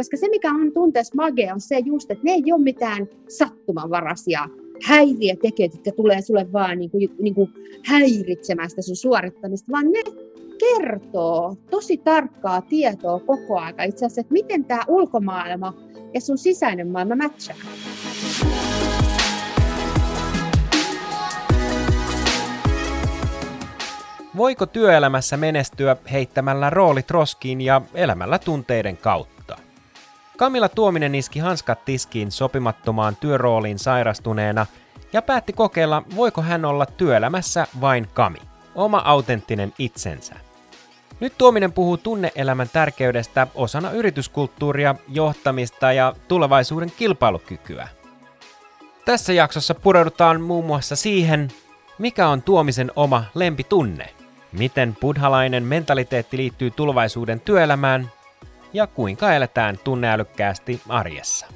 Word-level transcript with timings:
Koska 0.00 0.16
se, 0.16 0.28
mikä 0.28 0.50
on 0.50 0.72
tunteessa 0.72 1.14
magia, 1.16 1.54
on 1.54 1.60
se 1.60 1.78
just, 1.78 2.10
että 2.10 2.24
ne 2.24 2.32
ei 2.32 2.52
ole 2.52 2.62
mitään 2.62 3.08
sattumanvaraisia 3.28 4.48
häiriötekijöitä, 4.84 5.76
jotka 5.76 5.90
tulee 5.92 6.22
sulle 6.22 6.52
vaan 6.52 6.78
niin 6.78 6.90
kuin, 6.90 7.16
niin 7.22 7.34
kuin 7.34 7.52
häiritsemään 7.84 8.70
sitä 8.70 8.82
sun 8.82 8.96
suorittamista, 8.96 9.72
vaan 9.72 9.92
ne 9.92 10.02
kertoo 10.58 11.56
tosi 11.70 11.96
tarkkaa 11.96 12.62
tietoa 12.62 13.20
koko 13.20 13.58
ajan 13.58 13.88
itse 13.88 14.06
asiassa, 14.06 14.20
että 14.20 14.32
miten 14.32 14.64
tämä 14.64 14.80
ulkomaailma 14.88 15.74
ja 16.14 16.20
sun 16.20 16.38
sisäinen 16.38 16.88
maailma 16.88 17.16
matchaa. 17.16 17.56
Voiko 24.36 24.66
työelämässä 24.66 25.36
menestyä 25.36 25.96
heittämällä 26.12 26.70
roolit 26.70 27.10
roskiin 27.10 27.60
ja 27.60 27.82
elämällä 27.94 28.38
tunteiden 28.38 28.96
kautta? 28.96 29.39
Kamilla 30.40 30.68
Tuominen 30.68 31.14
iski 31.14 31.38
hanskat 31.38 31.84
tiskiin 31.84 32.30
sopimattomaan 32.30 33.16
työrooliin 33.16 33.78
sairastuneena 33.78 34.66
ja 35.12 35.22
päätti 35.22 35.52
kokeilla, 35.52 36.02
voiko 36.16 36.42
hän 36.42 36.64
olla 36.64 36.86
työelämässä 36.86 37.66
vain 37.80 38.08
Kami, 38.14 38.38
oma 38.74 39.02
autenttinen 39.04 39.72
itsensä. 39.78 40.34
Nyt 41.20 41.38
Tuominen 41.38 41.72
puhuu 41.72 41.96
tunneelämän 41.96 42.68
tärkeydestä 42.72 43.46
osana 43.54 43.90
yrityskulttuuria, 43.90 44.94
johtamista 45.08 45.92
ja 45.92 46.14
tulevaisuuden 46.28 46.92
kilpailukykyä. 46.96 47.88
Tässä 49.04 49.32
jaksossa 49.32 49.74
pureudutaan 49.74 50.40
muun 50.40 50.64
muassa 50.64 50.96
siihen, 50.96 51.48
mikä 51.98 52.28
on 52.28 52.42
Tuomisen 52.42 52.92
oma 52.96 53.24
lempitunne– 53.34 54.08
miten 54.52 54.96
buddhalainen 55.00 55.64
mentaliteetti 55.64 56.36
liittyy 56.36 56.70
tulevaisuuden 56.70 57.40
työelämään 57.40 58.10
ja 58.72 58.86
kuinka 58.86 59.32
eletään 59.32 59.78
tunneälykkäästi 59.84 60.80
arjessa. 60.88 61.46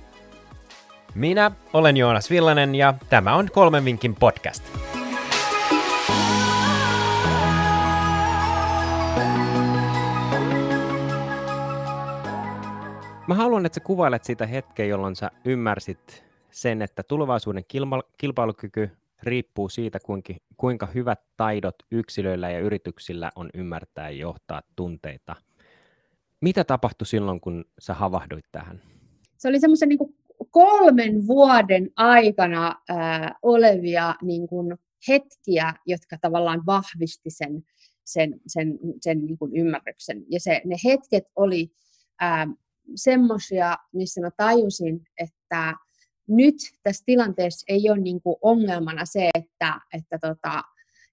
Minä 1.15 1.51
olen 1.73 1.97
Joonas 1.97 2.31
Villanen 2.31 2.75
ja 2.75 2.95
tämä 3.11 3.35
on 3.35 3.49
Kolmen 3.53 3.85
vinkin 3.85 4.15
podcast. 4.15 4.65
Mä 13.27 13.35
haluan, 13.35 13.67
että 13.67 13.75
sä 13.75 13.81
kuvailet 13.81 14.25
sitä 14.25 14.47
hetkeä, 14.47 14.87
jolloin 14.87 15.17
sä 15.17 15.31
ymmärsit 15.45 16.25
sen, 16.51 16.83
että 16.83 17.03
tulevaisuuden 17.03 17.65
kilpailukyky 18.19 18.91
riippuu 19.23 19.69
siitä, 19.69 19.99
kuinka, 20.57 20.87
hyvät 20.95 21.21
taidot 21.37 21.77
yksilöillä 21.91 22.51
ja 22.51 22.59
yrityksillä 22.59 23.31
on 23.37 23.51
ymmärtää 23.55 24.11
ja 24.11 24.17
johtaa 24.17 24.63
tunteita. 24.77 25.37
Mitä 26.45 26.65
tapahtui 26.65 27.07
silloin, 27.07 27.41
kun 27.41 27.65
sä 27.79 27.95
havahduit 27.95 28.45
tähän? 28.53 28.83
Se 29.39 29.49
oli 29.49 29.61
semmoisen 29.61 29.89
niin 29.89 29.99
kolmen 30.51 31.27
vuoden 31.27 31.91
aikana 31.97 32.75
ää, 32.89 33.35
olevia 33.43 34.15
niin 34.23 34.47
kuin 34.47 34.77
hetkiä, 35.09 35.75
jotka 35.87 36.17
tavallaan 36.21 36.67
vahvisti 36.67 37.31
sen, 37.31 37.63
sen, 38.05 38.41
sen, 38.47 38.79
sen 39.01 39.27
niin 39.27 39.39
kuin 39.39 39.57
ymmärryksen. 39.57 40.25
Ja 40.31 40.41
se, 40.41 40.63
ne 40.65 40.77
hetket 40.85 41.25
oli 41.37 41.71
semmoisia, 42.95 43.77
missä 43.93 44.21
mä 44.21 44.31
tajusin, 44.37 45.01
että 45.19 45.75
nyt 46.29 46.55
tässä 46.83 47.03
tilanteessa 47.07 47.65
ei 47.69 47.91
ole 47.91 47.99
niin 47.99 48.23
kuin 48.23 48.37
ongelmana 48.43 49.05
se, 49.05 49.31
että, 49.35 49.81
että, 49.95 50.19
tota, 50.19 50.63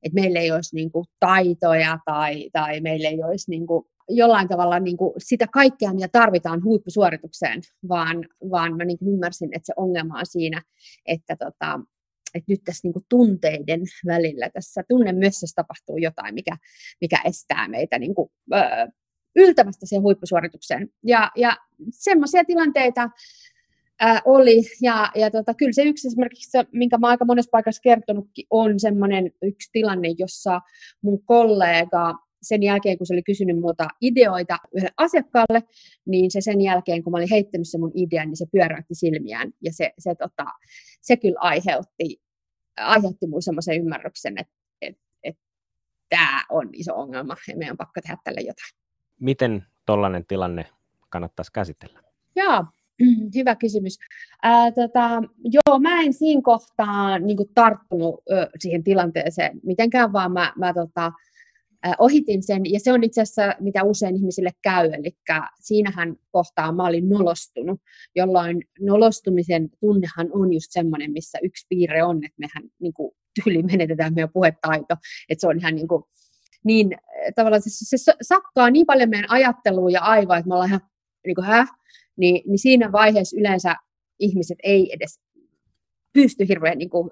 että 0.03 0.15
meillä 0.21 0.39
ei 0.39 0.51
olisi 0.51 0.75
niin 0.75 0.91
kuin 0.91 1.05
taitoja 1.19 1.99
tai, 2.05 2.49
tai 2.53 2.81
meillä 2.81 3.09
ei 3.09 3.23
olisi 3.23 3.51
niin 3.51 3.67
kuin 3.67 3.85
jollain 4.15 4.47
tavalla 4.47 4.79
niin 4.79 4.97
kuin 4.97 5.13
sitä 5.17 5.47
kaikkea, 5.47 5.93
mitä 5.93 6.07
tarvitaan 6.07 6.63
huippusuoritukseen, 6.63 7.61
vaan, 7.89 8.25
vaan 8.51 8.77
mä 8.77 8.85
niin 8.85 8.97
kuin 8.99 9.13
ymmärsin, 9.13 9.49
että 9.53 9.65
se 9.65 9.73
ongelma 9.75 10.19
on 10.19 10.25
siinä, 10.25 10.61
että, 11.05 11.35
tota, 11.35 11.79
että 12.35 12.51
nyt 12.51 12.61
tässä 12.65 12.87
niin 12.87 12.93
kuin 12.93 13.05
tunteiden 13.09 13.81
välillä, 14.07 14.49
tässä 14.49 14.83
tunnemössössä 14.89 15.55
tapahtuu 15.55 15.97
jotain, 15.97 16.33
mikä, 16.33 16.57
mikä 17.01 17.21
estää 17.25 17.67
meitä 17.67 17.99
niin 17.99 18.15
kuin, 18.15 18.29
öö, 18.53 18.87
yltämästä 19.35 19.85
siihen 19.85 20.03
huippusuoritukseen. 20.03 20.89
Ja, 21.03 21.31
ja 21.35 21.57
semmoisia 21.91 22.45
tilanteita, 22.45 23.09
ää, 23.99 24.21
oli. 24.25 24.61
Ja, 24.81 25.11
ja 25.15 25.31
tota, 25.31 25.53
kyllä 25.53 25.73
se 25.73 25.83
yksi 25.83 26.07
esimerkiksi, 26.07 26.57
minkä 26.71 26.97
mä 26.97 27.07
aika 27.07 27.25
monessa 27.25 27.49
paikassa 27.51 27.81
kertonutkin, 27.81 28.45
on 28.49 28.79
semmoinen 28.79 29.31
yksi 29.41 29.69
tilanne, 29.71 30.07
jossa 30.17 30.61
mun 31.01 31.23
kollega 31.25 32.15
sen 32.41 32.63
jälkeen, 32.63 32.97
kun 32.97 33.07
se 33.07 33.13
oli 33.13 33.23
kysynyt 33.23 33.59
multa 33.59 33.87
ideoita 34.01 34.57
yhdelle 34.75 34.93
asiakkaalle, 34.97 35.63
niin 36.05 36.31
se 36.31 36.41
sen 36.41 36.61
jälkeen, 36.61 37.03
kun 37.03 37.11
mä 37.11 37.17
olin 37.17 37.29
heittänyt 37.29 37.69
sen 37.69 37.81
mun 37.81 37.91
idean, 37.95 38.27
niin 38.27 38.37
se 38.37 38.45
pyöräytti 38.51 38.95
silmiään. 38.95 39.51
Ja 39.61 39.73
se, 39.73 39.93
se, 39.99 40.15
tota, 40.15 40.45
se 41.01 41.17
kyllä 41.17 41.39
aiheutti, 41.39 42.21
aiheutti 42.77 43.27
mulle 43.27 43.41
semmoisen 43.41 43.77
ymmärryksen, 43.77 44.37
että, 44.37 44.53
että, 44.81 45.01
että 45.23 45.41
tämä 46.09 46.43
on 46.49 46.69
iso 46.73 46.95
ongelma 46.95 47.35
ja 47.47 47.57
meidän 47.57 47.73
on 47.73 47.77
pakko 47.77 48.01
tehdä 48.01 48.17
tälle 48.23 48.41
jotain. 48.41 48.71
Miten 49.19 49.65
tollainen 49.85 50.25
tilanne 50.25 50.65
kannattaisi 51.09 51.51
käsitellä? 51.51 52.01
Joo, 52.35 52.65
hyvä 53.35 53.55
kysymys. 53.55 53.97
Ää, 54.43 54.71
tota, 54.71 55.21
joo, 55.43 55.79
mä 55.79 56.01
en 56.01 56.13
siinä 56.13 56.41
kohtaa 56.41 57.19
niin 57.19 57.37
kuin, 57.37 57.49
tarttunut 57.53 58.23
ö, 58.31 58.49
siihen 58.59 58.83
tilanteeseen 58.83 59.59
mitenkään, 59.63 60.13
vaan 60.13 60.31
mä, 60.31 60.53
mä 60.57 60.73
tota, 60.73 61.11
ohitin 61.99 62.43
sen. 62.43 62.61
Ja 62.65 62.79
se 62.79 62.93
on 62.93 63.03
itse 63.03 63.21
asiassa, 63.21 63.55
mitä 63.59 63.83
usein 63.83 64.15
ihmisille 64.15 64.49
käy. 64.61 64.91
Eli 64.93 65.17
siinähän 65.59 66.15
kohtaa 66.31 66.71
mä 66.71 66.87
olin 66.87 67.09
nolostunut, 67.09 67.79
jolloin 68.15 68.63
nolostumisen 68.79 69.69
tunnehan 69.79 70.29
on 70.33 70.53
just 70.53 70.67
semmoinen, 70.69 71.11
missä 71.11 71.39
yksi 71.43 71.65
piirre 71.69 72.03
on, 72.03 72.17
että 72.25 72.39
mehän 72.39 72.69
niin 72.79 72.93
kuin, 72.93 73.11
tyyli 73.43 73.63
menetetään 73.63 74.13
meidän 74.13 74.33
puhetaito. 74.33 74.95
Että 75.29 75.41
se 75.41 75.47
on 75.47 75.59
ihan 75.59 75.75
niin 75.75 75.87
kuin, 75.87 76.03
niin 76.63 76.91
tavallaan 77.35 77.61
se, 77.61 77.97
se 77.97 78.13
sakkaa 78.21 78.69
niin 78.69 78.85
paljon 78.85 79.09
meidän 79.09 79.31
ajattelua 79.31 79.89
ja 79.89 80.01
aivoa, 80.01 80.37
että 80.37 80.47
me 80.47 80.53
ollaan 80.53 80.69
ihan 80.69 80.81
niin 81.25 81.35
kuin, 81.35 81.47
niin, 82.17 82.43
niin 82.47 82.59
siinä 82.59 82.91
vaiheessa 82.91 83.39
yleensä 83.39 83.75
ihmiset 84.19 84.57
ei 84.63 84.93
edes 84.93 85.19
pysty 86.13 86.47
hirveän 86.47 86.77
niin 86.77 86.89
kuin, 86.89 87.09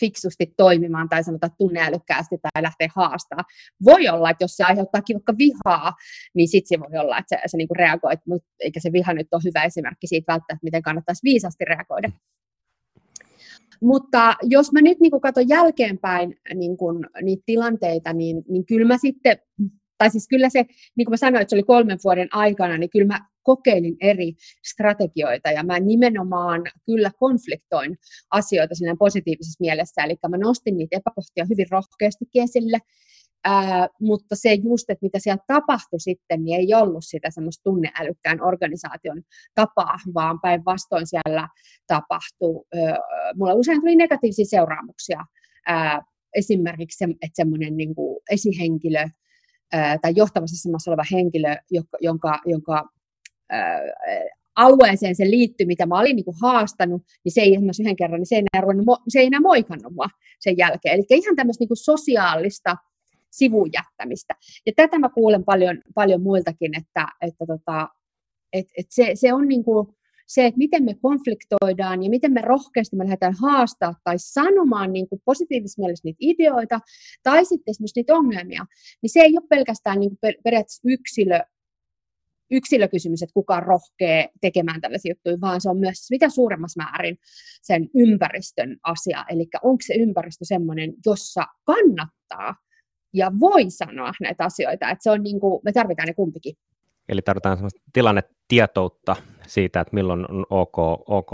fiksusti 0.00 0.54
toimimaan 0.56 1.08
tai 1.08 1.24
sanotaan 1.24 1.52
tunneälykkäästi 1.58 2.36
tai 2.42 2.62
lähteä 2.62 2.88
haastaa. 2.96 3.44
Voi 3.84 4.08
olla, 4.08 4.30
että 4.30 4.44
jos 4.44 4.56
se 4.56 4.64
aiheuttaa 4.64 5.02
vaikka 5.14 5.34
vihaa, 5.38 5.92
niin 6.34 6.48
sitten 6.48 6.68
se 6.78 6.80
voi 6.80 7.00
olla, 7.00 7.18
että 7.18 7.36
se, 7.36 7.42
se 7.46 7.56
niin 7.56 7.68
kuin 7.68 7.76
reagoit, 7.76 8.20
mutta 8.26 8.48
eikä 8.60 8.80
se 8.80 8.92
viha 8.92 9.12
nyt 9.12 9.28
ole 9.32 9.42
hyvä 9.44 9.64
esimerkki 9.64 10.06
siitä 10.06 10.32
välttämättä, 10.32 10.64
miten 10.64 10.82
kannattaisi 10.82 11.24
viisasti 11.24 11.64
reagoida. 11.64 12.10
Mutta 13.82 14.34
jos 14.42 14.72
mä 14.72 14.80
nyt 14.80 15.00
niin 15.00 15.20
katson 15.22 15.48
jälkeenpäin 15.48 16.36
niin 16.54 16.76
kuin, 16.76 17.06
niitä 17.22 17.42
tilanteita, 17.46 18.12
niin, 18.12 18.42
niin 18.48 18.66
kyllä 18.66 18.86
mä 18.86 18.98
sitten, 18.98 19.38
tai 20.00 20.10
siis 20.10 20.28
kyllä 20.28 20.48
se, 20.48 20.64
niin 20.96 21.06
kuin 21.06 21.12
mä 21.12 21.16
sanoin, 21.16 21.42
että 21.42 21.50
se 21.50 21.56
oli 21.56 21.62
kolmen 21.62 21.98
vuoden 22.04 22.28
aikana, 22.32 22.78
niin 22.78 22.90
kyllä 22.90 23.06
mä 23.06 23.20
kokeilin 23.42 23.96
eri 24.00 24.32
strategioita 24.66 25.50
ja 25.50 25.62
mä 25.62 25.80
nimenomaan 25.80 26.62
kyllä 26.86 27.10
konfliktoin 27.18 27.98
asioita 28.30 28.74
siinä 28.74 28.96
positiivisessa 28.98 29.60
mielessä, 29.60 30.04
eli 30.04 30.16
mä 30.28 30.36
nostin 30.36 30.76
niitä 30.76 30.96
epäkohtia 30.96 31.44
hyvin 31.50 31.66
rohkeasti 31.70 32.24
esille, 32.34 32.78
Ää, 33.44 33.88
mutta 34.00 34.36
se 34.36 34.54
just, 34.54 34.90
että 34.90 35.06
mitä 35.06 35.18
siellä 35.18 35.44
tapahtui 35.46 36.00
sitten, 36.00 36.44
niin 36.44 36.60
ei 36.60 36.74
ollut 36.74 37.04
sitä 37.04 37.30
semmoista 37.30 37.62
tunneälykkään 37.62 38.42
organisaation 38.42 39.22
tapaa, 39.54 39.96
vaan 40.14 40.40
päinvastoin 40.40 41.06
siellä 41.06 41.48
tapahtui, 41.86 42.64
ää, 42.74 42.98
mulla 43.36 43.54
usein 43.54 43.80
tuli 43.80 43.96
negatiivisia 43.96 44.44
seuraamuksia, 44.44 45.24
ää, 45.66 46.02
esimerkiksi 46.34 46.98
se, 46.98 47.04
että 47.04 47.36
semmoinen 47.36 47.76
niin 47.76 47.94
esihenkilö 48.30 49.04
ää, 49.72 49.98
tai 49.98 50.12
johtavassa 50.16 50.54
asemassa 50.54 50.90
oleva 50.90 51.02
henkilö, 51.12 51.56
joka, 51.70 51.98
jonka, 52.00 52.40
jonka 52.46 52.88
alueeseen 54.56 55.14
se 55.14 55.24
liittyi, 55.24 55.66
mitä 55.66 55.86
mä 55.86 55.98
olin 55.98 56.16
niin 56.16 56.24
kuin 56.24 56.36
haastanut, 56.42 57.02
niin 57.24 57.32
se 57.32 57.40
ei 57.40 57.54
esimerkiksi 57.54 57.82
yhden 57.82 57.96
kerran, 57.96 58.20
niin 58.20 58.26
se 58.26 58.34
ei 58.34 58.42
enää, 58.52 58.62
ruvennut, 58.62 58.98
se 59.08 59.18
ei 59.18 59.26
enää 59.26 59.40
moikannut 59.40 59.94
mua 59.94 60.06
sen 60.40 60.56
jälkeen. 60.58 60.94
Eli 60.94 61.04
ihan 61.10 61.36
tämmöistä 61.36 61.64
niin 61.64 61.76
sosiaalista 61.76 62.76
sivujättämistä. 63.30 64.34
Ja 64.66 64.72
tätä 64.76 64.98
mä 64.98 65.08
kuulen 65.08 65.44
paljon, 65.44 65.78
paljon 65.94 66.22
muiltakin, 66.22 66.78
että, 66.78 67.06
että 67.22 67.46
tota, 67.46 67.88
et, 68.52 68.66
et 68.78 68.86
se, 68.90 69.10
se 69.14 69.32
on 69.32 69.48
niin 69.48 69.64
kuin, 69.64 69.88
se, 70.30 70.46
että 70.46 70.58
miten 70.58 70.84
me 70.84 70.94
konfliktoidaan 71.02 72.02
ja 72.02 72.10
miten 72.10 72.32
me 72.32 72.40
rohkeasti 72.40 72.96
me 72.96 73.04
lähdetään 73.04 73.34
haastaa 73.42 73.94
tai 74.04 74.14
sanomaan 74.18 74.92
niin 74.92 75.08
kuin 75.08 75.22
positiivisessa 75.24 75.82
mielessä 75.82 76.04
niitä 76.04 76.18
ideoita 76.20 76.80
tai 77.22 77.44
sitten 77.44 77.72
esimerkiksi 77.72 78.00
niitä 78.00 78.14
ongelmia, 78.14 78.66
niin 79.02 79.10
se 79.10 79.20
ei 79.20 79.32
ole 79.38 79.46
pelkästään 79.48 80.00
niin 80.00 80.10
kuin 80.10 80.34
periaatteessa 80.44 80.82
yksilö 80.84 81.40
yksilökysymys, 82.50 83.22
että 83.22 83.34
kuka 83.34 83.60
rohkee 83.60 84.28
tekemään 84.40 84.80
tällaisia 84.80 85.10
juttuja, 85.10 85.40
vaan 85.40 85.60
se 85.60 85.70
on 85.70 85.76
myös 85.76 86.06
mitä 86.10 86.28
suuremmassa 86.28 86.82
määrin 86.82 87.18
sen 87.62 87.88
ympäristön 87.94 88.76
asia. 88.82 89.24
Eli 89.28 89.46
onko 89.62 89.80
se 89.86 89.94
ympäristö 89.94 90.44
sellainen, 90.44 90.94
jossa 91.06 91.46
kannattaa 91.64 92.54
ja 93.14 93.32
voi 93.40 93.70
sanoa 93.70 94.12
näitä 94.20 94.44
asioita. 94.44 94.90
Että 94.90 95.02
se 95.02 95.10
on 95.10 95.22
niin 95.22 95.40
kuin, 95.40 95.60
me 95.64 95.72
tarvitaan 95.72 96.06
ne 96.06 96.14
kumpikin. 96.14 96.54
Eli 97.10 97.22
tarvitaan 97.22 97.56
sellaista 97.56 97.80
tilannetietoutta 97.92 99.16
siitä, 99.46 99.80
että 99.80 99.94
milloin 99.94 100.30
on 100.30 100.46
ok, 100.50 100.78
ok 101.08 101.32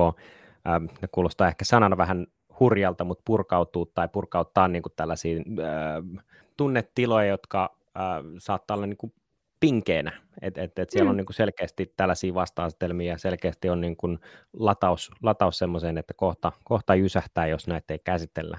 ähm, 0.69 0.85
ne 1.03 1.09
kuulostaa 1.13 1.49
ehkä 1.49 1.65
sanana 1.65 1.97
vähän 1.97 2.27
hurjalta, 2.61 3.05
mutta 3.05 3.23
purkautuu 3.27 3.87
tai 3.87 4.09
purkauttaa 4.09 4.69
niin 4.69 4.83
kuin 4.83 4.93
tällaisia 4.97 5.37
äh, 5.39 6.25
tunnetiloja, 6.57 7.27
jotka 7.27 7.77
äh, 7.97 8.03
saattaa 8.39 8.77
olla 8.77 8.87
niin 8.87 8.97
kuin 8.97 9.13
pinkeenä, 9.61 10.13
että 10.43 10.63
et, 10.63 10.79
et 10.79 10.91
siellä 10.91 11.05
mm. 11.05 11.11
on 11.11 11.17
niin 11.17 11.27
kuin 11.27 11.35
selkeästi 11.35 11.93
tällaisia 11.97 12.35
vasta-asetelmia 12.35 13.13
ja 13.13 13.19
selkeästi 13.19 13.69
on 13.69 13.81
niin 13.81 13.97
kuin 13.97 14.19
lataus, 14.53 15.11
lataus 15.23 15.59
semmoiseen, 15.59 15.99
että 15.99 16.15
kohta, 16.15 16.53
kohta 16.65 16.95
jysähtää, 16.95 17.47
jos 17.47 17.67
näitä 17.67 17.95
ei 17.95 17.99
käsitellä. 18.05 18.59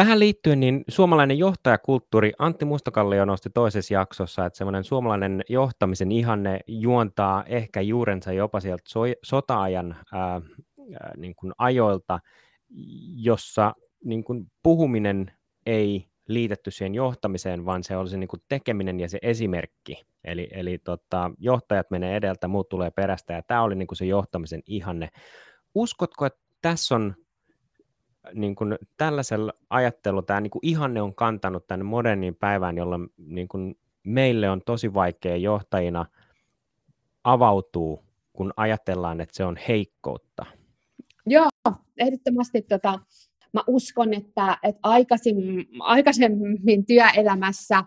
Tähän 0.00 0.18
liittyen 0.18 0.60
niin 0.60 0.84
suomalainen 0.88 1.38
johtajakulttuuri, 1.38 2.32
Antti 2.38 2.64
Mustakallio 2.64 3.24
nosti 3.24 3.50
toisessa 3.54 3.94
jaksossa, 3.94 4.46
että 4.46 4.56
semmoinen 4.56 4.84
suomalainen 4.84 5.42
johtamisen 5.48 6.12
ihanne 6.12 6.60
juontaa 6.66 7.44
ehkä 7.44 7.80
juurensa 7.80 8.32
jopa 8.32 8.60
sieltä 8.60 8.82
so- 8.88 9.00
sota-ajan 9.22 9.96
ää, 10.12 10.40
niin 11.16 11.34
kuin 11.34 11.52
ajoilta, 11.58 12.20
jossa 13.16 13.74
niin 14.04 14.24
kuin 14.24 14.46
puhuminen 14.62 15.32
ei 15.66 16.06
liitetty 16.28 16.70
siihen 16.70 16.94
johtamiseen, 16.94 17.64
vaan 17.64 17.84
se 17.84 17.96
oli 17.96 18.08
se 18.08 18.16
niin 18.16 18.28
kuin 18.28 18.42
tekeminen 18.48 19.00
ja 19.00 19.08
se 19.08 19.18
esimerkki. 19.22 20.02
Eli, 20.24 20.48
eli 20.50 20.78
tota, 20.78 21.30
johtajat 21.38 21.90
menee 21.90 22.16
edeltä, 22.16 22.48
muut 22.48 22.68
tulee 22.68 22.90
perästä, 22.90 23.32
ja 23.32 23.42
tämä 23.42 23.62
oli 23.62 23.74
niin 23.74 23.88
kuin 23.88 23.98
se 23.98 24.06
johtamisen 24.06 24.62
ihanne. 24.66 25.08
Uskotko, 25.74 26.26
että 26.26 26.40
tässä 26.62 26.94
on 26.94 27.14
niin 28.34 28.54
kuin 28.54 28.78
tällaisella 28.96 29.52
ajattelulla 29.70 30.22
tämä 30.22 30.40
niin 30.40 30.50
kuin 30.50 30.66
ihanne 30.66 31.02
on 31.02 31.14
kantanut 31.14 31.66
tänne 31.66 31.84
moderniin 31.84 32.34
päivään, 32.34 32.76
jolloin 32.76 33.08
niin 33.18 33.48
kuin 33.48 33.78
meille 34.02 34.50
on 34.50 34.62
tosi 34.66 34.94
vaikea 34.94 35.36
johtajina 35.36 36.06
avautuu, 37.24 38.04
kun 38.32 38.52
ajatellaan, 38.56 39.20
että 39.20 39.36
se 39.36 39.44
on 39.44 39.56
heikkoutta. 39.68 40.46
Joo, 41.26 41.48
ehdottomasti 41.98 42.62
tota, 42.62 42.98
mä 43.52 43.60
uskon, 43.66 44.14
että, 44.14 44.58
että 44.62 44.80
aikaisemmin, 44.82 45.68
aikaisemmin 45.80 46.86
työelämässä 46.86 47.84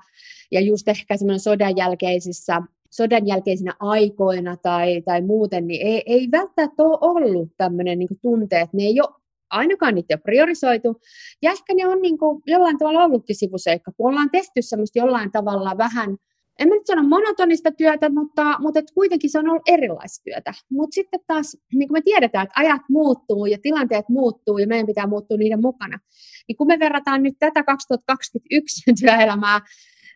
ja 0.52 0.62
just 0.62 0.88
ehkä 0.88 1.18
semmoinen 1.18 1.40
sodan 1.40 1.78
jälkeisissä 1.78 2.62
sodan 2.94 3.28
jälkeisinä 3.28 3.74
aikoina 3.80 4.58
tai, 4.58 5.02
tai 5.02 5.22
muuten, 5.22 5.68
niin 5.68 5.88
ei, 5.88 6.04
ei 6.06 6.28
välttämättä 6.32 6.84
ole 6.84 6.98
ollut 7.02 7.50
tämmöinen 7.58 8.00
niin 8.00 8.20
tunteet, 8.22 8.74
ne 8.74 8.84
ei 8.84 9.02
ole 9.02 9.23
ainakaan 9.54 9.96
niitä 9.96 10.14
ei 10.14 10.16
ole 10.16 10.22
priorisoitu, 10.24 11.02
ja 11.42 11.52
ehkä 11.52 11.74
ne 11.74 11.88
on 11.88 12.02
niin 12.02 12.18
kuin 12.18 12.42
jollain 12.48 12.78
tavalla 12.78 13.04
ollutkin 13.04 13.36
sivuseikka, 13.36 13.92
kun 13.98 14.10
ollaan 14.10 14.30
tehty 14.32 14.62
semmoista 14.62 15.00
jollain 15.00 15.32
tavalla 15.32 15.78
vähän, 15.78 16.18
en 16.60 16.68
mä 16.68 16.76
nyt 16.76 16.86
sano 16.86 17.04
monotonista 17.04 17.72
työtä, 17.72 18.10
mutta, 18.10 18.60
mutta 18.60 18.80
et 18.80 18.92
kuitenkin 18.94 19.30
se 19.30 19.40
on 19.40 19.50
ollut 19.50 19.70
erilaista 19.70 20.24
työtä. 20.24 20.54
Mutta 20.72 20.96
sitten 20.96 21.20
taas, 21.28 21.58
niin 21.74 21.88
kuin 21.88 21.96
me 21.96 22.02
tiedetään, 22.02 22.44
että 22.44 22.60
ajat 22.62 22.82
muuttuu 22.90 23.46
ja 23.46 23.58
tilanteet 23.62 24.10
muuttuu 24.10 24.58
ja 24.58 24.68
meidän 24.68 24.88
pitää 24.88 25.08
muuttua 25.08 25.38
niiden 25.38 25.62
mukana. 25.62 26.00
Niin 26.48 26.58
kun 26.58 26.68
me 26.68 26.80
verrataan 26.80 27.24
nyt 27.24 27.34
tätä 27.40 27.64
2021 27.64 28.92
työelämää, 29.02 29.60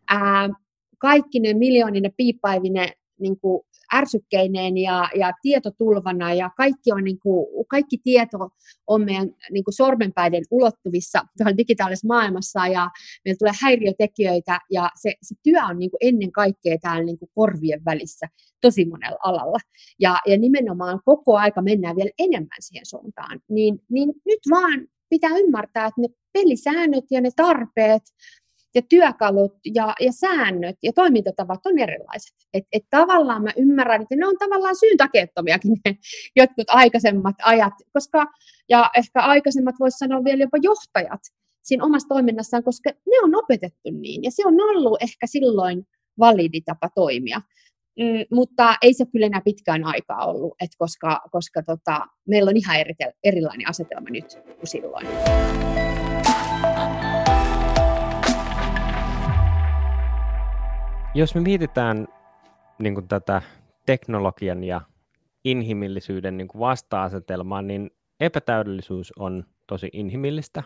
ää, 0.10 0.50
kaikki 0.98 1.40
ne 1.40 1.54
miljooninen 1.54 2.12
piippaivine 2.18 2.94
niin 3.20 3.40
kuin 3.40 3.62
ärsykkeineen 3.96 4.78
ja, 4.78 5.10
ja 5.16 5.32
tietotulvana 5.42 6.34
ja 6.34 6.50
kaikki, 6.58 6.92
on, 6.92 7.04
niin 7.04 7.20
kuin, 7.20 7.48
kaikki 7.68 7.98
tieto 7.98 8.38
on 8.88 9.06
meidän 9.06 9.30
niin 9.52 9.64
kuin 9.64 9.74
sormenpäiden 9.74 10.44
ulottuvissa 10.52 11.22
digitaalisessa 11.58 12.08
maailmassa 12.08 12.68
ja 12.68 12.90
meillä 13.26 13.38
tulee 13.40 13.54
häiriötekijöitä 13.62 14.60
ja 14.72 14.90
se, 15.02 15.14
se 15.22 15.36
työ 15.44 15.60
on 15.70 15.80
niin 15.80 15.92
kuin 15.92 16.00
ennen 16.02 16.32
kaikkea 16.32 16.78
täällä 16.82 17.04
niin 17.04 17.20
kuin 17.20 17.30
korvien 17.36 17.86
välissä 17.86 18.28
tosi 18.62 18.86
monella 18.86 19.18
alalla. 19.24 19.58
Ja, 20.00 20.18
ja 20.26 20.38
nimenomaan 20.38 21.00
koko 21.06 21.38
aika 21.38 21.62
mennään 21.62 21.96
vielä 21.96 22.12
enemmän 22.20 22.58
siihen 22.60 22.86
suuntaan. 22.86 23.40
Niin, 23.50 23.80
niin 23.90 24.14
nyt 24.26 24.40
vaan 24.50 24.88
pitää 25.10 25.38
ymmärtää, 25.38 25.86
että 25.86 26.02
ne 26.02 26.08
pelisäännöt 26.34 27.06
ja 27.12 27.22
ne 27.22 27.30
tarpeet 27.36 28.04
ja 28.76 28.82
työkalut 28.90 29.54
ja, 29.66 29.94
ja 30.00 30.12
säännöt 30.12 30.76
ja 30.84 30.94
toimintatavat 30.94 31.66
on 31.66 31.80
erilaiset. 31.80 32.36
Et, 32.54 32.64
et 32.72 32.84
tavallaan 32.90 33.44
mä 33.44 33.50
ymmärrän, 33.58 34.02
että 34.02 34.16
ne 34.16 34.28
on 34.28 34.38
tavallaan 34.40 34.76
syyntakeettomiakin 34.76 35.72
ne 35.86 35.98
jotkut 36.36 36.70
aikaisemmat 36.70 37.36
ajat, 37.44 37.74
koska, 37.94 38.26
ja 38.70 38.90
ehkä 38.98 39.22
aikaisemmat 39.22 39.76
voisi 39.80 39.98
sanoa 39.98 40.24
vielä 40.24 40.44
jopa 40.44 40.58
johtajat 40.62 41.22
siinä 41.64 41.84
omassa 41.84 42.08
toiminnassaan, 42.08 42.64
koska 42.64 42.90
ne 42.90 43.20
on 43.24 43.36
opetettu 43.36 43.92
niin, 43.92 44.24
ja 44.24 44.32
se 44.32 44.44
on 44.46 44.62
ollut 44.62 45.02
ehkä 45.02 45.28
silloin 45.28 45.88
validi 46.20 46.62
tapa 46.62 46.90
toimia. 46.96 47.42
Mm, 48.00 48.26
mutta 48.32 48.76
ei 48.82 48.94
se 48.94 49.06
kyllä 49.06 49.26
enää 49.26 49.42
pitkään 49.46 49.84
aikaa 49.84 50.26
ollut, 50.26 50.56
et 50.62 50.70
koska, 50.78 51.22
koska 51.32 51.64
tota, 51.64 52.06
meillä 52.28 52.50
on 52.50 52.58
ihan 52.58 52.80
eri, 52.80 52.94
erilainen 53.24 53.70
asetelma 53.70 54.10
nyt 54.10 54.40
kuin 54.46 54.68
silloin. 54.68 55.08
Jos 61.18 61.36
me 61.36 61.42
mietitään 61.42 62.08
niin 62.80 62.94
kuin 62.94 63.08
tätä 63.08 63.42
teknologian 63.86 64.64
ja 64.64 64.82
inhimillisyyden 65.44 66.38
niin 66.38 66.48
kuin 66.48 66.60
vasta-asetelmaa, 66.60 67.62
niin 67.62 67.92
epätäydellisyys 68.20 69.14
on 69.20 69.46
tosi 69.68 69.90
inhimillistä. 69.94 70.64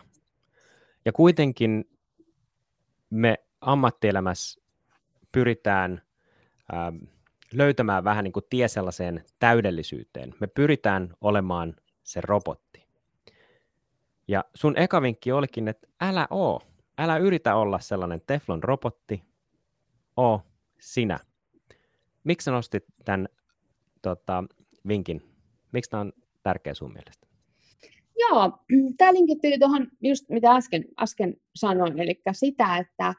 Ja 1.04 1.12
kuitenkin 1.12 1.90
me 3.10 3.34
ammattielämässä 3.60 4.60
pyritään 5.32 6.02
ää, 6.72 6.92
löytämään 7.52 8.04
vähän 8.04 8.24
niin 8.24 8.32
kuin 8.32 8.46
tie 8.50 8.68
sellaiseen 8.68 9.24
täydellisyyteen. 9.38 10.34
Me 10.40 10.46
pyritään 10.46 11.14
olemaan 11.20 11.76
se 12.02 12.20
robotti. 12.20 12.86
Ja 14.28 14.44
sun 14.54 14.78
eka 14.78 15.02
vinkki 15.02 15.32
olikin, 15.32 15.68
että 15.68 15.88
älä 16.00 16.26
oo. 16.30 16.62
Älä 16.98 17.16
yritä 17.16 17.54
olla 17.54 17.78
sellainen 17.78 18.22
teflon 18.26 18.62
robotti, 18.62 19.31
oo 20.22 20.40
sinä. 20.80 21.18
Miksi 22.24 22.50
nostit 22.50 22.84
tämän 23.04 23.28
tota, 24.02 24.44
vinkin? 24.88 25.22
Miksi 25.72 25.90
tämä 25.90 26.00
on 26.00 26.12
tärkeä 26.42 26.74
sun 26.74 26.92
mielestä? 26.92 27.26
Joo, 28.18 28.58
tämä 28.98 29.12
linkittyy 29.12 29.58
tuohon 29.58 29.86
just 30.00 30.28
mitä 30.28 30.54
äsken, 30.56 30.84
äsken 31.00 31.36
sanoin, 31.54 32.00
eli 32.00 32.22
sitä, 32.32 32.76
että, 32.76 33.14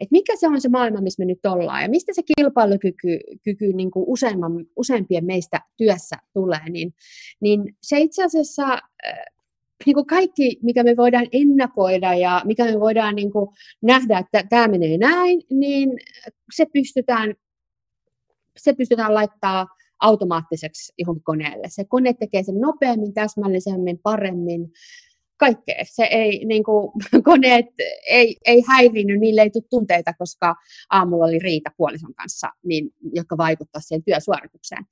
että 0.00 0.12
mikä 0.12 0.36
se 0.36 0.48
on 0.48 0.60
se 0.60 0.68
maailma, 0.68 1.00
missä 1.00 1.20
me 1.20 1.26
nyt 1.26 1.46
ollaan, 1.46 1.82
ja 1.82 1.88
mistä 1.88 2.12
se 2.12 2.22
kilpailukyky 2.36 3.18
kyky, 3.42 3.72
niin 3.72 3.90
kuin 3.90 4.04
useimman, 4.08 4.52
useimpien 4.76 5.24
meistä 5.24 5.60
työssä 5.76 6.16
tulee, 6.32 6.68
niin, 6.70 6.94
niin 7.40 7.76
se 7.82 7.98
itse 7.98 8.24
asiassa 8.24 8.72
äh, 8.72 9.18
niin 9.86 9.94
kuin 9.94 10.06
kaikki, 10.06 10.58
mikä 10.62 10.82
me 10.84 10.96
voidaan 10.96 11.26
ennakoida 11.32 12.14
ja 12.14 12.42
mikä 12.44 12.64
me 12.64 12.80
voidaan 12.80 13.14
niin 13.14 13.32
kuin 13.32 13.50
nähdä, 13.82 14.18
että 14.18 14.44
tämä 14.48 14.68
menee 14.68 14.98
näin, 14.98 15.42
niin 15.50 15.90
se 16.54 16.66
pystytään, 16.72 17.34
se 18.56 18.72
pystytään 18.72 19.14
laittaa 19.14 19.66
automaattiseksi 20.00 20.92
johonkin 20.98 21.24
koneelle. 21.24 21.68
Se 21.68 21.84
kone 21.84 22.14
tekee 22.14 22.42
sen 22.42 22.60
nopeammin, 22.60 23.14
täsmällisemmin, 23.14 23.98
paremmin 23.98 24.72
kaikkea. 25.36 25.84
Se 25.84 26.04
ei, 26.04 26.44
niin 26.44 26.64
kuin, 26.64 26.92
koneet 27.30 27.66
ei, 28.10 28.36
ei 28.44 28.62
häirinyt, 28.68 29.20
niille 29.20 29.42
ei 29.42 29.50
tule 29.50 29.64
tunteita, 29.70 30.12
koska 30.18 30.54
aamulla 30.90 31.24
oli 31.24 31.38
Riita 31.38 31.70
puolison 31.76 32.14
kanssa, 32.14 32.48
niin, 32.64 32.90
joka 33.14 33.36
vaikuttaa 33.36 33.80
siihen 33.80 34.04
työsuoritukseen. 34.04 34.84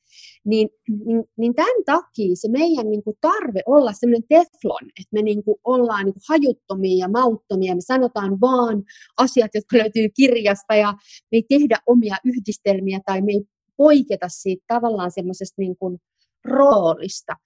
Niin, 0.45 0.69
niin, 1.07 1.25
niin 1.39 1.55
tämän 1.55 1.85
takia 1.87 2.37
se 2.37 2.49
meidän 2.49 2.91
niin 2.91 3.05
kuin, 3.05 3.17
tarve 3.21 3.61
olla 3.67 3.93
sellainen 3.93 4.29
teflon, 4.29 4.85
että 5.01 5.13
me 5.13 5.23
niin 5.23 5.45
kuin, 5.45 5.57
ollaan 5.65 6.05
niin 6.05 6.15
kuin, 6.15 6.23
hajuttomia 6.29 7.05
ja 7.05 7.09
mauttomia, 7.09 7.75
me 7.75 7.81
sanotaan 7.81 8.41
vaan 8.41 8.83
asiat, 9.19 9.51
jotka 9.55 9.79
löytyy 9.79 10.09
kirjasta 10.17 10.75
ja 10.75 10.93
me 11.33 11.37
ei 11.37 11.45
tehdä 11.49 11.77
omia 11.87 12.17
yhdistelmiä 12.25 13.01
tai 13.07 13.23
me 13.23 13.33
ei 13.33 13.43
poiketa 13.77 14.29
siitä 14.29 14.65
tavallaan 14.69 15.11
semmoisesta 15.11 15.55
niin 15.59 15.77
kuin, 15.77 15.99
roolista. 16.45 17.37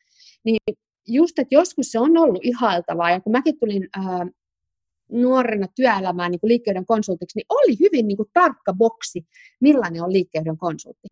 Niin 0.44 0.58
just, 1.06 1.38
että 1.38 1.54
joskus 1.54 1.86
se 1.86 1.98
on 1.98 2.18
ollut 2.18 2.44
ihailtavaa, 2.44 3.10
ja 3.10 3.20
kun 3.20 3.32
mäkin 3.32 3.58
tulin 3.58 3.88
ää, 3.96 4.26
nuorena 5.12 5.66
työelämään 5.74 6.30
niin 6.30 6.40
liikkeiden 6.42 6.86
konsultiksi, 6.86 7.38
niin 7.38 7.46
oli 7.48 7.76
hyvin 7.80 8.08
niin 8.08 8.16
kuin, 8.16 8.28
tarkka 8.32 8.72
boksi, 8.72 9.26
millainen 9.60 10.02
on 10.02 10.12
liikkeiden 10.12 10.56
konsultti. 10.56 11.08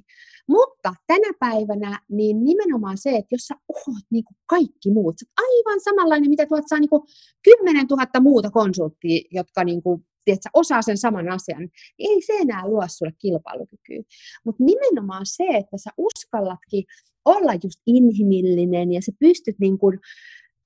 Mutta 0.49 0.95
tänä 1.07 1.33
päivänä 1.41 2.01
niin 2.11 2.45
nimenomaan 2.45 2.99
se, 2.99 3.11
että 3.11 3.35
jos 3.35 3.47
sä 3.47 3.55
oot 3.69 4.05
niin 4.11 4.25
kuin 4.25 4.37
kaikki 4.47 4.91
muut, 4.91 5.19
sä 5.19 5.27
aivan 5.43 5.81
samanlainen, 5.81 6.31
mitä 6.31 6.47
tuot 6.47 6.65
saa 6.67 6.81
niin 6.81 6.91
kuin 6.91 7.03
10 7.43 7.87
000 7.91 8.07
muuta 8.21 8.51
konsulttia, 8.51 9.21
jotka 9.31 9.65
niin 9.65 9.83
kuin, 9.83 10.07
tiedätkö, 10.25 10.49
osaa 10.55 10.83
sen 10.83 10.99
saman 10.99 11.29
asian, 11.29 11.69
niin 11.99 12.11
ei 12.11 12.23
se 12.23 12.33
enää 12.33 12.69
luo 12.69 12.83
sulle 12.89 13.13
kilpailukykyä. 13.19 14.03
Mutta 14.45 14.65
nimenomaan 14.65 15.27
se, 15.27 15.45
että 15.45 15.79
sä 15.79 15.91
uskallatkin 15.97 16.85
olla 17.25 17.53
just 17.55 17.81
inhimillinen 17.87 18.93
ja 18.93 19.03
sä 19.03 19.13
pystyt 19.21 19.59
niin 19.59 19.79
kuin 19.79 20.01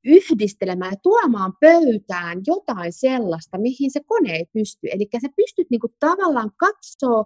yhdistelemään 0.05 0.93
ja 0.93 1.01
tuomaan 1.03 1.53
pöytään 1.61 2.41
jotain 2.47 2.93
sellaista, 2.93 3.59
mihin 3.59 3.91
se 3.91 4.01
kone 4.07 4.33
ei 4.33 4.47
pysty. 4.53 4.89
Eli 4.93 5.09
sä 5.23 5.29
pystyt 5.37 5.71
niin 5.71 5.81
kuin 5.81 5.93
tavallaan 6.01 6.51
katsoa 6.57 7.25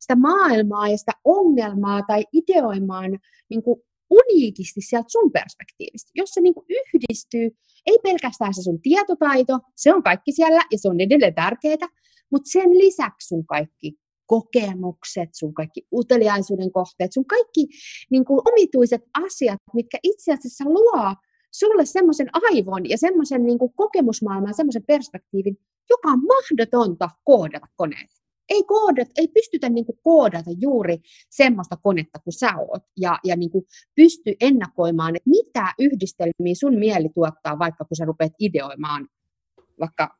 sitä 0.00 0.16
maailmaa 0.16 0.88
ja 0.88 0.98
sitä 0.98 1.12
ongelmaa 1.24 2.02
tai 2.02 2.24
ideoimaan 2.32 3.18
niin 3.48 3.62
kuin 3.62 3.80
uniikisti 4.20 4.80
sieltä 4.80 5.08
sun 5.08 5.32
perspektiivistä. 5.32 6.10
Jos 6.14 6.30
se 6.30 6.40
niin 6.40 6.54
kuin 6.54 6.66
yhdistyy, 6.68 7.50
ei 7.86 7.98
pelkästään 8.02 8.54
se 8.54 8.62
sun 8.62 8.80
tietotaito, 8.80 9.58
se 9.76 9.94
on 9.94 10.02
kaikki 10.02 10.32
siellä 10.32 10.62
ja 10.72 10.78
se 10.78 10.88
on 10.88 11.00
edelleen 11.00 11.34
tärkeää, 11.34 11.88
mutta 12.30 12.50
sen 12.50 12.70
lisäksi 12.70 13.28
sun 13.28 13.46
kaikki 13.46 13.94
kokemukset, 14.26 15.30
sun 15.32 15.54
kaikki 15.54 15.86
uteliaisuuden 15.92 16.72
kohteet, 16.72 17.12
sun 17.12 17.26
kaikki 17.26 17.66
niin 18.10 18.24
kuin 18.24 18.40
omituiset 18.52 19.02
asiat, 19.24 19.58
mitkä 19.74 19.98
itse 20.02 20.32
asiassa 20.32 20.64
luo 20.64 21.14
sulle 21.52 21.86
semmoisen 21.86 22.28
aivon 22.32 22.88
ja 22.88 22.98
semmoisen 22.98 23.42
niin 23.46 23.58
kokemusmaailman, 23.76 24.54
semmoisen 24.54 24.84
perspektiivin, 24.86 25.56
joka 25.90 26.08
on 26.08 26.20
mahdotonta 26.26 27.10
koodata 27.24 27.66
koneelle. 27.76 28.23
Ei, 28.48 28.62
koodat, 28.62 29.08
ei 29.16 29.28
pystytä 29.28 29.68
niin 29.68 29.86
kuin 29.86 29.98
koodata 30.02 30.50
juuri 30.60 30.98
semmoista 31.30 31.76
konetta 31.76 32.18
kuin 32.18 32.38
sä 32.38 32.52
oot 32.56 32.82
ja, 32.96 33.18
ja 33.24 33.36
niin 33.36 33.50
kuin 33.50 33.64
pysty 33.94 34.34
ennakoimaan, 34.40 35.16
että 35.16 35.30
mitä 35.30 35.74
yhdistelmiä 35.78 36.54
sun 36.60 36.78
mieli 36.78 37.08
tuottaa, 37.14 37.58
vaikka 37.58 37.84
kun 37.84 37.96
sä 37.96 38.04
rupeat 38.04 38.32
ideoimaan 38.38 39.08
vaikka 39.80 40.16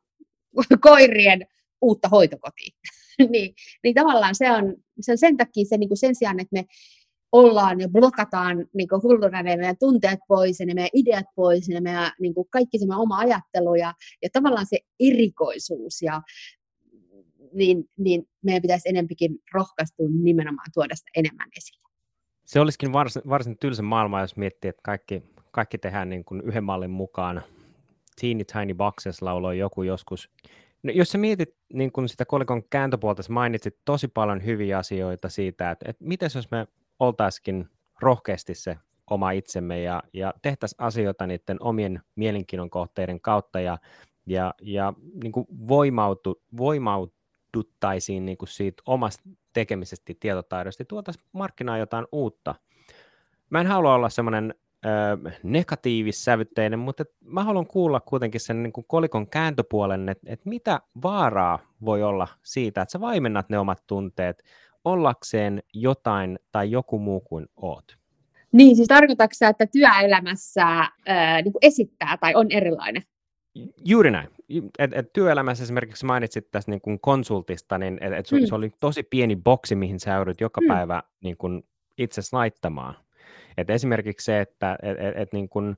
koirien 0.89 1.45
uutta 1.81 2.09
hoitokotia. 2.09 2.75
niin, 3.31 3.55
niin 3.83 3.95
tavallaan 3.95 4.35
se 4.35 4.51
on, 4.51 4.75
se 4.99 5.11
on 5.11 5.17
sen 5.17 5.37
takia 5.37 5.65
se 5.65 5.77
niin 5.77 5.89
kuin 5.89 5.97
sen 5.97 6.15
sijaan, 6.15 6.39
että 6.39 6.53
me 6.53 6.65
ollaan 7.31 7.81
ja 7.81 7.89
blokataan 7.89 8.67
niin 8.73 8.87
hulluna 9.03 9.43
ne 9.43 9.57
meidän 9.57 9.77
tunteet 9.79 10.19
pois 10.27 10.59
ja 10.59 10.65
ne 10.65 10.73
meidän 10.73 10.89
ideat 10.93 11.25
pois 11.35 11.67
ja 11.67 11.73
ne 11.73 11.81
meidän, 11.81 12.11
niin 12.19 12.33
kuin 12.33 12.47
kaikki 12.49 12.79
se 12.79 12.85
meidän 12.85 13.01
oma 13.01 13.17
ajattelu 13.17 13.75
ja, 13.75 13.93
ja 14.21 14.29
tavallaan 14.33 14.65
se 14.69 14.79
erikoisuus 14.99 16.01
ja 16.01 16.21
niin, 17.55 17.89
niin 17.97 18.27
meidän 18.41 18.61
pitäisi 18.61 18.89
enempikin 18.89 19.39
rohkaistua 19.53 20.07
nimenomaan 20.23 20.67
tuoda 20.73 20.95
sitä 20.95 21.11
enemmän 21.15 21.49
esille. 21.57 21.85
Se 22.45 22.59
olisikin 22.59 22.93
varsin, 22.93 23.21
varsin 23.29 23.57
tylsä 23.57 23.81
maailma, 23.81 24.21
jos 24.21 24.37
miettii, 24.37 24.69
että 24.69 24.81
kaikki, 24.83 25.23
kaikki 25.51 25.77
tehdään 25.77 26.09
niin 26.09 26.25
kuin 26.25 26.41
yhden 26.41 26.63
mallin 26.63 26.91
mukaan. 26.91 27.41
Teeny 28.21 28.43
Tiny 28.45 28.73
Boxes 28.73 29.21
lauloi 29.21 29.57
joku 29.57 29.83
joskus. 29.83 30.29
No, 30.83 30.91
jos 30.91 31.09
sä 31.09 31.17
mietit 31.17 31.55
niin 31.73 31.91
kuin 31.91 32.09
sitä 32.09 32.25
kolikon 32.25 32.63
kääntöpuolta, 32.69 33.23
sä 33.23 33.33
mainitsit 33.33 33.77
tosi 33.85 34.07
paljon 34.07 34.45
hyviä 34.45 34.77
asioita 34.77 35.29
siitä, 35.29 35.71
että, 35.71 35.85
että 35.89 36.05
miten 36.05 36.29
jos 36.35 36.51
me 36.51 36.67
oltaisikin 36.99 37.69
rohkeasti 38.01 38.55
se 38.55 38.77
oma 39.09 39.31
itsemme 39.31 39.81
ja, 39.81 40.03
ja 40.13 40.33
tehtäisiin 40.41 40.81
asioita 40.81 41.27
niiden 41.27 41.57
omien 41.59 42.01
mielenkiinnon 42.15 42.69
kohteiden 42.69 43.21
kautta 43.21 43.59
ja, 43.59 43.77
ja, 44.25 44.53
ja 44.61 44.93
niin 45.23 45.31
kuin 45.31 45.47
voimautu, 45.67 46.41
voimauduttaisiin 47.55 48.25
niin 48.25 48.37
kuin 48.37 48.49
siitä 48.49 48.83
omasta 48.85 49.29
tekemisestä 49.53 50.13
tietotaidosta 50.19 50.81
ja 50.81 50.85
tuotaisiin 50.85 51.25
markkinaan 51.31 51.79
jotain 51.79 52.05
uutta. 52.11 52.55
Mä 53.49 53.61
en 53.61 53.67
halua 53.67 53.93
olla 53.93 54.09
semmoinen 54.09 54.53
negatiivissävytteinen, 55.43 56.79
mutta 56.79 57.03
mä 57.21 57.43
haluan 57.43 57.67
kuulla 57.67 57.99
kuitenkin 57.99 58.41
sen 58.41 58.63
niin 58.63 58.73
kuin 58.73 58.85
kolikon 58.87 59.29
kääntöpuolen, 59.29 60.09
että 60.09 60.27
et 60.33 60.45
mitä 60.45 60.79
vaaraa 61.03 61.59
voi 61.85 62.03
olla 62.03 62.27
siitä, 62.43 62.81
että 62.81 62.91
sä 62.91 62.99
vaimennat 62.99 63.49
ne 63.49 63.59
omat 63.59 63.83
tunteet 63.87 64.43
ollakseen 64.83 65.63
jotain 65.73 66.39
tai 66.51 66.71
joku 66.71 66.99
muu 66.99 67.21
kuin 67.21 67.45
oot. 67.55 67.97
Niin, 68.51 68.75
siis 68.75 68.87
tarkoitatko 68.87 69.33
sä, 69.33 69.47
että 69.47 69.65
työelämässä 69.65 70.65
ää, 71.05 71.41
niin 71.41 71.53
esittää 71.61 72.17
tai 72.17 72.35
on 72.35 72.47
erilainen? 72.51 73.03
Juuri 73.85 74.11
näin. 74.11 74.29
Et, 74.79 74.93
et 74.93 75.13
työelämässä 75.13 75.63
esimerkiksi 75.63 76.05
mainitsit 76.05 76.51
tästä 76.51 76.71
niin 76.71 76.81
kuin 76.81 76.99
konsultista, 76.99 77.77
niin 77.77 77.97
et, 78.01 78.13
et 78.13 78.31
mm. 78.31 78.45
se 78.45 78.55
oli 78.55 78.71
tosi 78.79 79.03
pieni 79.03 79.35
boksi, 79.35 79.75
mihin 79.75 79.99
sä 79.99 80.13
joudut 80.13 80.41
joka 80.41 80.61
mm. 80.61 80.67
päivä 80.67 81.03
niin 81.23 81.37
kuin 81.37 81.63
itse 81.97 82.21
laittamaan. 82.31 82.95
Et 83.57 83.69
esimerkiksi 83.69 84.25
se, 84.25 84.41
että 84.41 84.77
et, 84.81 84.97
et, 84.99 85.17
et 85.17 85.33
niin 85.33 85.49
kuin, 85.49 85.75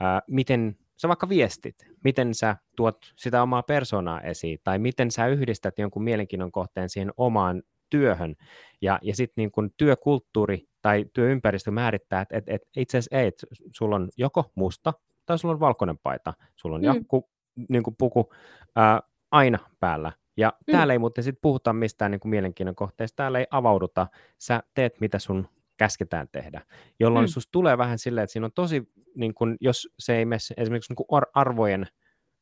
ää, 0.00 0.22
miten 0.26 0.76
sä 0.96 1.08
vaikka 1.08 1.28
viestit, 1.28 1.86
miten 2.04 2.34
sä 2.34 2.56
tuot 2.76 3.12
sitä 3.16 3.42
omaa 3.42 3.62
persoonaa 3.62 4.20
esiin, 4.20 4.58
tai 4.64 4.78
miten 4.78 5.10
sä 5.10 5.26
yhdistät 5.26 5.78
jonkun 5.78 6.04
mielenkiinnon 6.04 6.52
kohteen 6.52 6.88
siihen 6.88 7.12
omaan 7.16 7.62
työhön. 7.90 8.34
Ja, 8.80 8.98
ja 9.02 9.16
sitten 9.16 9.42
niin 9.42 9.50
kun 9.50 9.70
työkulttuuri 9.76 10.68
tai 10.82 11.04
työympäristö 11.12 11.70
määrittää, 11.70 12.20
että 12.20 12.36
et, 12.36 12.44
et 12.46 12.62
itse 12.76 12.98
asiassa 12.98 13.18
ei, 13.18 13.26
että 13.26 13.46
sulla 13.70 13.96
on 13.96 14.08
joko 14.16 14.52
musta 14.54 14.94
tai 15.26 15.38
sulla 15.38 15.54
on 15.54 15.60
valkoinen 15.60 15.98
paita, 15.98 16.34
sulla 16.56 16.76
on 16.76 16.82
mm. 16.82 16.84
jakku, 16.84 17.30
niin 17.68 17.82
kuin 17.82 17.96
puku 17.98 18.32
ää, 18.76 19.00
aina 19.30 19.58
päällä. 19.80 20.12
Ja 20.36 20.52
mm. 20.66 20.72
täällä 20.72 20.92
ei 20.92 20.98
muuten 20.98 21.24
sitten 21.24 21.40
puhuta 21.42 21.72
mistään 21.72 22.10
niin 22.10 22.20
kuin 22.20 22.30
mielenkiinnon 22.30 22.74
kohteesta, 22.74 23.16
täällä 23.16 23.38
ei 23.38 23.46
avauduta, 23.50 24.06
sä 24.38 24.62
teet 24.74 25.00
mitä 25.00 25.18
sun 25.18 25.48
käsketään 25.76 26.28
tehdä, 26.32 26.62
jolloin 27.00 27.24
mm. 27.24 27.28
susta 27.28 27.52
tulee 27.52 27.78
vähän 27.78 27.98
silleen, 27.98 28.22
että 28.22 28.32
siinä 28.32 28.46
on 28.46 28.52
tosi, 28.52 28.92
niin 29.14 29.34
kun, 29.34 29.56
jos 29.60 29.88
se 29.98 30.16
ei 30.16 30.24
mene 30.24 30.38
esimerkiksi 30.56 30.94
niin 30.94 31.22
arvojen 31.34 31.86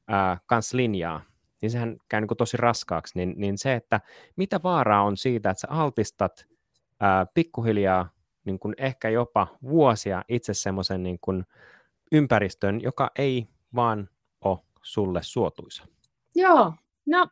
ää, 0.08 0.38
kanssa 0.46 0.76
linjaa, 0.76 1.20
niin 1.62 1.70
sehän 1.70 1.96
käy 2.08 2.20
niin 2.20 2.28
kuin 2.28 2.38
tosi 2.38 2.56
raskaaksi, 2.56 3.18
niin, 3.18 3.34
niin 3.36 3.58
se, 3.58 3.74
että 3.74 4.00
mitä 4.36 4.60
vaaraa 4.62 5.02
on 5.02 5.16
siitä, 5.16 5.50
että 5.50 5.60
sä 5.60 5.66
altistat 5.70 6.46
ää, 7.00 7.26
pikkuhiljaa 7.34 8.08
niin 8.44 8.58
kuin 8.58 8.74
ehkä 8.78 9.08
jopa 9.08 9.46
vuosia 9.62 10.22
itse 10.28 10.54
semmoisen 10.54 11.02
niin 11.02 11.18
kuin 11.20 11.44
ympäristön, 12.14 12.80
joka 12.80 13.10
ei 13.18 13.46
vaan 13.74 14.08
ole 14.40 14.58
sulle 14.82 15.22
suotuisa. 15.22 15.86
Joo, 16.34 16.72
no 17.06 17.28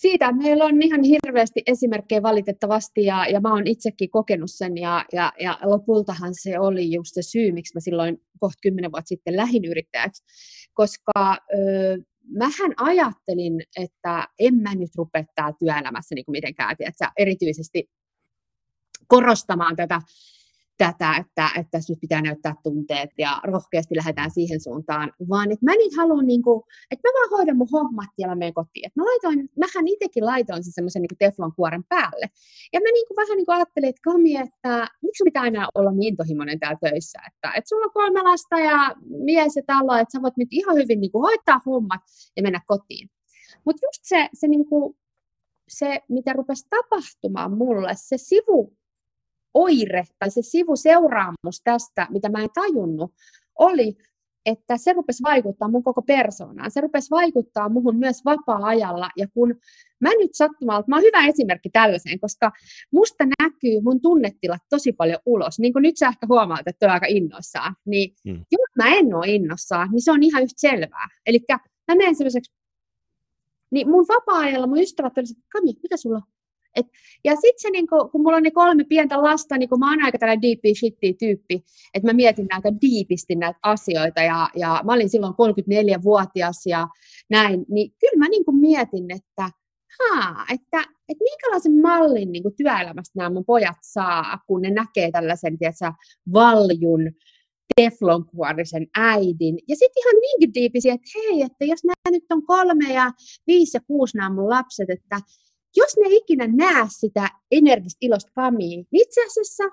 siitä 0.00 0.32
meillä 0.32 0.64
on 0.64 0.82
ihan 0.82 1.02
hirveästi 1.02 1.62
esimerkkejä 1.66 2.22
valitettavasti 2.22 3.04
ja, 3.04 3.26
ja 3.26 3.40
mä 3.40 3.52
oon 3.52 3.66
itsekin 3.66 4.10
kokenut 4.10 4.50
sen 4.50 4.78
ja, 4.78 5.04
ja, 5.12 5.32
ja 5.40 5.58
lopultahan 5.62 6.34
se 6.34 6.58
oli 6.58 6.92
just 6.92 7.10
se 7.14 7.22
syy, 7.22 7.52
miksi 7.52 7.74
mä 7.74 7.80
silloin 7.80 8.22
kohta 8.38 8.58
kymmenen 8.62 8.92
vuotta 8.92 9.08
sitten 9.08 9.36
lähin 9.36 9.64
yrittäjäksi, 9.64 10.24
koska 10.74 11.36
ö, 11.54 11.98
mähän 12.38 12.72
ajattelin, 12.76 13.62
että 13.76 14.28
en 14.38 14.54
mä 14.54 14.74
nyt 14.74 14.90
rupea 14.96 15.24
täällä 15.34 15.56
työelämässä 15.58 16.14
niin 16.14 16.24
kuin 16.24 16.32
mitenkään, 16.32 16.76
että 16.80 17.12
erityisesti 17.18 17.90
korostamaan 19.06 19.76
tätä 19.76 20.00
tätä, 20.84 21.10
että, 21.20 21.44
että 21.58 21.70
tässä 21.70 21.92
nyt 21.92 22.00
pitää 22.00 22.22
näyttää 22.22 22.54
tunteet 22.62 23.10
ja 23.18 23.40
rohkeasti 23.44 23.96
lähdetään 23.96 24.30
siihen 24.30 24.60
suuntaan, 24.60 25.12
vaan 25.28 25.52
että 25.52 25.64
mä 25.64 25.74
nyt 25.74 25.96
haluan, 25.96 26.26
niin 26.26 26.42
kuin, 26.42 26.62
että 26.90 27.08
mä 27.08 27.12
vaan 27.16 27.30
hoidan 27.30 27.56
mun 27.56 27.72
hommat 27.72 28.12
ja 28.18 28.28
mä 28.28 28.34
menen 28.34 28.54
kotiin. 28.54 28.86
Että 28.86 29.00
mä 29.00 29.04
laitoin, 29.10 29.38
mähän 29.62 29.88
itsekin 29.88 30.26
laitoin 30.26 30.64
sen 30.64 30.72
semmoisen 30.72 31.02
niin 31.02 31.18
teflon 31.18 31.52
kuoren 31.56 31.84
päälle. 31.88 32.26
Ja 32.72 32.80
mä 32.80 32.88
niin 32.96 33.06
kuin, 33.08 33.16
vähän 33.16 33.36
niin 33.36 33.46
kuin 33.46 33.56
ajattelin, 33.56 33.88
että 33.88 34.06
Kami, 34.08 34.36
että 34.36 34.72
miksi 35.02 35.24
pitää 35.24 35.42
aina 35.42 35.68
olla 35.74 35.92
niin 35.92 36.08
intohimoinen 36.08 36.60
täällä 36.60 36.78
töissä, 36.80 37.18
että, 37.28 37.48
että 37.56 37.68
sulla 37.68 37.84
on 37.84 37.92
kolme 37.94 38.22
lasta 38.22 38.58
ja 38.58 38.94
mies 39.28 39.56
ja 39.56 39.62
talo, 39.66 39.94
että 39.96 40.12
sä 40.12 40.22
voit 40.22 40.36
nyt 40.36 40.48
ihan 40.50 40.76
hyvin 40.76 41.00
niin 41.00 41.12
kuin, 41.12 41.22
hoitaa 41.22 41.60
hommat 41.66 42.00
ja 42.36 42.42
mennä 42.42 42.60
kotiin. 42.66 43.08
Mutta 43.64 43.86
just 43.86 44.00
se, 44.02 44.28
se, 44.34 44.48
niin 44.48 44.66
kuin, 44.66 44.96
se, 45.68 46.00
mitä 46.08 46.32
rupesi 46.32 46.66
tapahtumaan 46.70 47.52
mulle, 47.52 47.92
se 47.94 48.16
sivu 48.18 48.79
oire 49.54 50.04
tai 50.18 50.30
se 50.30 50.42
sivuseuraamus 50.42 51.60
tästä, 51.64 52.06
mitä 52.10 52.28
mä 52.28 52.42
en 52.42 52.48
tajunnut, 52.54 53.12
oli, 53.58 53.96
että 54.46 54.76
se 54.76 54.92
rupesi 54.92 55.22
vaikuttaa 55.22 55.68
mun 55.68 55.82
koko 55.82 56.02
persoonaan. 56.02 56.70
Se 56.70 56.80
rupesi 56.80 57.10
vaikuttaa 57.10 57.68
muhun 57.68 57.96
myös 57.96 58.24
vapaa-ajalla. 58.24 59.10
Ja 59.16 59.26
kun 59.34 59.54
mä 60.00 60.10
nyt 60.18 60.30
sattumalta, 60.34 60.88
mä 60.88 60.96
oon 60.96 61.02
hyvä 61.02 61.26
esimerkki 61.26 61.70
tällaiseen, 61.70 62.20
koska 62.20 62.52
musta 62.92 63.24
näkyy 63.40 63.80
mun 63.80 64.00
tunnetilat 64.00 64.62
tosi 64.70 64.92
paljon 64.92 65.18
ulos. 65.26 65.58
Niin 65.58 65.72
kuin 65.72 65.82
nyt 65.82 65.96
sä 65.96 66.08
ehkä 66.08 66.26
huomaat, 66.28 66.68
että 66.68 66.86
on 66.86 66.92
aika 66.92 67.06
innoissaan. 67.06 67.76
Niin 67.84 68.14
mm. 68.24 68.44
jos 68.52 68.70
mä 68.76 68.96
en 68.96 69.14
ole 69.14 69.26
innossaan, 69.28 69.88
niin 69.92 70.02
se 70.02 70.12
on 70.12 70.22
ihan 70.22 70.42
yhtä 70.42 70.60
selvää. 70.60 71.08
Eli 71.26 71.38
mä 71.88 71.94
menen 71.94 72.14
sellaiseksi, 72.14 72.52
niin 73.70 73.90
mun 73.90 74.06
vapaa-ajalla 74.08 74.66
mun 74.66 74.80
ystävät 74.80 75.18
olisivat, 75.18 75.44
Kami, 75.52 75.72
mitä 75.82 75.96
sulla 75.96 76.16
on? 76.16 76.22
Et, 76.76 76.86
ja 77.24 77.32
sitten 77.32 77.58
se, 77.58 77.70
niinku, 77.70 78.08
kun 78.08 78.22
mulla 78.22 78.36
on 78.36 78.42
ne 78.42 78.50
kolme 78.50 78.84
pientä 78.84 79.22
lasta, 79.22 79.58
niin 79.58 79.68
kun 79.68 79.78
mä 79.78 79.90
oon 79.90 80.04
aika 80.04 80.18
tällainen 80.18 80.42
deep 80.42 80.76
shitty 80.78 81.12
tyyppi, 81.18 81.64
että 81.94 82.08
mä 82.08 82.12
mietin 82.12 82.46
näitä 82.50 82.68
diipisti 82.80 83.34
näitä 83.34 83.58
asioita, 83.62 84.20
ja, 84.20 84.48
ja 84.54 84.80
mä 84.84 84.92
olin 84.92 85.10
silloin 85.10 85.34
34-vuotias 85.34 86.66
ja 86.66 86.88
näin, 87.30 87.64
niin 87.68 87.92
kyllä 88.00 88.18
mä 88.18 88.28
niinku 88.28 88.52
mietin, 88.52 89.10
että 89.10 89.50
haa, 89.98 90.46
että, 90.52 90.80
että 91.08 91.24
minkälaisen 91.24 91.80
mallin 91.82 92.32
niin 92.32 92.42
kuin 92.42 92.56
työelämästä 92.56 93.12
nämä 93.16 93.30
mun 93.30 93.44
pojat 93.44 93.78
saa, 93.82 94.38
kun 94.46 94.62
ne 94.62 94.70
näkee 94.70 95.10
tällaisen, 95.10 95.58
tiedätkö, 95.58 95.92
valjun, 96.32 97.10
teflonkuorisen 97.76 98.86
äidin. 98.96 99.58
Ja 99.68 99.76
sitten 99.76 100.02
ihan 100.02 100.20
niinkin 100.20 100.54
diipisiä, 100.54 100.94
että 100.94 101.10
hei, 101.14 101.42
että 101.42 101.64
jos 101.64 101.84
nämä 101.84 102.16
nyt 102.16 102.24
on 102.30 102.46
kolme 102.46 102.92
ja 102.92 103.10
viisi 103.46 103.76
ja 103.76 103.80
kuusi 103.86 104.16
nämä 104.16 104.34
mun 104.34 104.50
lapset, 104.50 104.90
että 104.90 105.20
jos 105.76 105.96
ne 105.96 106.06
ikinä 106.10 106.46
näe 106.46 106.86
sitä 106.88 107.28
energistä 107.50 107.98
ilosta 108.00 108.32
kamia, 108.34 108.68
niin 108.68 108.86
itse 108.92 109.26
asiassa 109.26 109.64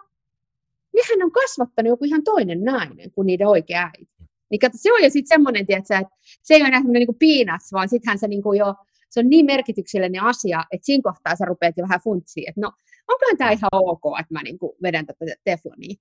nehän 0.95 1.23
on 1.23 1.31
kasvattanut 1.31 1.89
joku 1.89 2.05
ihan 2.05 2.23
toinen 2.23 2.63
nainen 2.63 3.11
kuin 3.11 3.25
niiden 3.25 3.47
oikea 3.47 3.83
äiti. 3.83 4.17
Niin 4.51 4.59
kato, 4.59 4.77
se 4.77 4.93
on 4.93 5.03
jo 5.03 5.09
sitten 5.09 5.27
semmoinen, 5.27 5.65
että 5.69 6.03
se 6.43 6.53
ei 6.53 6.61
ole 6.61 6.67
enää 6.67 6.79
semmoinen 6.79 7.07
niin 7.07 7.45
peanuts, 7.45 7.73
vaan 7.73 7.89
sittenhän 7.89 8.19
se 8.19 8.27
niin 8.27 8.43
kuin 8.43 8.59
jo, 8.59 8.75
se 9.09 9.19
on 9.19 9.29
niin 9.29 9.45
merkityksellinen 9.45 10.23
asia, 10.23 10.63
että 10.71 10.85
siinä 10.85 11.01
kohtaa 11.03 11.35
sä 11.35 11.45
rupeat 11.45 11.77
jo 11.77 11.83
vähän 11.83 12.01
funtsiin, 12.03 12.49
että 12.49 12.61
no, 12.61 12.71
onkohan 13.07 13.37
tämä 13.37 13.51
ihan 13.51 13.69
ok, 13.71 14.19
että 14.19 14.33
mä 14.33 14.43
niin 14.43 14.59
kuin 14.59 14.71
vedän 14.83 15.05
tätä 15.05 15.25
teflonia. 15.43 15.95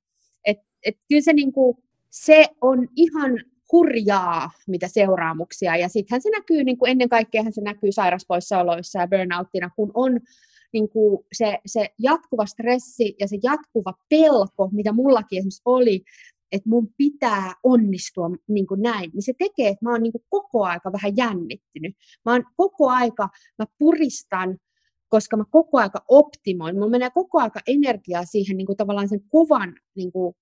Et, 0.47 0.59
et 0.83 0.97
kyllä 1.09 1.23
se, 1.23 1.33
niin 1.33 1.53
kuin, 1.53 1.77
se 2.11 2.47
on 2.61 2.89
ihan 2.97 3.31
hurjaa, 3.73 4.51
mitä 4.69 4.89
seuraamuksia. 4.89 5.77
Ja 5.77 5.89
sittenhän 5.89 6.23
se 6.23 6.31
näkyy, 6.31 6.65
niin 6.65 6.79
kuin 6.79 6.91
ennen 6.91 7.09
kaikkea 7.09 7.43
se 7.51 7.61
näkyy 7.61 7.93
sairauspoissaoloissa 7.93 9.01
ja 9.01 9.09
burnouttina, 9.09 9.71
kun 9.77 9.91
on 9.95 10.21
niin 10.73 10.89
kuin 10.89 11.27
se, 11.33 11.59
se 11.67 11.89
jatkuva 11.99 12.47
stressi 12.47 13.15
ja 13.21 13.29
se 13.29 13.39
jatkuva 13.43 13.95
pelko, 14.09 14.69
mitä 14.73 14.93
mullakin 14.93 15.39
esimerkiksi 15.39 15.63
oli, 15.65 16.05
että 16.53 16.69
mun 16.69 16.89
pitää 16.97 17.55
onnistua 17.63 18.31
niin 18.49 18.67
kuin 18.67 18.83
näin, 18.83 19.11
niin 19.15 19.23
se 19.23 19.33
tekee, 19.39 19.69
että 19.69 19.85
mä 19.85 19.91
oon 19.91 20.03
niin 20.03 20.13
kuin 20.13 20.25
koko 20.29 20.65
aika 20.65 20.93
vähän 20.93 21.17
jännittynyt. 21.17 21.97
Mä 22.25 22.33
oon 22.33 22.45
koko 22.57 22.91
aika, 22.91 23.29
mä 23.59 23.67
puristan, 23.79 24.59
koska 25.09 25.37
mä 25.37 25.45
koko 25.51 25.79
aika 25.79 26.05
optimoin. 26.09 26.75
Mulla 26.75 26.91
menee 26.91 27.11
koko 27.11 27.41
aika 27.41 27.61
energiaa 27.67 28.25
siihen 28.25 28.57
niin 28.57 28.67
kuin 28.67 28.77
tavallaan 28.77 29.09
sen 29.09 29.21
kovan, 29.29 29.75
niin 29.97 30.13
kuin, 30.13 30.35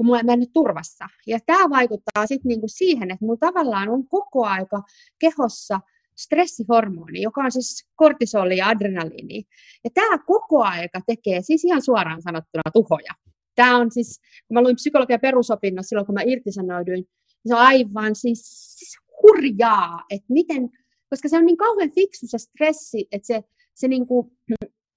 kun 0.00 0.06
mulla 0.06 0.20
ei 0.28 0.36
nyt 0.36 0.52
turvassa. 0.52 1.04
Ja 1.26 1.38
tämä 1.46 1.70
vaikuttaa 1.70 2.26
sitten 2.26 2.48
niin 2.48 2.60
kuin 2.60 2.70
siihen, 2.70 3.10
että 3.10 3.24
mulla 3.24 3.36
tavallaan 3.40 3.88
on 3.88 4.08
koko 4.08 4.46
aika 4.46 4.82
kehossa 5.18 5.80
stressihormoni, 6.18 7.22
joka 7.22 7.40
on 7.40 7.52
siis 7.52 7.88
kortisoli 7.96 8.56
ja 8.56 8.68
adrenaliini. 8.68 9.44
Ja 9.84 9.90
tämä 9.94 10.18
koko 10.18 10.62
aika 10.62 11.00
tekee 11.06 11.42
siis 11.42 11.64
ihan 11.64 11.82
suoraan 11.82 12.22
sanottuna 12.22 12.62
tuhoja. 12.72 13.12
Tämä 13.54 13.76
on 13.76 13.90
siis, 13.90 14.20
kun 14.48 14.54
mä 14.54 14.62
luin 14.62 14.76
psykologian 14.76 15.20
perusopinnot 15.20 15.86
silloin, 15.86 16.06
kun 16.06 16.14
mä 16.14 16.22
irtisanouduin, 16.26 16.94
niin 16.94 17.48
se 17.48 17.54
on 17.54 17.60
aivan 17.60 18.14
siis, 18.14 18.74
siis 18.78 18.98
hurjaa, 19.22 20.04
että 20.10 20.26
miten, 20.28 20.70
koska 21.10 21.28
se 21.28 21.36
on 21.36 21.46
niin 21.46 21.56
kauhean 21.56 21.92
fiksu 21.94 22.26
se 22.26 22.38
stressi, 22.38 23.08
että 23.12 23.26
se, 23.26 23.42
se 23.74 23.88
niin 23.88 24.06
kuin, 24.06 24.30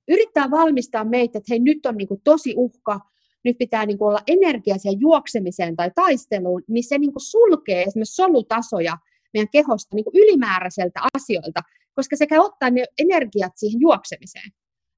yrittää 0.07 0.51
valmistaa 0.51 1.03
meitä, 1.05 1.37
että 1.37 1.47
hei 1.49 1.59
nyt 1.59 1.85
on 1.85 1.97
niin 1.97 2.07
kuin 2.07 2.21
tosi 2.23 2.53
uhka, 2.57 2.99
nyt 3.43 3.57
pitää 3.57 3.85
niin 3.85 3.97
kuin 3.97 4.09
olla 4.09 4.21
energia 4.27 4.77
siihen 4.77 4.99
juoksemiseen 4.99 5.75
tai 5.75 5.91
taisteluun, 5.95 6.61
niin 6.67 6.83
se 6.83 6.97
niin 6.97 7.13
kuin 7.13 7.23
sulkee 7.23 7.83
esimerkiksi 7.83 8.15
solutasoja 8.15 8.97
meidän 9.33 9.49
kehosta 9.51 9.95
niin 9.95 10.03
kuin 10.03 10.15
ylimääräiseltä 10.15 10.99
asioilta, 11.13 11.61
koska 11.95 12.15
se 12.15 12.27
käy 12.27 12.39
ottaa 12.39 12.69
ne 12.69 12.85
energiat 12.99 13.51
siihen 13.55 13.81
juoksemiseen. 13.81 14.51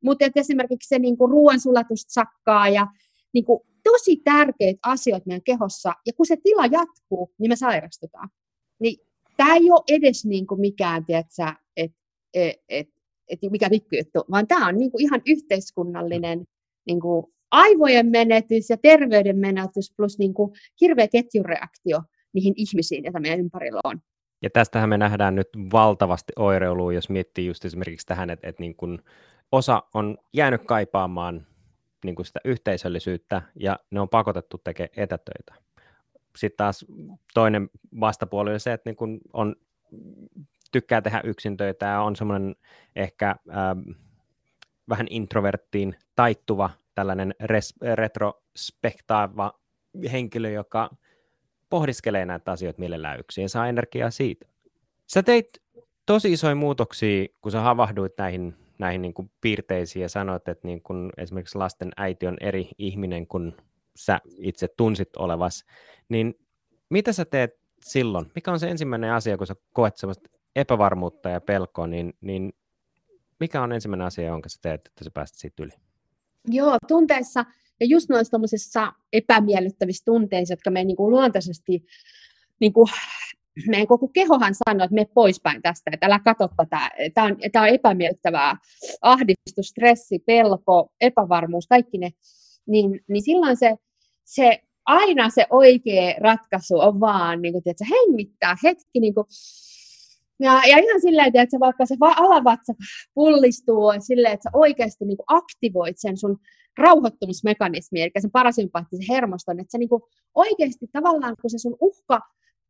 Mutta 0.04 0.26
esimerkiksi 0.36 0.88
se 0.88 1.00
niin 1.00 1.18
kuin 1.18 1.32
ruoansulatus 1.32 2.06
sakkaa 2.08 2.70
ja 2.70 2.88
niin 3.34 3.46
kuin, 3.46 3.60
tosi 3.84 4.22
tärkeitä 4.24 4.80
asioita 4.84 5.24
meidän 5.28 5.44
kehossa, 5.44 5.94
ja 6.06 6.14
kun 6.18 6.26
se 6.26 6.38
tila 6.44 6.66
jatkuu, 6.66 7.34
niin 7.40 7.52
me 7.52 7.56
sairastutaan. 7.56 8.30
Niin 8.80 8.98
tämä 9.38 9.56
ei 9.56 9.72
ole 9.72 9.84
edes 9.88 10.26
niin 10.26 10.48
kuin 10.48 10.62
mikään, 10.62 11.06
että 11.10 11.56
et, 11.78 11.92
et, 12.34 12.56
et, 12.70 12.88
et, 13.30 13.40
mikä 13.52 13.70
pikkujuttu, 13.70 14.20
vaan 14.32 14.48
tämä 14.48 14.68
on 14.68 14.78
niin 14.78 14.92
kuin 14.92 15.02
ihan 15.02 15.22
yhteiskunnallinen 15.26 16.46
niin 16.86 17.00
kuin 17.00 17.26
aivojen 17.52 18.12
menetys 18.12 18.70
ja 18.70 18.78
terveyden 18.78 19.38
menetys 19.38 19.94
plus 19.98 20.20
niin 20.20 20.34
kuin 20.34 20.52
hirveä 20.82 21.08
ketjureaktio 21.08 22.02
niihin 22.34 22.54
ihmisiin, 22.58 23.04
joita 23.04 23.20
meidän 23.20 23.40
ympärillä 23.40 23.80
on. 23.84 24.02
Ja 24.42 24.50
tästähän 24.50 24.90
me 24.90 24.98
nähdään 24.98 25.36
nyt 25.36 25.48
valtavasti 25.72 26.34
oireilua, 26.36 26.94
jos 26.94 27.10
miettii 27.10 27.46
just 27.46 27.66
esimerkiksi 27.66 28.08
tähän, 28.08 28.30
että, 28.30 28.48
että 28.50 28.62
niin 28.62 28.76
kuin 28.76 29.00
osa 29.52 29.84
on 29.94 30.18
jäänyt 30.34 30.62
kaipaamaan 30.66 31.48
niin 32.06 32.16
kuin 32.16 32.26
sitä 32.26 32.40
yhteisöllisyyttä 32.46 33.42
ja 33.60 33.80
ne 33.92 34.00
on 34.00 34.10
pakotettu 34.10 34.58
tekemään 34.58 34.90
etätöitä. 34.98 35.54
Sitten 36.38 36.58
taas 36.58 36.86
toinen 37.34 37.70
vastapuoli 38.00 38.54
on 38.54 38.60
se, 38.60 38.74
että 38.74 38.90
niin 38.90 38.96
kuin 38.96 39.20
on, 39.34 39.56
tykkää 40.72 41.02
tehdä 41.02 41.22
yksin 41.24 41.58
töitä 41.58 41.86
ja 41.86 42.02
on 42.02 42.16
semmoinen 42.16 42.56
ehkä 42.96 43.36
ähm, 43.50 43.80
vähän 44.90 45.08
introverttiin 45.10 45.96
taittuva 46.16 46.70
tällainen 46.96 47.36
res, 47.40 47.74
retrospektaava 47.96 49.54
henkilö, 50.12 50.50
joka 50.50 50.90
pohdiskelee 51.70 52.26
näitä 52.26 52.52
asioita 52.52 52.80
mielellään 52.80 53.20
yksin 53.20 53.42
ja 53.42 53.50
saa 53.50 53.68
energiaa 53.68 54.12
siitä. 54.12 54.46
Sä 55.08 55.24
teit 55.24 55.48
tosi 56.06 56.34
isoja 56.34 56.56
muutoksia, 56.56 57.28
kun 57.42 57.52
sä 57.52 57.62
havahduit 57.62 58.14
näihin 58.18 58.56
näihin 58.80 59.02
niin 59.02 59.14
kuin 59.14 59.32
piirteisiin 59.42 60.02
ja 60.04 60.10
sanoit, 60.10 60.48
että 60.48 60.68
niin 60.68 60.82
kuin 60.82 61.10
esimerkiksi 61.18 61.58
lasten 61.58 61.92
äiti 61.98 62.28
on 62.28 62.38
eri 62.42 62.70
ihminen 62.78 63.28
kuin 63.28 63.54
sä 63.96 64.22
itse 64.38 64.68
tunsit 64.78 65.16
olevas, 65.16 65.66
niin 66.10 66.34
mitä 66.90 67.14
sä 67.14 67.26
teet 67.26 67.52
silloin? 67.86 68.32
Mikä 68.36 68.52
on 68.52 68.60
se 68.60 68.70
ensimmäinen 68.70 69.14
asia, 69.14 69.38
kun 69.38 69.48
sä 69.48 69.56
koet 69.74 69.98
sellaista 69.98 70.30
epävarmuutta 70.56 71.30
ja 71.30 71.42
pelkoa, 71.42 71.88
niin, 71.88 72.14
niin 72.22 72.54
mikä 73.40 73.62
on 73.62 73.72
ensimmäinen 73.72 74.08
asia, 74.08 74.28
jonka 74.28 74.50
sä 74.50 74.60
teet, 74.62 74.82
että 74.88 75.04
sä 75.04 75.12
pääset 75.14 75.38
siitä 75.38 75.64
yli? 75.64 75.72
Joo, 76.48 76.78
tunteissa 76.88 77.46
ja 77.80 77.86
just 77.86 78.10
noissa 78.10 78.94
epämiellyttävissä 79.14 80.06
tunteissa, 80.06 80.52
jotka 80.52 80.72
me 80.72 80.84
niin 80.84 80.98
kuin 80.98 81.12
luontaisesti 81.12 81.86
niin 82.60 82.74
kuin 82.74 82.88
meidän 83.68 83.88
koko 83.88 84.08
kehohan 84.08 84.56
sanoo, 84.56 84.86
että 84.86 84.96
me 84.96 85.06
poispäin 85.14 85.62
tästä, 85.62 85.92
että 85.94 86.06
älä 86.06 86.20
katso 86.20 86.48
tätä, 86.58 86.92
tämä 87.14 87.28
on, 87.28 87.38
tämä 87.52 87.66
on 87.66 87.70
epämiellyttävää, 87.74 88.58
ahdistus, 89.02 89.68
stressi, 89.68 90.20
pelko, 90.20 90.92
epävarmuus, 91.02 91.68
kaikki 91.68 91.98
ne, 91.98 92.12
niin, 92.68 93.00
niin 93.08 93.24
silloin 93.24 93.58
se, 93.58 93.76
se 94.26 94.62
aina 94.86 95.30
se 95.30 95.48
oikea 95.50 96.16
ratkaisu 96.22 96.80
on 96.80 97.00
vaan 97.00 97.42
niin 97.42 97.54
kuin, 97.54 97.64
tiedätkö, 97.64 97.86
hengittää 97.90 98.56
hetki 98.64 99.00
niin 99.00 99.14
kuin, 99.14 99.26
ja, 100.40 100.52
ja 100.52 100.78
ihan 100.78 101.02
silleen, 101.02 101.32
että 101.36 101.60
vaikka 101.60 101.86
se 101.86 101.96
alavatsa 102.00 102.74
pullistuu 103.14 103.94
silleen, 104.00 104.34
että 104.34 104.44
sä 104.44 104.58
oikeasti 104.58 105.06
niin 105.06 105.18
kuin 105.18 105.26
aktivoit 105.28 105.96
sen 106.00 106.18
sun 106.18 106.38
rauhoittumismekanismi, 106.78 108.02
eli 108.02 108.12
sen 108.20 108.32
parasympaattisen 108.32 109.06
hermoston, 109.10 109.60
että 109.60 109.72
sä 109.72 109.78
niin 109.78 109.90
oikeasti 110.36 110.88
tavallaan, 110.92 111.36
kun 111.42 111.50
se 111.50 111.58
sun 111.58 111.78
uhka 111.82 112.20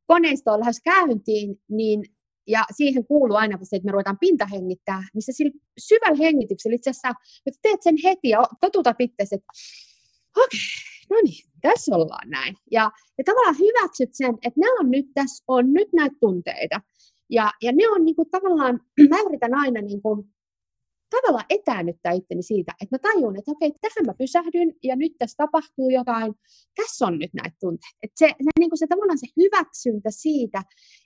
koneisto 0.07 0.51
on 0.53 0.59
lähes 0.59 0.81
käyntiin, 0.83 1.55
niin, 1.69 2.03
ja 2.47 2.65
siihen 2.75 3.05
kuuluu 3.05 3.37
aina 3.37 3.57
se, 3.63 3.75
että 3.75 3.85
me 3.85 3.91
ruvetaan 3.91 4.19
pintahengittää, 4.19 5.03
niin 5.13 5.21
se 5.21 5.31
syvällä 5.77 6.17
hengityksellä 6.17 6.75
itse 6.75 6.89
asiassa, 6.89 7.13
että 7.45 7.59
teet 7.61 7.83
sen 7.83 7.95
heti 8.03 8.29
ja 8.29 8.43
totuta 8.61 8.95
itse, 8.99 9.23
että 9.23 9.47
okei, 10.37 10.59
okay, 10.59 11.17
no 11.17 11.17
niin, 11.23 11.45
tässä 11.61 11.95
ollaan 11.95 12.29
näin. 12.29 12.55
Ja, 12.71 12.91
ja 13.17 13.23
tavallaan 13.23 13.55
hyväksyt 13.59 14.09
sen, 14.13 14.35
että 14.35 14.59
nämä 14.59 14.79
on 14.79 14.91
nyt, 14.91 15.05
tässä 15.13 15.43
on 15.47 15.73
nyt 15.73 15.93
näitä 15.93 16.15
tunteita. 16.19 16.81
Ja, 17.29 17.51
ja 17.61 17.71
ne 17.71 17.89
on 17.89 18.05
niin 18.05 18.15
kuin, 18.15 18.29
tavallaan, 18.29 18.79
mä 19.09 19.17
yritän 19.27 19.53
aina 19.53 19.81
niin 19.81 20.01
kuin, 20.01 20.35
tavallaan 21.09 21.45
etäännyttää 21.49 22.11
itteni 22.11 22.43
siitä, 22.43 22.71
että 22.81 22.95
mä 22.95 22.99
tajun, 22.99 23.37
että 23.37 23.51
okei, 23.51 23.71
tähän 23.81 24.05
mä 24.05 24.13
pysähdyn 24.17 24.69
ja 24.83 24.95
nyt 24.95 25.13
tässä 25.17 25.37
tapahtuu 25.37 25.89
jotain, 25.89 26.33
tässä 26.75 27.05
on 27.05 27.19
nyt 27.19 27.33
näitä 27.33 27.57
tunteita. 27.59 27.97
Että 28.03 28.17
se, 28.17 28.27
se, 28.27 28.49
niin 28.59 28.69
kuin 28.69 28.79
se 28.79 28.87
tavallaan 28.87 29.17
se 29.17 29.27
hyväksyntä 29.41 30.09
siitä, 30.11 30.59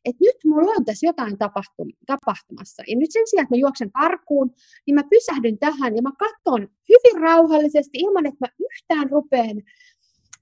että 0.06 0.24
nyt 0.28 0.38
mulla 0.46 0.72
on 0.78 0.86
tässä 0.86 1.06
jotain 1.08 1.38
tapahtum, 1.38 1.88
tapahtumassa. 2.06 2.84
Ja 2.88 2.96
nyt 2.96 3.12
sen 3.12 3.28
sijaan, 3.28 3.44
että 3.44 3.56
mä 3.56 3.60
juoksen 3.66 3.92
karkuun, 3.92 4.52
niin 4.86 4.96
mä 4.96 5.04
pysähdyn 5.10 5.58
tähän 5.60 5.96
ja 5.96 6.02
mä 6.02 6.12
katson 6.20 6.62
hyvin 6.90 7.22
rauhallisesti 7.22 7.98
ilman, 7.98 8.26
että 8.26 8.46
mä 8.46 8.50
yhtään 8.66 9.10
rupeen 9.10 9.58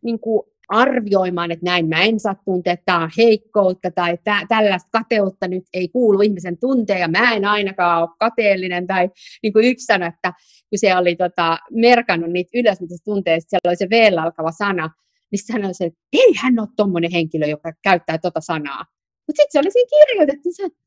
niin 0.03 0.19
kuin 0.19 0.41
arvioimaan, 0.67 1.51
että 1.51 1.65
näin 1.65 1.89
mä 1.89 2.01
en 2.01 2.19
saa 2.19 2.35
tuntea, 2.45 2.73
että 2.73 2.83
tämä 2.85 3.03
on 3.03 3.09
heikkoutta 3.17 3.91
tai 3.91 4.17
tä- 4.23 4.45
tällaista 4.47 4.89
kateutta 4.91 5.47
nyt 5.47 5.63
ei 5.73 5.87
kuulu 5.87 6.21
ihmisen 6.21 6.57
tunteen 6.57 6.99
ja 6.99 7.07
mä 7.07 7.33
en 7.33 7.45
ainakaan 7.45 8.01
ole 8.01 8.09
kateellinen. 8.19 8.87
Tai 8.87 9.09
niin 9.43 9.53
kuin 9.53 9.65
yksi 9.65 9.85
sanoi, 9.85 10.07
että 10.07 10.33
kun 10.69 10.79
se 10.79 10.95
oli 10.95 11.15
tota, 11.15 11.57
merkannut 11.71 12.31
niitä 12.31 12.49
ylös, 12.53 12.81
mitä 12.81 12.97
se 12.97 13.03
tuntee, 13.03 13.39
siellä 13.39 13.69
oli 13.69 13.75
se 13.75 13.89
v 13.89 14.13
alkava 14.21 14.51
sana, 14.51 14.89
niin 15.31 15.39
se 15.39 15.53
sanoi, 15.53 15.71
että 15.79 15.99
ei 16.13 16.33
hän 16.41 16.59
ole 16.59 16.67
tuommoinen 16.75 17.11
henkilö, 17.11 17.45
joka 17.45 17.73
käyttää 17.83 18.17
tota 18.17 18.41
sanaa. 18.41 18.85
Mutta 19.27 19.41
sitten 19.41 19.51
se 19.51 19.59
oli 19.59 19.71
siinä 19.71 19.89
kirjoitettu, 19.89 20.49
että 20.65 20.79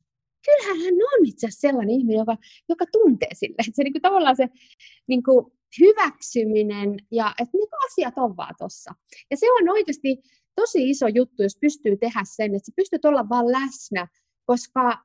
kyllähän 0.45 0.85
hän 0.85 0.95
on 0.95 1.27
itse 1.27 1.47
asiassa 1.47 1.69
sellainen 1.69 1.95
ihminen, 1.95 2.19
joka, 2.19 2.37
joka 2.69 2.85
tuntee 2.93 3.29
sille. 3.35 3.57
Se 3.73 3.83
niin 3.83 3.93
kuin, 3.93 4.03
tavallaan 4.03 4.37
se 4.37 4.49
niin 5.07 5.23
kuin, 5.23 5.47
hyväksyminen 5.81 6.97
ja 7.11 7.35
että 7.43 7.59
niin 7.59 7.69
asiat 7.87 8.15
on 8.17 8.37
vaan 8.37 8.55
tuossa. 8.59 8.95
Ja 9.31 9.37
se 9.37 9.47
on 9.53 9.69
oikeasti 9.69 10.17
tosi 10.55 10.91
iso 10.91 11.09
juttu, 11.09 11.43
jos 11.43 11.59
pystyy 11.61 11.97
tehdä 11.97 12.23
sen, 12.37 12.55
että 12.55 12.67
sä 12.67 12.73
pystyt 12.77 13.05
olla 13.05 13.29
vaan 13.29 13.53
läsnä, 13.53 14.07
koska 14.45 14.99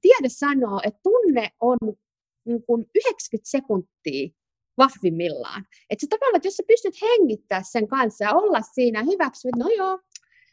tiede 0.00 0.28
sanoo, 0.28 0.80
että 0.84 1.00
tunne 1.02 1.50
on 1.60 1.78
niin 2.44 2.62
kuin 2.66 2.86
90 2.94 3.50
sekuntia 3.50 4.28
vahvimmillaan. 4.78 5.66
Että 5.90 6.06
tavallaan, 6.10 6.36
että 6.36 6.48
jos 6.48 6.56
sä 6.56 6.62
pystyt 6.66 6.94
hengittämään 7.02 7.64
sen 7.64 7.88
kanssa 7.88 8.24
ja 8.24 8.34
olla 8.34 8.60
siinä 8.74 9.02
hyväksyä, 9.02 9.50
no 9.56 9.68
joo, 9.76 9.98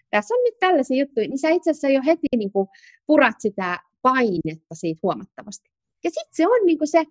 tässä 0.10 0.36
on 0.36 0.44
nyt 0.44 0.60
tällaisia 0.60 1.04
juttuja, 1.04 1.28
niin 1.28 1.40
sä 1.40 1.50
itse 1.50 1.72
asiassa 1.72 1.90
jo 1.90 2.02
heti 2.06 2.28
niin 2.38 2.52
kuin 2.52 2.68
purat 3.08 3.36
sitä 3.40 3.80
painetta 4.02 4.76
siitä 4.76 5.00
huomattavasti. 5.04 5.70
Ja 6.04 6.10
sitten 6.10 6.36
se 6.36 6.48
on 6.48 6.66
niin 6.66 6.78
kuin 6.78 6.88
se 6.88 7.04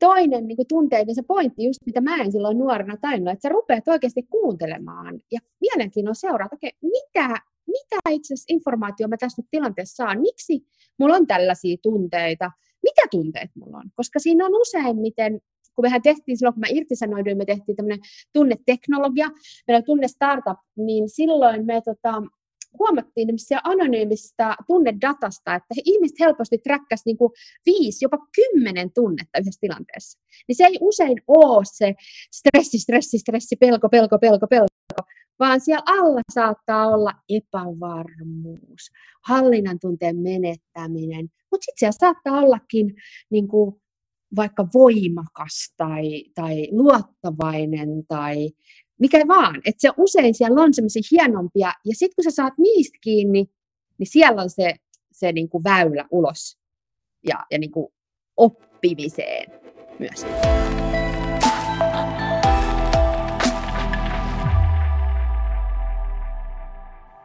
toinen 0.00 0.46
niin 0.46 0.56
tunteiden 0.68 1.14
se 1.14 1.22
pointti, 1.22 1.64
just 1.64 1.78
mitä 1.86 2.00
mä 2.00 2.16
en 2.16 2.32
silloin 2.32 2.58
nuorena 2.58 2.96
tajunnut, 3.00 3.32
että 3.32 3.42
sä 3.42 3.48
rupeat 3.48 3.88
oikeasti 3.88 4.22
kuuntelemaan 4.22 5.20
ja 5.32 5.40
mielenkiinnolla 5.60 6.14
seuraa, 6.14 6.46
että 6.46 6.56
okei, 6.56 6.72
mitä, 6.82 7.28
mitä 7.66 7.96
itse 8.10 8.34
asiassa 8.34 8.54
informaatio 8.54 9.08
mä 9.08 9.16
tässä 9.16 9.42
nyt 9.42 9.50
tilanteessa 9.50 9.96
saan, 9.96 10.20
miksi 10.20 10.66
mulla 10.98 11.16
on 11.16 11.26
tällaisia 11.26 11.76
tunteita, 11.82 12.50
mitä 12.82 13.02
tunteet 13.10 13.50
mulla 13.54 13.78
on, 13.78 13.90
koska 13.94 14.18
siinä 14.18 14.46
on 14.46 14.60
useimmiten 14.60 15.40
kun 15.74 15.84
mehän 15.84 16.02
tehtiin 16.02 16.38
silloin, 16.38 16.54
kun 16.54 16.60
mä 16.60 16.66
irtisanouduin, 16.70 17.38
me 17.38 17.44
tehtiin 17.44 17.76
tämmöinen 17.76 18.00
tunneteknologia, 18.32 19.28
meillä 19.66 19.82
tunne 19.82 20.08
startup, 20.08 20.58
niin 20.76 21.08
silloin 21.08 21.66
me 21.66 21.80
tota, 21.84 22.22
huomattiin 22.78 23.28
anonyymistä 23.64 24.56
tunnedatasta, 24.66 25.54
että 25.54 25.74
he, 25.76 25.82
ihmiset 25.84 26.20
helposti 26.20 26.58
träkkäsivät 26.58 27.06
niin 27.06 27.16
kuin 27.16 27.32
viisi, 27.66 28.04
jopa 28.04 28.18
kymmenen 28.36 28.90
tunnetta 28.94 29.38
yhdessä 29.38 29.60
tilanteessa. 29.60 30.18
Niin 30.48 30.56
se 30.56 30.64
ei 30.64 30.78
usein 30.80 31.22
ole 31.28 31.64
se 31.64 31.94
stressi, 32.34 32.78
stressi, 32.78 33.18
stressi, 33.18 33.56
pelko, 33.56 33.88
pelko, 33.88 34.18
pelko, 34.18 34.46
pelko, 34.46 35.02
vaan 35.38 35.60
siellä 35.60 35.82
alla 35.86 36.20
saattaa 36.34 36.86
olla 36.88 37.12
epävarmuus, 37.28 38.90
hallinnan 39.24 39.78
tunteen 39.80 40.16
menettäminen, 40.16 41.28
mutta 41.50 41.64
sitten 41.64 41.78
siellä 41.78 41.96
saattaa 42.00 42.40
ollakin 42.40 42.94
niin 43.30 43.48
kuin, 43.48 43.80
vaikka 44.36 44.66
voimakas 44.74 45.74
tai, 45.76 46.24
tai 46.34 46.68
luottavainen 46.70 47.88
tai 48.08 48.50
mikä 49.00 49.24
vaan. 49.28 49.56
Että 49.56 49.80
se 49.80 49.90
usein 49.96 50.34
siellä 50.34 50.62
on 50.62 50.74
semmoisia 50.74 51.02
hienompia, 51.10 51.72
ja 51.84 51.94
sitten 51.94 52.14
kun 52.16 52.24
sä 52.24 52.30
saat 52.30 52.54
niistä 52.58 52.98
kiinni, 53.00 53.50
niin 53.98 54.06
siellä 54.06 54.42
on 54.42 54.50
se, 54.50 54.74
se 55.12 55.32
niin 55.32 55.48
kuin 55.48 55.64
väylä 55.64 56.04
ulos 56.10 56.58
ja, 57.28 57.46
ja 57.50 57.58
niin 57.58 57.70
kuin 57.70 57.92
oppimiseen 58.36 59.60
myös. 59.98 60.26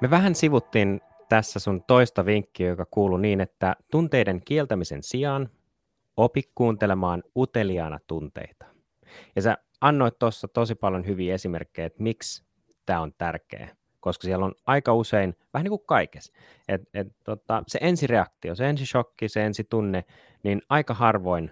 Me 0.01 0.09
vähän 0.09 0.35
sivuttiin 0.35 1.01
tässä 1.29 1.59
sun 1.59 1.83
toista 1.83 2.25
vinkkiä, 2.25 2.67
joka 2.67 2.85
kuuluu 2.91 3.17
niin, 3.17 3.41
että 3.41 3.75
tunteiden 3.91 4.41
kieltämisen 4.45 5.03
sijaan 5.03 5.49
opi 6.17 6.41
kuuntelemaan 6.55 7.23
uteliaana 7.38 7.99
tunteita. 8.07 8.65
Ja 9.35 9.41
sä 9.41 9.57
annoit 9.86 10.19
tuossa 10.19 10.48
tosi 10.48 10.76
paljon 10.76 11.06
hyviä 11.06 11.34
esimerkkejä, 11.34 11.86
että 11.86 12.04
miksi 12.04 12.43
tämä 12.86 13.02
on 13.02 13.13
tärkeä, 13.17 13.76
koska 14.00 14.26
siellä 14.26 14.45
on 14.45 14.56
aika 14.65 14.93
usein, 14.93 15.36
vähän 15.54 15.63
niin 15.63 15.69
kuin 15.69 15.86
kaikessa, 15.86 16.34
että 16.67 16.88
et, 16.93 17.08
tota, 17.24 17.63
se 17.67 17.80
ensireaktio, 17.82 18.56
se 18.56 18.69
ensishokki, 18.69 19.30
se 19.30 19.45
ensitunne, 19.45 20.04
niin 20.43 20.62
aika 20.69 20.93
harvoin 20.93 21.52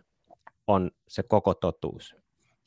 on 0.68 0.92
se 1.08 1.24
koko 1.24 1.54
totuus. 1.54 2.16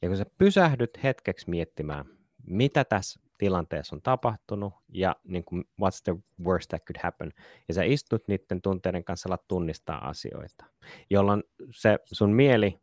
Ja 0.03 0.09
kun 0.09 0.17
sä 0.17 0.27
pysähdyt 0.39 1.03
hetkeksi 1.03 1.51
miettimään, 1.51 2.05
mitä 2.47 2.85
tässä 2.85 3.21
tilanteessa 3.39 3.97
on 3.97 4.03
tapahtunut 4.03 4.75
ja 4.89 5.17
niin 5.25 5.45
kuin, 5.45 5.65
what's 5.65 6.01
the 6.05 6.15
worst 6.45 6.69
that 6.69 6.85
could 6.85 7.03
happen. 7.03 7.33
Ja 7.69 7.75
sä 7.75 7.83
istut 7.83 8.29
niiden 8.29 8.63
tunteiden 8.63 9.05
kanssa 9.05 9.29
alat 9.29 9.49
tunnistaa 9.49 10.09
asioita, 10.09 10.65
jolloin 11.11 11.43
se 11.71 11.99
sun 12.05 12.31
mieli 12.31 12.81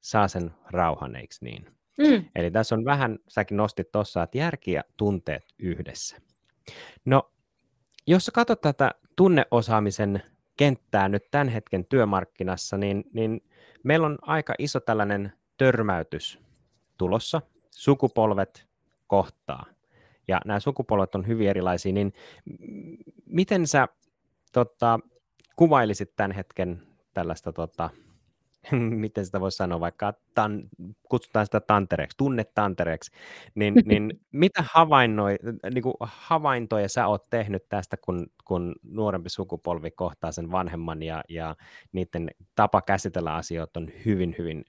saa 0.00 0.28
sen 0.28 0.50
rauhan, 0.70 1.16
eikö 1.16 1.34
niin? 1.40 1.79
Mm. 1.98 2.24
Eli 2.34 2.50
tässä 2.50 2.74
on 2.74 2.84
vähän, 2.84 3.18
säkin 3.28 3.56
nostit 3.56 3.92
tuossa, 3.92 4.22
että 4.22 4.38
järki 4.38 4.72
ja 4.72 4.82
tunteet 4.96 5.44
yhdessä. 5.58 6.16
No, 7.04 7.32
jos 8.06 8.24
sä 8.24 8.32
katsot 8.34 8.60
tätä 8.60 8.90
tunneosaamisen 9.16 10.22
kenttää 10.56 11.08
nyt 11.08 11.24
tämän 11.30 11.48
hetken 11.48 11.84
työmarkkinassa, 11.84 12.76
niin, 12.76 13.04
niin 13.12 13.40
meillä 13.84 14.06
on 14.06 14.18
aika 14.22 14.54
iso 14.58 14.80
tällainen 14.80 15.32
törmäytys 15.56 16.38
tulossa. 16.98 17.42
Sukupolvet 17.70 18.66
kohtaa 19.06 19.66
ja 20.28 20.40
nämä 20.44 20.60
sukupolvet 20.60 21.14
on 21.14 21.26
hyvin 21.26 21.48
erilaisia, 21.48 21.92
niin 21.92 22.12
miten 23.26 23.66
sä 23.66 23.88
tota, 24.52 25.00
kuvailisit 25.56 26.16
tämän 26.16 26.32
hetken 26.32 26.82
tällaista, 27.14 27.52
tota, 27.52 27.90
miten 29.02 29.26
sitä 29.26 29.40
voisi 29.40 29.56
sanoa, 29.56 29.80
vaikka 29.80 30.14
tan, 30.34 30.62
kutsutaan 31.08 31.46
sitä 31.46 31.60
tantereeksi, 31.60 32.16
tunnetantereeksi, 32.16 33.10
niin, 33.54 33.74
niin 33.86 34.20
mitä 34.32 34.64
havainnoi, 34.72 35.36
niin 35.74 35.82
kuin 35.82 35.94
havaintoja 36.00 36.88
sä 36.88 37.06
oot 37.06 37.30
tehnyt 37.30 37.68
tästä, 37.68 37.96
kun, 37.96 38.26
kun 38.44 38.74
nuorempi 38.82 39.28
sukupolvi 39.28 39.90
kohtaa 39.90 40.32
sen 40.32 40.50
vanhemman 40.50 41.02
ja, 41.02 41.24
ja 41.28 41.56
niiden 41.92 42.30
tapa 42.54 42.82
käsitellä 42.82 43.34
asioita 43.34 43.80
on 43.80 43.90
hyvin, 44.04 44.34
hyvin 44.38 44.64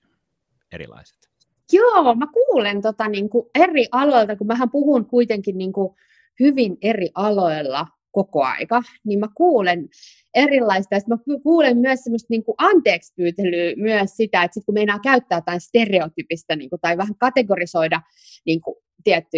erilaiset? 0.72 1.32
Joo, 1.74 2.16
mä 2.16 2.28
kuulen 2.34 2.82
tota, 2.82 3.08
niin 3.08 3.30
kuin 3.30 3.50
eri 3.56 3.86
aloilta, 3.92 4.36
kun 4.36 4.48
mähän 4.48 4.72
puhun 4.72 5.06
kuitenkin 5.06 5.58
niin 5.58 5.74
kuin 5.74 5.96
hyvin 6.40 6.78
eri 6.82 7.10
aloilla 7.16 7.88
koko 8.12 8.44
aika, 8.44 8.82
niin 9.06 9.20
mä 9.20 9.28
kuulen 9.36 9.90
erilaista, 10.34 10.96
ja 10.96 11.02
mä 11.08 11.18
kuulen 11.44 11.78
myös 11.78 12.00
semmoista 12.00 12.28
niin 12.30 12.44
anteeksi 12.58 13.14
pyytelyä 13.16 13.74
myös 13.78 14.12
sitä, 14.16 14.44
että 14.44 14.54
sit 14.54 14.66
kun 14.66 14.74
meinaa 14.74 15.00
käyttää 15.00 15.38
jotain 15.38 15.62
stereotypista 15.62 16.56
niin 16.56 16.70
kuin, 16.70 16.80
tai 16.82 16.98
vähän 16.98 17.16
kategorisoida 17.20 18.02
niin 18.46 18.62
kuin, 18.62 18.76
tietty, 19.04 19.38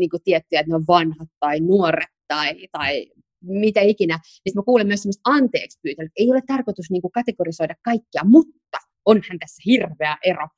niin 0.00 0.10
kuin 0.10 0.22
tiettyjä, 0.24 0.60
että 0.60 0.70
ne 0.70 0.76
on 0.76 0.84
vanhat 0.88 1.28
tai 1.40 1.60
nuoret 1.60 2.08
tai, 2.28 2.68
tai 2.72 3.06
mitä 3.42 3.80
ikinä, 3.80 4.18
niin 4.44 4.52
mä 4.54 4.62
kuulen 4.62 4.86
myös 4.86 5.02
semmoista 5.02 5.30
anteeksi 5.30 5.78
pyytelyä. 5.82 6.10
Ei 6.16 6.30
ole 6.30 6.40
tarkoitus 6.46 6.90
niin 6.90 7.02
kuin, 7.02 7.12
kategorisoida 7.12 7.74
kaikkia, 7.84 8.22
mutta 8.24 8.78
onhan 9.04 9.38
tässä 9.38 9.62
hirveä 9.66 10.16
ero. 10.24 10.48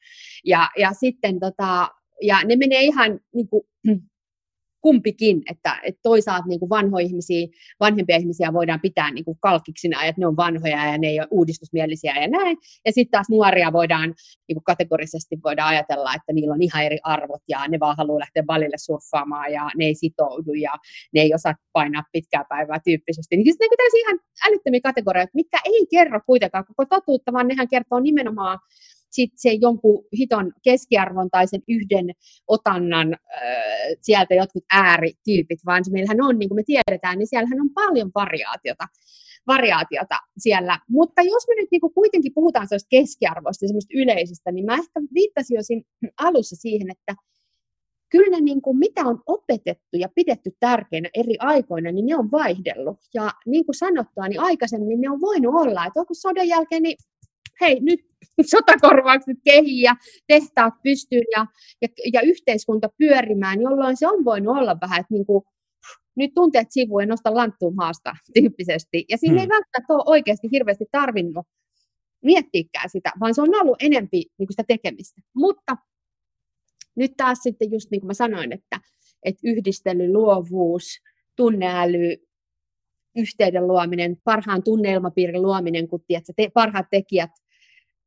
Ja, 0.45 0.71
ja 0.79 0.93
sitten 0.93 1.41
tota, 1.41 1.89
ja 2.23 2.45
ne 2.45 2.57
menee 2.57 2.83
ihan 2.83 3.21
niin 3.35 3.49
kuin, 3.49 3.63
kumpikin, 4.87 5.43
että, 5.51 5.81
että 5.83 6.01
toisaalta 6.03 6.49
niin 6.49 6.61
kuin 6.61 6.71
vanhoja 6.71 7.07
ihmisiä, 7.07 7.47
vanhempia 7.81 8.17
ihmisiä 8.17 8.53
voidaan 8.53 8.81
pitää 8.81 9.11
niin 9.11 9.25
kuin 9.25 9.39
kalkiksina, 9.41 10.05
että 10.05 10.21
ne 10.21 10.27
on 10.27 10.37
vanhoja 10.37 10.87
ja 10.87 10.99
ne 10.99 11.09
ei 11.09 11.21
ole 11.21 11.29
uudistusmielisiä 11.31 12.21
ja 12.21 12.29
näin. 12.29 12.57
Ja 12.85 12.93
sitten 12.93 13.11
taas 13.11 13.27
nuoria 13.31 13.73
voidaan 13.73 14.15
niin 14.49 14.57
kuin 14.57 14.65
kategorisesti 14.65 15.37
voidaan 15.45 15.69
ajatella, 15.69 16.15
että 16.15 16.33
niillä 16.33 16.55
on 16.55 16.63
ihan 16.63 16.85
eri 16.85 16.99
arvot 17.03 17.43
ja 17.49 17.69
ne 17.69 17.81
vaan 17.81 17.97
haluaa 17.99 18.21
lähteä 18.21 18.45
valille 18.47 18.77
surffaamaan 18.79 19.53
ja 19.53 19.71
ne 19.77 19.85
ei 19.85 19.95
sitoudu 19.95 20.53
ja 20.53 20.73
ne 21.15 21.21
ei 21.21 21.35
osaa 21.35 21.55
painaa 21.73 22.03
pitkää 22.13 22.45
päivää 22.49 22.79
tyyppisesti. 22.85 23.37
Niin 23.37 23.53
sitten 23.53 23.69
ne 23.71 24.01
ihan 24.01 24.19
älyttömiä 24.49 24.81
kategorioita, 24.83 25.31
mitkä 25.35 25.59
ei 25.65 25.87
kerro 25.91 26.21
kuitenkaan 26.27 26.65
koko 26.67 26.85
totuutta, 26.85 27.33
vaan 27.33 27.49
nehän 27.49 27.69
kertoo 27.69 28.01
nimenomaan 28.01 28.59
sitten 29.17 29.39
se 29.39 29.53
jonkun 29.53 30.05
hiton 30.19 30.53
keskiarvon 30.63 31.31
tai 31.31 31.47
sen 31.49 31.63
yhden 31.69 32.07
otannan 32.49 33.13
äh, 33.13 33.51
sieltä 34.03 34.35
jotkut 34.35 34.65
äärityypit, 34.73 35.61
vaan 35.67 35.83
meillähän 35.91 36.23
on, 36.23 36.39
niin 36.39 36.49
kuin 36.49 36.59
me 36.59 36.63
tiedetään, 36.67 37.19
niin 37.19 37.27
siellähän 37.27 37.61
on 37.61 37.71
paljon 37.75 38.11
variaatiota 38.15 38.85
variaatiota 39.47 40.19
siellä. 40.39 40.79
Mutta 40.89 41.23
jos 41.23 41.49
me 41.49 41.55
nyt 41.55 41.69
niin 41.71 41.95
kuitenkin 41.95 42.35
puhutaan 42.35 42.69
sellaista 42.69 42.89
keskiarvoista 42.91 43.65
ja 43.65 43.69
semmoista 43.69 43.95
yleisistä, 43.95 44.53
niin 44.53 44.65
mä 44.65 44.75
ehkä 44.75 45.01
viittasin 45.15 45.55
jo 45.55 45.63
siinä 45.63 45.83
alussa 46.19 46.57
siihen, 46.57 46.91
että 46.91 47.15
kyllä 48.11 48.37
ne 48.37 48.41
niin 48.41 48.63
kuin, 48.63 48.79
mitä 48.79 49.01
on 49.05 49.23
opetettu 49.27 49.97
ja 49.99 50.09
pidetty 50.15 50.51
tärkeinä 50.61 51.09
eri 51.15 51.37
aikoina, 51.39 51.93
niin 51.93 52.07
ne 52.07 52.17
on 52.17 52.31
vaihdellut. 52.31 52.99
Ja 53.15 53.31
niin 53.47 53.67
kuin 53.67 53.77
sanottua, 53.77 54.29
niin 54.29 54.41
aikaisemmin 54.41 55.01
ne 55.01 55.11
on 55.11 55.21
voinut 55.21 55.55
olla, 55.55 55.87
että 55.87 56.01
onko 56.01 56.15
sodan 56.15 56.49
jälkeen, 56.49 56.83
niin 56.83 56.97
hei, 57.61 57.81
nyt 57.81 58.01
sotakorvaukset 58.51 59.37
kehiin 59.45 59.83
ja 59.83 59.95
tehtaat 60.27 60.75
pystyyn 60.83 61.25
ja, 61.37 61.47
ja, 61.83 61.89
ja 62.13 62.21
yhteiskunta 62.21 62.89
pyörimään, 62.99 63.61
jolloin 63.61 63.97
se 63.97 64.07
on 64.09 64.25
voinut 64.25 64.57
olla 64.57 64.77
vähän, 64.81 65.01
että 65.01 65.15
niin 65.15 65.27
kuin, 65.27 65.45
nyt 66.17 66.35
tunteet 66.35 66.67
sivuun 66.71 67.03
ja 67.03 67.07
nosta 67.07 67.35
lanttuun 67.35 67.75
maasta 67.75 68.17
tyyppisesti. 68.35 69.05
Ja 69.09 69.19
siinä 69.19 69.33
hmm. 69.33 69.41
ei 69.41 69.49
välttämättä 69.49 69.95
ole 69.95 70.03
oikeasti 70.07 70.49
hirveästi 70.53 70.85
tarvinnut 70.93 71.47
miettiäkään 72.25 72.91
sitä, 72.91 73.11
vaan 73.21 73.35
se 73.35 73.43
on 73.43 73.55
ollut 73.55 73.83
enempi 73.83 74.17
niin 74.17 74.47
kuin 74.47 74.53
sitä 74.53 74.65
tekemistä. 74.69 75.21
Mutta 75.35 75.77
nyt 76.97 77.13
taas 77.17 77.39
sitten 77.43 77.71
just 77.71 77.91
niin 77.91 78.01
kuin 78.01 78.07
mä 78.07 78.15
sanoin, 78.15 78.53
että, 78.53 78.81
että 79.23 79.41
yhdistely, 79.45 80.13
luovuus, 80.13 80.85
tunneäly, 81.37 82.17
yhteyden 83.17 83.67
luominen, 83.67 84.17
parhaan 84.25 84.63
tunneilmapiirin 84.63 85.43
luominen, 85.43 85.89
kun 85.89 86.05
tiedät, 86.07 86.25
te, 86.37 86.51
parhaat 86.55 86.87
tekijät 86.91 87.31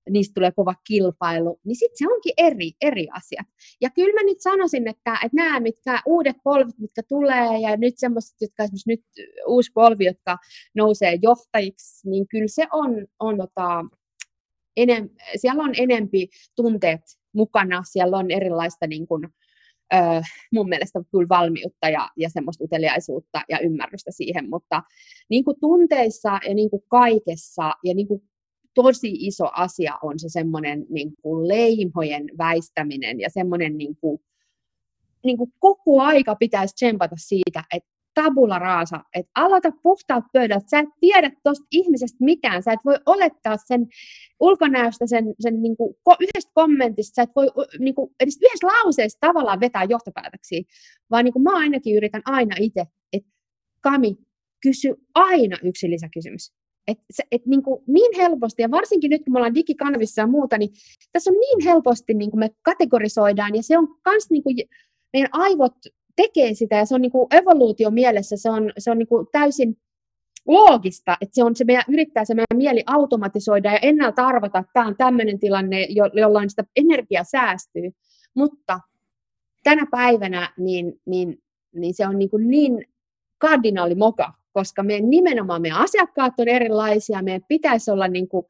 niistä 0.09 0.33
tulee 0.33 0.51
kova 0.51 0.75
kilpailu, 0.87 1.59
niin 1.65 1.75
sitten 1.75 1.97
se 1.97 2.13
onkin 2.13 2.33
eri, 2.37 2.71
eri 2.81 3.07
asia. 3.13 3.43
Ja 3.81 3.89
kyllä 3.89 4.13
mä 4.13 4.25
nyt 4.25 4.41
sanoisin, 4.41 4.87
että, 4.87 5.13
että 5.13 5.35
nämä 5.35 5.59
mitkä 5.59 6.01
uudet 6.05 6.35
polvit, 6.43 6.79
mitkä 6.79 7.01
tulee, 7.09 7.59
ja 7.61 7.77
nyt 7.77 7.93
semmoiset, 7.97 8.35
jotka 8.41 8.63
esimerkiksi 8.63 8.89
nyt 8.89 9.03
uusi 9.47 9.71
polvi, 9.73 10.05
jotka 10.05 10.37
nousee 10.75 11.19
johtajiksi, 11.21 12.09
niin 12.09 12.27
kyllä 12.27 12.47
se 12.47 12.67
on, 12.71 13.07
on 13.19 13.37
tota, 13.37 13.85
enem, 14.77 15.09
siellä 15.35 15.63
on 15.63 15.71
enempi 15.77 16.27
tunteet 16.55 17.01
mukana, 17.33 17.83
siellä 17.83 18.17
on 18.17 18.31
erilaista 18.31 18.87
niin 18.87 19.07
kuin, 19.07 19.27
Öö, 19.93 20.21
mun 20.53 20.69
mielestä 20.69 20.99
kyllä 21.11 21.29
valmiutta 21.29 21.89
ja, 21.89 22.09
ja 22.17 22.29
semmoista 22.29 22.63
uteliaisuutta 22.63 23.41
ja 23.49 23.59
ymmärrystä 23.59 24.11
siihen, 24.11 24.49
mutta 24.49 24.81
niin 25.29 25.43
kuin 25.43 25.57
tunteissa 25.59 26.39
ja 26.47 26.53
niin 26.53 26.69
kuin 26.69 26.83
kaikessa 26.87 27.73
ja 27.83 27.93
niin 27.93 28.07
kuin 28.07 28.21
tosi 28.73 29.11
iso 29.11 29.49
asia 29.53 29.97
on 30.01 30.19
se 30.19 30.29
semmoinen 30.29 30.85
niin 30.89 31.13
kuin 31.21 31.47
leimojen 31.47 32.29
väistäminen 32.37 33.19
ja 33.19 33.29
semmoinen 33.29 33.77
niin 33.77 33.95
kuin, 33.95 34.21
niin 35.23 35.37
kuin 35.37 35.53
koko 35.59 36.01
aika 36.01 36.35
pitäisi 36.35 36.75
tsempata 36.75 37.15
siitä, 37.17 37.63
että 37.73 37.89
tabula 38.13 38.59
raasa, 38.59 39.03
että 39.13 39.31
aloita 39.35 39.71
puhtaalta 39.83 40.27
pöydältä. 40.33 40.65
Sä 40.69 40.79
et 40.79 40.89
tiedä 40.99 41.31
tuosta 41.43 41.65
ihmisestä 41.71 42.17
mitään. 42.19 42.63
Sä 42.63 42.71
et 42.71 42.79
voi 42.85 42.97
olettaa 43.05 43.57
sen 43.57 43.87
ulkonäöstä, 44.39 45.07
sen, 45.07 45.25
sen 45.39 45.61
niin 45.61 45.77
kuin, 45.77 45.95
yhdestä 46.19 46.51
kommentista, 46.53 47.15
sä 47.15 47.21
et 47.21 47.35
voi 47.35 47.47
niin 47.79 47.95
kuin, 47.95 48.15
edes 48.19 48.37
yhdessä 48.41 48.67
lauseessa 48.67 49.17
tavallaan 49.21 49.59
vetää 49.59 49.83
johtopäätöksiä, 49.83 50.61
vaan 51.11 51.25
niin 51.25 51.33
kuin 51.33 51.43
mä 51.43 51.57
ainakin 51.57 51.95
yritän 51.95 52.21
aina 52.25 52.55
itse, 52.59 52.85
että 53.13 53.29
Kami, 53.81 54.17
kysy 54.61 54.95
aina 55.15 55.57
yksi 55.63 55.89
lisäkysymys. 55.89 56.58
Et, 56.91 56.99
et 57.31 57.45
niin, 57.45 57.63
kuin 57.63 57.83
niin 57.87 58.17
helposti, 58.17 58.61
ja 58.61 58.71
varsinkin 58.71 59.09
nyt 59.09 59.23
kun 59.23 59.33
me 59.33 59.37
ollaan 59.37 59.55
digikanavissa 59.55 60.21
ja 60.21 60.27
muuta, 60.27 60.57
niin 60.57 60.69
tässä 61.11 61.31
on 61.31 61.37
niin 61.39 61.63
helposti 61.63 62.13
niin 62.13 62.31
kuin 62.31 62.39
me 62.39 62.49
kategorisoidaan, 62.61 63.55
ja 63.55 63.63
se 63.63 63.77
on 63.77 63.87
myös 64.09 64.29
niin 64.29 64.43
kuin, 64.43 64.55
meidän 65.13 65.29
aivot 65.33 65.75
tekee 66.15 66.53
sitä, 66.53 66.75
ja 66.75 66.85
se 66.85 66.95
on 66.95 67.01
niin 67.01 67.11
kuin 67.11 67.27
evoluutio 67.31 67.91
mielessä, 67.91 68.37
se 68.37 68.49
on, 68.49 68.71
se 68.77 68.91
on 68.91 68.97
niin 68.97 69.07
kuin 69.07 69.27
täysin 69.31 69.77
loogista, 70.47 71.17
että 71.21 71.35
se, 71.35 71.43
on, 71.43 71.55
se 71.55 71.63
meidän, 71.63 71.83
yrittää 71.87 72.25
se 72.25 72.33
meidän 72.33 72.57
mieli 72.57 72.83
automatisoida 72.85 73.71
ja 73.71 73.79
ennalta 73.81 74.27
arvata, 74.27 74.59
että 74.59 74.71
tämä 74.73 74.87
on 74.87 74.95
tämmöinen 74.97 75.39
tilanne, 75.39 75.85
jo, 75.89 76.03
jollain 76.13 76.49
sitä 76.49 76.63
energia 76.75 77.23
säästyy. 77.23 77.91
Mutta 78.35 78.79
tänä 79.63 79.85
päivänä 79.91 80.53
niin, 80.57 81.01
niin, 81.05 81.37
niin 81.75 81.93
se 81.93 82.07
on 82.07 82.19
niin, 82.19 82.29
kuin 82.29 82.49
niin 82.49 82.85
kardinaali 83.37 83.95
moka, 83.95 84.33
koska 84.53 84.83
meidän 84.83 85.09
nimenomaan 85.09 85.61
meidän 85.61 85.79
asiakkaat 85.79 86.39
on 86.39 86.47
erilaisia, 86.47 87.21
meidän 87.21 87.41
pitäisi 87.47 87.91
olla 87.91 88.07
niin 88.07 88.27
kuin 88.27 88.45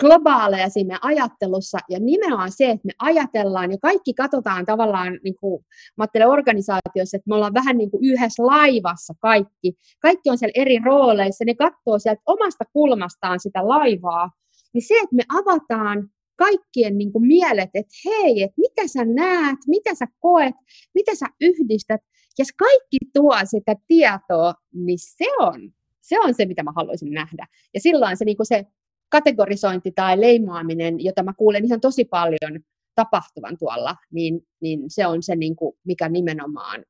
globaaleja 0.00 0.68
siinä 0.68 0.98
ajattelussa 1.02 1.78
ja 1.88 1.98
nimenomaan 2.00 2.52
se, 2.52 2.70
että 2.70 2.86
me 2.86 2.92
ajatellaan 2.98 3.70
ja 3.70 3.78
kaikki 3.82 4.14
katsotaan 4.14 4.66
tavallaan, 4.66 5.20
niin 5.24 5.36
kuin, 5.40 5.64
mä 5.96 6.06
organisaatiossa, 6.26 7.16
että 7.16 7.28
me 7.28 7.34
ollaan 7.34 7.54
vähän 7.54 7.78
niin 7.78 7.90
kuin 7.90 8.04
yhdessä 8.04 8.46
laivassa 8.46 9.14
kaikki. 9.20 9.72
Kaikki 10.00 10.30
on 10.30 10.38
siellä 10.38 10.52
eri 10.62 10.78
rooleissa, 10.84 11.44
ne 11.44 11.54
katsoo 11.54 11.98
sieltä 11.98 12.22
omasta 12.26 12.64
kulmastaan 12.72 13.40
sitä 13.40 13.68
laivaa. 13.68 14.30
Niin 14.74 14.82
se, 14.88 14.94
että 15.02 15.16
me 15.16 15.22
avataan 15.28 16.08
kaikkien 16.36 16.98
niin 16.98 17.12
kuin 17.12 17.26
mielet, 17.26 17.70
että 17.74 17.94
hei, 18.04 18.42
että 18.42 18.54
mitä 18.56 18.82
sä 18.86 19.04
näet, 19.04 19.58
mitä 19.66 19.94
sä 19.94 20.06
koet, 20.20 20.54
mitä 20.94 21.14
sä 21.14 21.26
yhdistät, 21.40 22.00
jos 22.38 22.48
kaikki 22.58 22.98
tuo 23.14 23.34
sitä 23.44 23.74
tietoa, 23.86 24.54
niin 24.74 24.98
se 24.98 25.24
on, 25.38 25.72
se 26.00 26.20
on 26.20 26.34
se, 26.34 26.44
mitä 26.44 26.62
mä 26.62 26.72
haluaisin 26.76 27.10
nähdä. 27.10 27.46
Ja 27.74 27.80
silloin 27.80 28.16
se, 28.16 28.24
niin 28.24 28.36
se 28.42 28.64
kategorisointi 29.08 29.92
tai 29.94 30.20
leimaaminen, 30.20 31.04
jota 31.04 31.22
mä 31.22 31.32
kuulen 31.38 31.64
ihan 31.64 31.80
tosi 31.80 32.04
paljon 32.04 32.60
tapahtuvan 32.94 33.58
tuolla, 33.58 33.96
niin, 34.12 34.40
niin 34.60 34.80
se 34.88 35.06
on 35.06 35.22
se, 35.22 35.36
niin 35.36 35.56
kuin, 35.56 35.76
mikä 35.84 36.08
nimenomaan 36.08 36.84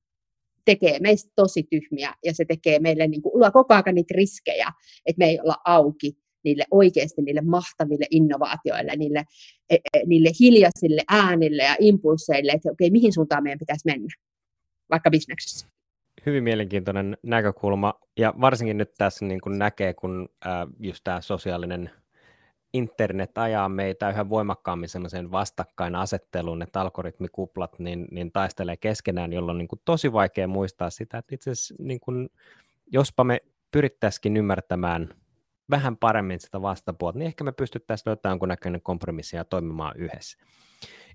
tekee 0.65 0.99
meistä 1.01 1.33
tosi 1.37 1.63
tyhmiä 1.71 2.15
ja 2.25 2.35
se 2.35 2.45
tekee 2.45 2.79
meille 2.79 3.07
niin 3.07 3.23
kuin, 3.23 3.41
luo 3.41 3.51
koko 3.51 3.75
ajan 3.75 3.95
niitä 3.95 4.15
riskejä, 4.17 4.69
että 5.07 5.19
me 5.19 5.27
ei 5.27 5.41
olla 5.41 5.57
auki 5.65 6.13
niille 6.45 6.65
oikeasti 6.71 7.23
niille 7.23 7.41
mahtaville 7.41 8.07
innovaatioille, 8.11 8.97
niille, 8.97 9.25
e, 9.71 9.75
e, 9.75 10.01
niille 10.07 10.31
hiljaisille 10.41 11.03
äänille 11.09 11.63
ja 11.63 11.77
impulseille, 11.81 12.53
että 12.53 12.73
okei, 12.73 12.91
mihin 12.91 13.13
suuntaan 13.13 13.43
meidän 13.43 13.59
pitäisi 13.59 13.83
mennä, 13.85 14.09
vaikka 14.91 15.11
bisneksessä. 15.11 15.67
Hyvin 16.27 16.45
mielenkiintoinen 16.45 17.17
näkökulma, 17.23 17.95
ja 18.17 18.35
varsinkin 18.41 18.79
nyt 18.79 18.95
tässä 18.99 19.25
niin 19.25 19.41
kuin 19.41 19.59
näkee, 19.59 19.95
kun 19.95 20.29
äh, 20.47 20.53
just 20.81 21.05
tämä 21.05 21.21
sosiaalinen 21.21 21.91
internet 22.73 23.39
ajaa 23.39 23.69
meitä 23.69 24.11
yhä 24.11 24.29
voimakkaammin 24.29 24.89
semmoiseen 24.89 25.31
vastakkainasetteluun, 25.31 26.63
että 26.63 26.81
algoritmikuplat 26.81 27.79
niin, 27.79 28.09
niin 28.11 28.33
taistelee 28.33 28.77
keskenään, 28.77 29.33
jolloin 29.33 29.55
on 29.55 29.59
niin 29.59 29.69
kuin 29.69 29.81
tosi 29.85 30.13
vaikea 30.13 30.49
muistaa 30.49 30.91
sitä, 30.91 31.19
että 31.19 31.35
itse 31.35 31.51
asiassa 31.51 31.75
niin 31.79 32.01
kuin, 32.01 32.29
jospa 32.87 33.25
me 33.25 33.41
pyrittäisikin 33.71 34.37
ymmärtämään 34.37 35.09
vähän 35.71 35.97
paremmin 35.97 36.41
sitä 36.41 36.63
vastapuolta, 36.63 37.19
niin 37.19 37.27
ehkä 37.27 37.45
me 37.45 37.53
pystyttäisiin 37.53 38.05
löytämään 38.07 38.33
jonkunnäköinen 38.33 38.83
kompromissi 38.83 39.37
ja 39.37 39.45
toimimaan 39.45 39.97
yhdessä. 39.97 40.39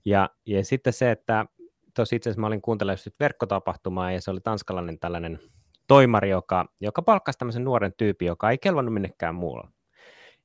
Ja, 0.05 0.29
ja 0.45 0.65
sitten 0.65 0.93
se, 0.93 1.11
että 1.11 1.45
tuossa 1.93 2.15
itse 2.15 2.29
asiassa 2.29 2.41
mä 2.41 2.47
olin 2.47 2.61
kuuntelemaan 2.61 2.99
verkkotapahtumaa 3.19 4.11
ja 4.11 4.21
se 4.21 4.31
oli 4.31 4.41
tanskalainen 4.41 4.99
tällainen 4.99 5.39
toimari, 5.87 6.29
joka, 6.29 6.65
joka 6.81 7.01
palkkasi 7.01 7.39
tämmöisen 7.39 7.63
nuoren 7.63 7.93
tyypin, 7.97 8.25
joka 8.25 8.51
ei 8.51 8.57
kelvannut 8.57 8.93
minnekään 8.93 9.35
muualla. 9.35 9.71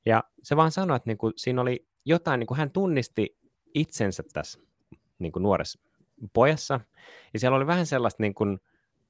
Ja 0.05 0.23
se 0.43 0.55
vaan 0.55 0.71
sanoi, 0.71 0.95
että 0.95 1.09
niin 1.09 1.17
kuin, 1.17 1.33
siinä 1.35 1.61
oli 1.61 1.87
jotain, 2.05 2.39
niin 2.39 2.47
kuin 2.47 2.57
hän 2.57 2.71
tunnisti 2.71 3.37
itsensä 3.73 4.23
tässä 4.33 4.59
niin 5.19 5.31
kuin 5.31 5.43
nuoressa 5.43 5.79
pojassa, 6.33 6.79
ja 7.33 7.39
siellä 7.39 7.57
oli 7.57 7.67
vähän 7.67 7.85
sellaista 7.85 8.23
niin 8.23 8.33
kuin, 8.33 8.59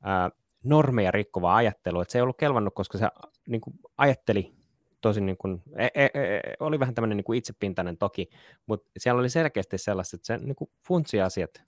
ää, 0.03 0.29
normeja 0.63 1.11
rikkovaa 1.11 1.55
ajattelua, 1.55 2.01
että 2.01 2.11
se 2.11 2.17
ei 2.17 2.21
ollut 2.21 2.37
kelvannut, 2.37 2.73
koska 2.75 2.97
se 2.97 3.07
niin 3.47 3.61
kuin, 3.61 3.75
ajatteli 3.97 4.53
tosi 5.01 5.21
niin 5.21 5.37
kuin, 5.37 5.61
e, 5.77 5.87
e, 5.95 6.05
e, 6.05 6.41
oli 6.59 6.79
vähän 6.79 6.95
tämmöinen 6.95 7.17
niin 7.17 7.25
kuin 7.25 7.37
itsepintainen 7.37 7.97
toki, 7.97 8.29
mutta 8.65 8.89
siellä 8.97 9.19
oli 9.19 9.29
selkeästi 9.29 9.77
sellaista, 9.77 10.15
että 10.15 10.27
se 10.27 10.37
niin 10.37 10.55
kuin 10.55 10.69
funtsi 10.87 11.21
asiat 11.21 11.63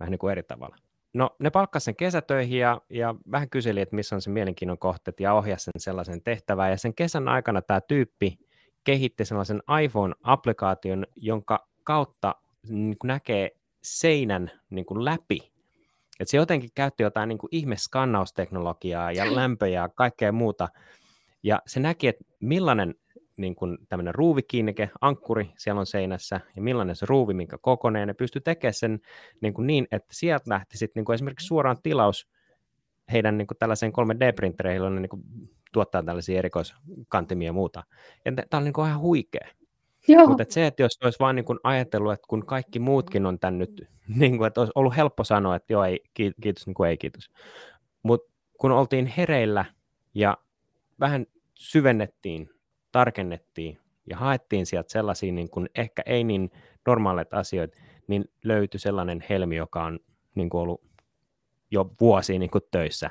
vähän 0.00 0.10
niin 0.10 0.18
kuin 0.18 0.32
eri 0.32 0.42
tavalla. 0.42 0.76
No 1.14 1.30
ne 1.38 1.50
palkkasi 1.50 1.84
sen 1.84 1.96
kesätöihin 1.96 2.58
ja, 2.58 2.80
ja 2.90 3.14
vähän 3.30 3.50
kyseli, 3.50 3.80
että 3.80 3.96
missä 3.96 4.14
on 4.14 4.22
se 4.22 4.30
mielenkiinnon 4.30 4.78
kohteet 4.78 5.20
ja 5.20 5.34
ohjasi 5.34 5.64
sen 5.64 5.80
sellaisen 5.80 6.22
tehtävään. 6.22 6.70
Ja 6.70 6.76
sen 6.76 6.94
kesän 6.94 7.28
aikana 7.28 7.62
tämä 7.62 7.80
tyyppi 7.80 8.38
kehitti 8.84 9.24
sellaisen 9.24 9.62
iPhone-applikaation, 9.84 11.06
jonka 11.16 11.68
kautta 11.84 12.34
niin 12.68 12.98
kuin 12.98 13.08
näkee 13.08 13.50
seinän 13.82 14.50
niin 14.70 14.86
kuin 14.86 15.04
läpi. 15.04 15.52
Et 16.20 16.28
se 16.28 16.36
jotenkin 16.36 16.70
käytti 16.74 17.02
jotain 17.02 17.28
niin 17.28 17.38
kuin 17.38 17.48
ihmeskannausteknologiaa 17.52 19.12
ja 19.12 19.34
lämpöjä 19.36 19.80
ja 19.80 19.88
kaikkea 19.88 20.32
muuta. 20.32 20.68
Ja 21.42 21.62
se 21.66 21.80
näki, 21.80 22.08
että 22.08 22.24
millainen 22.40 22.94
niin 23.36 23.54
kuin 23.54 23.78
tämmöinen 23.88 24.14
ruuvikiinnike, 24.14 24.90
ankkuri 25.00 25.52
siellä 25.58 25.80
on 25.80 25.86
seinässä, 25.86 26.40
ja 26.56 26.62
millainen 26.62 26.96
se 26.96 27.06
ruuvi, 27.06 27.34
minkä 27.34 27.58
kokoneen, 27.58 28.08
ne 28.08 28.14
pystyi 28.14 28.42
tekemään 28.42 28.74
sen 28.74 29.00
niin, 29.40 29.54
kuin 29.54 29.66
niin 29.66 29.86
että 29.92 30.08
sieltä 30.12 30.50
lähti 30.50 30.78
sitten 30.78 31.00
niin 31.00 31.04
kuin 31.04 31.14
esimerkiksi 31.14 31.46
suoraan 31.46 31.76
tilaus 31.82 32.28
heidän 33.12 33.38
niin 33.38 33.46
kuin 33.46 33.58
tällaiseen 33.58 33.92
3D-printereihin, 33.92 34.76
joilla 34.76 34.90
ne 34.90 35.00
niin 35.00 35.08
kuin 35.08 35.22
tuottaa 35.72 36.02
tällaisia 36.02 36.38
erikoiskantimia 36.38 37.48
ja 37.48 37.52
muuta. 37.52 37.84
Ja 38.24 38.32
tämä 38.32 38.58
on 38.58 38.64
niin 38.64 38.72
kuin 38.72 38.88
ihan 38.88 39.00
huikea. 39.00 39.48
Joo. 40.08 40.26
Mutta 40.26 40.44
se, 40.48 40.66
että 40.66 40.82
jos 40.82 40.98
olisi 41.04 41.18
vain 41.18 41.36
niin 41.36 41.60
ajatellut, 41.62 42.12
että 42.12 42.26
kun 42.28 42.46
kaikki 42.46 42.78
muutkin 42.78 43.26
on 43.26 43.38
tän 43.38 43.58
nyt, 43.58 43.82
niin 44.20 44.38
kuin, 44.38 44.46
että 44.46 44.60
olisi 44.60 44.72
ollut 44.74 44.96
helppo 44.96 45.24
sanoa, 45.24 45.56
että 45.56 45.72
joo, 45.72 45.84
ei, 45.84 46.00
kiitos, 46.14 46.66
niin 46.66 46.74
kuin 46.74 46.90
ei 46.90 46.96
kiitos. 46.96 47.30
Mutta 48.02 48.32
kun 48.60 48.72
oltiin 48.72 49.06
hereillä 49.06 49.64
ja 50.14 50.36
vähän 51.00 51.26
syvennettiin, 51.54 52.50
tarkennettiin 52.94 53.78
ja 54.06 54.16
haettiin 54.16 54.66
sieltä 54.66 54.92
sellaisia 54.92 55.32
niin 55.32 55.50
kuin 55.50 55.68
ehkä 55.74 56.02
ei 56.06 56.24
niin 56.24 56.50
normaaleita 56.86 57.38
asioita, 57.38 57.78
niin 58.06 58.24
löytyi 58.44 58.80
sellainen 58.80 59.24
helmi, 59.28 59.56
joka 59.56 59.84
on 59.84 60.00
niin 60.34 60.50
kuin 60.50 60.60
ollut 60.60 60.84
jo 61.70 61.90
vuosia 62.00 62.38
niin 62.38 62.50
kuin 62.50 62.64
töissä. 62.70 63.10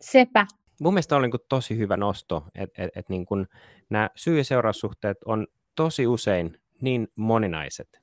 Sepä. 0.00 0.46
Mun 0.80 0.94
mielestä 0.94 1.16
on 1.16 1.22
niin 1.22 1.30
kuin 1.30 1.40
tosi 1.48 1.78
hyvä 1.78 1.96
nosto, 1.96 2.44
että 2.54 2.82
et, 2.82 2.90
et 2.96 3.08
niin 3.08 3.26
kuin 3.26 3.46
nämä 3.90 4.10
syy- 4.16 4.38
ja 4.38 4.44
seuraussuhteet 4.44 5.18
on 5.24 5.46
tosi 5.74 6.06
usein 6.06 6.60
niin 6.80 7.08
moninaiset, 7.16 8.02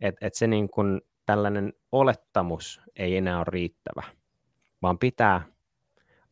että 0.00 0.26
et 0.26 0.34
se 0.34 0.46
niin 0.46 0.68
kuin 0.68 1.00
tällainen 1.26 1.72
olettamus 1.92 2.80
ei 2.96 3.16
enää 3.16 3.36
ole 3.36 3.46
riittävä, 3.48 4.02
vaan 4.82 4.98
pitää 4.98 5.42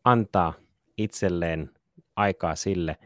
antaa 0.05 0.55
itselleen 0.97 1.71
aikaa 2.17 2.55
sille, 2.55 2.97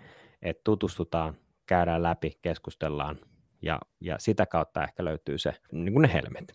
että 0.47 0.61
tutustutaan, 0.65 1.37
käydään 1.67 2.03
läpi, 2.03 2.39
keskustellaan 2.43 3.19
ja, 3.63 3.81
ja 4.01 4.17
sitä 4.19 4.47
kautta 4.47 4.85
ehkä 4.85 5.05
löytyy 5.05 5.39
se, 5.39 5.55
niin 5.73 5.93
kuin 5.93 6.03
ne 6.03 6.13
helmet. 6.13 6.55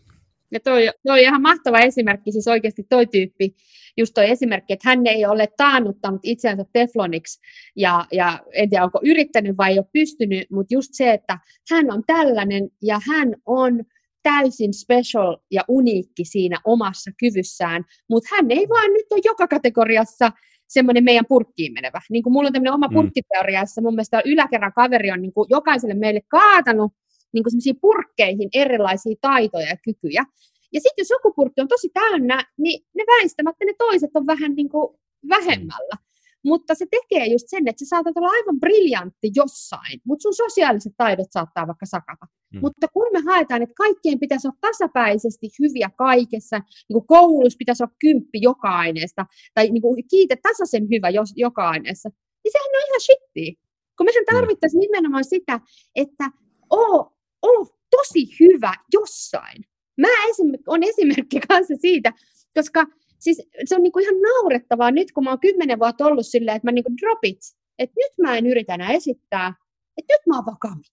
Ja 0.52 0.60
toi, 0.60 0.90
toi 1.04 1.20
on 1.20 1.20
ihan 1.20 1.42
mahtava 1.42 1.80
esimerkki, 1.80 2.32
siis 2.32 2.48
oikeasti 2.48 2.84
toi 2.90 3.08
tyyppi, 3.08 3.56
just 3.98 4.14
toi 4.14 4.30
esimerkki, 4.30 4.74
että 4.74 4.90
hän 4.90 5.08
ei 5.08 5.26
ole 5.26 5.48
taannuttanut 5.58 6.22
itseänsä 6.24 6.66
tefloniksi, 6.74 7.40
ja, 7.76 8.06
ja 8.12 8.40
en 8.54 8.70
tiedä 8.70 8.84
onko 8.84 9.00
yrittänyt 9.04 9.58
vai 9.58 9.72
ei 9.72 9.80
ole 9.80 9.88
pystynyt, 9.94 10.52
mutta 10.52 10.74
just 10.74 10.90
se, 10.94 11.14
että 11.14 11.40
hän 11.72 11.92
on 11.92 12.04
tällainen, 12.08 12.70
ja 12.82 13.00
hän 13.10 13.36
on 13.46 13.84
täysin 14.24 14.74
special 14.74 15.38
ja 15.52 15.62
uniikki 15.68 16.26
siinä 16.26 16.58
omassa 16.66 17.12
kyvyssään, 17.20 17.84
mutta 18.10 18.30
hän 18.36 18.52
ei 18.52 18.70
vaan 18.70 18.94
nyt 18.94 19.06
ole 19.12 19.22
joka 19.26 19.48
kategoriassa 19.48 20.32
semmoinen 20.74 21.04
meidän 21.04 21.26
purkkiin 21.28 21.74
menevä. 21.74 22.02
Niin 22.10 22.24
kuin 22.24 22.34
mulla 22.34 22.48
on 22.48 22.54
tämmöinen 22.54 22.74
oma 22.74 22.88
mm. 22.88 22.94
purkkiteoriassa, 22.94 23.82
mun 23.82 23.96
mielestä 23.96 24.22
yläkerran 24.26 24.74
kaveri 24.74 25.12
on 25.12 25.22
niin 25.22 25.34
kuin 25.34 25.48
jokaiselle 25.50 25.94
meille 25.94 26.22
kaatanut 26.28 26.92
niin 27.34 27.44
kuin 27.44 27.52
semmoisiin 27.52 27.80
purkkeihin 27.82 28.50
erilaisia 28.54 29.16
taitoja 29.22 29.68
ja 29.68 29.78
kykyjä. 29.78 30.26
Ja 30.74 30.80
sitten 30.82 31.02
jos 31.04 31.10
joku 31.10 31.34
purkki 31.34 31.62
on 31.62 31.68
tosi 31.68 31.90
täynnä, 31.94 32.46
niin 32.58 32.86
ne 32.96 33.04
väistämättä 33.08 33.66
ne 33.66 33.74
toiset 33.78 34.10
on 34.14 34.28
vähän 34.28 34.56
niin 34.56 34.70
kuin 34.70 34.98
vähemmällä. 35.30 35.96
Mutta 36.44 36.76
se 36.76 36.86
tekee 36.92 37.26
just 37.26 37.46
sen, 37.48 37.68
että 37.68 37.86
sä 37.86 37.90
saatat 37.90 38.18
olla 38.18 38.30
aivan 38.30 38.60
briljantti 38.60 39.32
jossain, 39.36 40.02
mutta 40.06 40.24
sun 40.24 40.34
sosiaaliset 40.34 40.94
taidot 40.98 41.32
saattaa 41.32 41.68
vaikka 41.68 41.86
sakata. 41.86 42.26
Mm. 42.54 42.60
Mutta 42.62 42.88
kun 42.94 43.08
me 43.14 43.20
haetaan, 43.26 43.62
että 43.62 43.76
kaikkien 43.78 44.20
pitäisi 44.20 44.48
olla 44.48 44.58
tasapäisesti 44.62 45.48
hyviä 45.60 45.90
kaikessa, 45.98 46.58
niin 46.58 46.94
kuin 46.94 47.08
koulussa 47.08 47.58
pitäisi 47.58 47.84
olla 47.84 47.96
kymppi 48.00 48.42
joka 48.42 48.70
aineesta, 48.70 49.26
tai 49.54 49.70
niin 49.70 49.82
kuin 49.82 50.08
kiite 50.10 50.36
tasaisen 50.36 50.88
hyvä 50.90 51.10
jos, 51.10 51.34
joka 51.36 51.70
aineessa, 51.70 52.10
niin 52.44 52.52
sehän 52.52 52.76
on 52.76 52.90
ihan 52.90 53.02
shitti. 53.02 53.60
Kun 53.98 54.06
mehän 54.06 54.24
mm. 54.32 54.36
tarvittaisiin 54.36 54.80
mm. 54.80 54.82
nimenomaan 54.82 55.26
sitä, 55.26 55.60
että 55.96 56.26
oo, 56.70 57.14
oo 57.42 57.66
tosi 57.90 58.28
hyvä 58.40 58.74
jossain. 58.94 59.64
Mä 59.98 60.08
esim- 60.08 60.64
on 60.68 60.84
esimerkki 60.84 61.40
kanssa 61.48 61.74
siitä, 61.82 62.14
koska 62.56 62.86
siis 63.20 63.42
se 63.66 63.76
on 63.76 63.84
niinku 63.84 64.00
ihan 64.00 64.22
naurettavaa 64.22 64.92
nyt, 64.92 65.12
kun 65.12 65.24
mä 65.24 65.30
oon 65.30 65.40
kymmenen 65.40 65.80
vuotta 65.80 66.06
ollut 66.06 66.28
silleen, 66.28 66.56
että 66.56 66.68
mä 66.68 66.72
niinku 66.72 66.92
drop 67.02 67.26
it, 67.26 67.38
että 67.80 67.94
nyt 67.98 68.12
mä 68.22 68.38
en 68.38 68.48
yritä 68.48 68.74
enää 68.74 68.92
esittää, 68.92 69.54
että 69.98 70.14
nyt 70.14 70.28
mä 70.28 70.36
oon 70.36 70.46
vakami. 70.46 70.84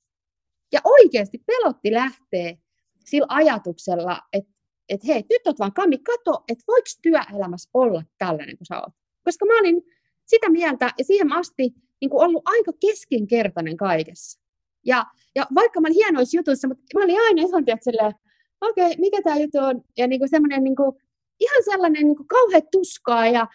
Ja 0.72 0.80
oikeasti 0.84 1.42
pelotti 1.46 1.92
lähtee 1.92 2.58
sillä 3.04 3.26
ajatuksella, 3.28 4.22
että, 4.32 4.52
että 4.88 5.06
hei, 5.06 5.24
nyt 5.30 5.46
oot 5.46 5.58
vaan 5.58 5.72
kami, 5.72 5.98
kato, 5.98 6.44
että 6.48 6.64
voiko 6.68 6.88
työelämässä 7.02 7.70
olla 7.74 8.02
tällainen 8.18 8.56
kuin 8.56 8.66
sä 8.66 8.80
oot. 8.80 8.94
Koska 9.24 9.46
mä 9.46 9.60
olin 9.60 9.82
sitä 10.24 10.50
mieltä 10.50 10.90
ja 10.98 11.04
siihen 11.04 11.32
asti 11.32 11.74
niin 12.00 12.10
ollut 12.12 12.42
aika 12.44 12.72
keskinkertainen 12.80 13.76
kaikessa. 13.76 14.40
Ja, 14.86 15.04
ja 15.34 15.46
vaikka 15.54 15.80
mä 15.80 15.88
olin 15.88 15.94
hienoissa 15.94 16.36
jutuissa, 16.36 16.68
mutta 16.68 16.84
mä 16.94 17.04
olin 17.04 17.20
aina 17.20 17.42
ihan 17.42 17.64
silleen, 17.80 18.14
okei, 18.60 18.86
okay, 18.86 18.96
mikä 18.98 19.22
tämä 19.22 19.36
juttu 19.36 19.58
on? 19.58 19.84
Ja 19.96 20.06
niin 20.06 20.20
kuin 20.20 20.28
semmoinen 20.28 20.64
niin 20.64 20.76
kuin, 20.76 20.96
ihan 21.40 21.64
sellainen 21.64 22.04
niin 22.04 22.16
kuin 22.16 22.26
kauhean 22.26 22.62
tuskaa 22.72 23.26
ja 23.26 23.46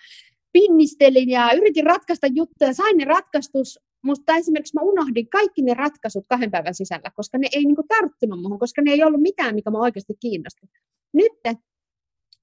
pinnistelin 0.52 1.30
ja 1.30 1.54
yritin 1.54 1.86
ratkaista 1.86 2.28
juttuja, 2.28 2.74
sain 2.74 2.98
ne 2.98 3.06
ratkaistus, 3.06 3.80
mutta 4.04 4.36
esimerkiksi 4.36 4.76
mä 4.76 4.82
unohdin 4.82 5.30
kaikki 5.30 5.62
ne 5.62 5.74
ratkaisut 5.74 6.26
kahden 6.30 6.52
päivän 6.52 6.76
sisällä, 6.76 7.12
koska 7.16 7.38
ne 7.38 7.48
ei 7.52 7.66
niin 7.66 7.76
kuin 7.76 7.88
tarttunut 7.88 8.42
muuhun, 8.42 8.60
koska 8.60 8.82
ne 8.82 8.92
ei 8.92 9.04
ollut 9.04 9.22
mitään, 9.22 9.56
mikä 9.56 9.72
mä 9.72 9.78
oikeasti 9.78 10.14
kiinnosti. 10.20 10.68
Nyt, 11.14 11.32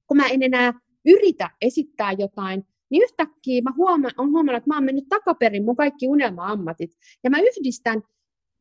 kun 0.07 0.17
mä 0.17 0.27
en 0.27 0.43
enää 0.43 0.73
yritä 1.05 1.51
esittää 1.61 2.13
jotain, 2.13 2.67
niin 2.91 3.03
yhtäkkiä 3.03 3.63
mä 3.63 3.73
huomaan, 3.77 4.15
on 4.19 4.31
huomannut, 4.31 4.57
että 4.57 4.71
mä 4.71 4.77
oon 4.77 4.85
mennyt 4.85 5.09
takaperin 5.09 5.65
mun 5.65 5.77
kaikki 5.77 6.09
unelma-ammatit. 6.09 6.91
Ja 7.25 7.31
mä 7.31 7.39
yhdistän 7.39 8.03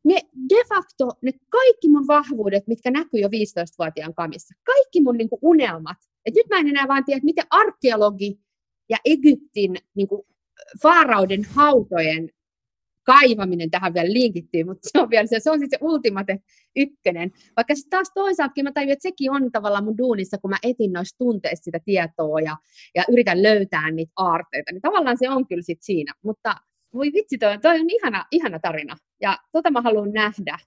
ne 0.04 0.14
de 0.48 0.64
facto, 0.68 1.08
ne 1.22 1.32
kaikki 1.48 1.88
mun 1.88 2.06
vahvuudet, 2.06 2.66
mitkä 2.66 2.90
näkyy 2.90 3.20
jo 3.20 3.28
15-vuotiaan 3.28 4.14
kamissa, 4.14 4.54
kaikki 4.66 5.02
mun 5.02 5.16
niin 5.16 5.28
kuin, 5.28 5.38
unelmat. 5.42 5.98
Et 6.26 6.34
nyt 6.34 6.48
mä 6.50 6.58
en 6.58 6.68
enää 6.68 6.88
vaan 6.88 7.04
tiedä, 7.04 7.20
miten 7.24 7.44
arkeologi 7.50 8.40
ja 8.88 8.96
Egyptin 9.04 9.76
niin 9.94 10.08
kuin, 10.08 10.22
faarauden 10.82 11.44
hautojen 11.44 12.30
kaivaminen 13.04 13.70
tähän 13.70 13.94
vielä 13.94 14.12
linkittyy, 14.12 14.64
mutta 14.64 14.88
se 14.92 15.00
on 15.00 15.10
vielä 15.10 15.26
se, 15.26 15.40
se 15.40 15.50
on 15.50 15.58
siis 15.58 15.70
se 15.70 15.78
ultimate 15.80 16.38
ykkönen. 16.76 17.30
Vaikka 17.56 17.74
sitten 17.74 17.90
taas 17.90 18.10
toisaalta 18.14 18.62
mä 18.62 18.72
tajun, 18.72 18.90
että 18.90 19.02
sekin 19.02 19.30
on 19.30 19.52
tavallaan 19.52 19.84
mun 19.84 19.98
duunissa, 19.98 20.38
kun 20.38 20.50
mä 20.50 20.56
etin 20.62 20.92
noista 20.92 21.18
tunteista 21.18 21.64
sitä 21.64 21.80
tietoa 21.84 22.40
ja, 22.40 22.56
ja 22.94 23.04
yritän 23.12 23.42
löytää 23.42 23.90
niitä 23.90 24.12
aarteita, 24.16 24.72
niin 24.72 24.82
tavallaan 24.82 25.18
se 25.18 25.30
on 25.30 25.46
kyllä 25.46 25.62
sitten 25.62 25.84
siinä. 25.84 26.12
Mutta 26.24 26.54
voi 26.94 27.12
vitsi, 27.12 27.38
toi, 27.38 27.58
toi 27.58 27.80
on 27.80 27.90
ihana, 27.90 28.24
ihana 28.30 28.58
tarina. 28.58 28.96
Ja 29.20 29.38
tota 29.52 29.70
mä 29.70 29.80
haluan 29.80 30.12
nähdä, 30.12 30.58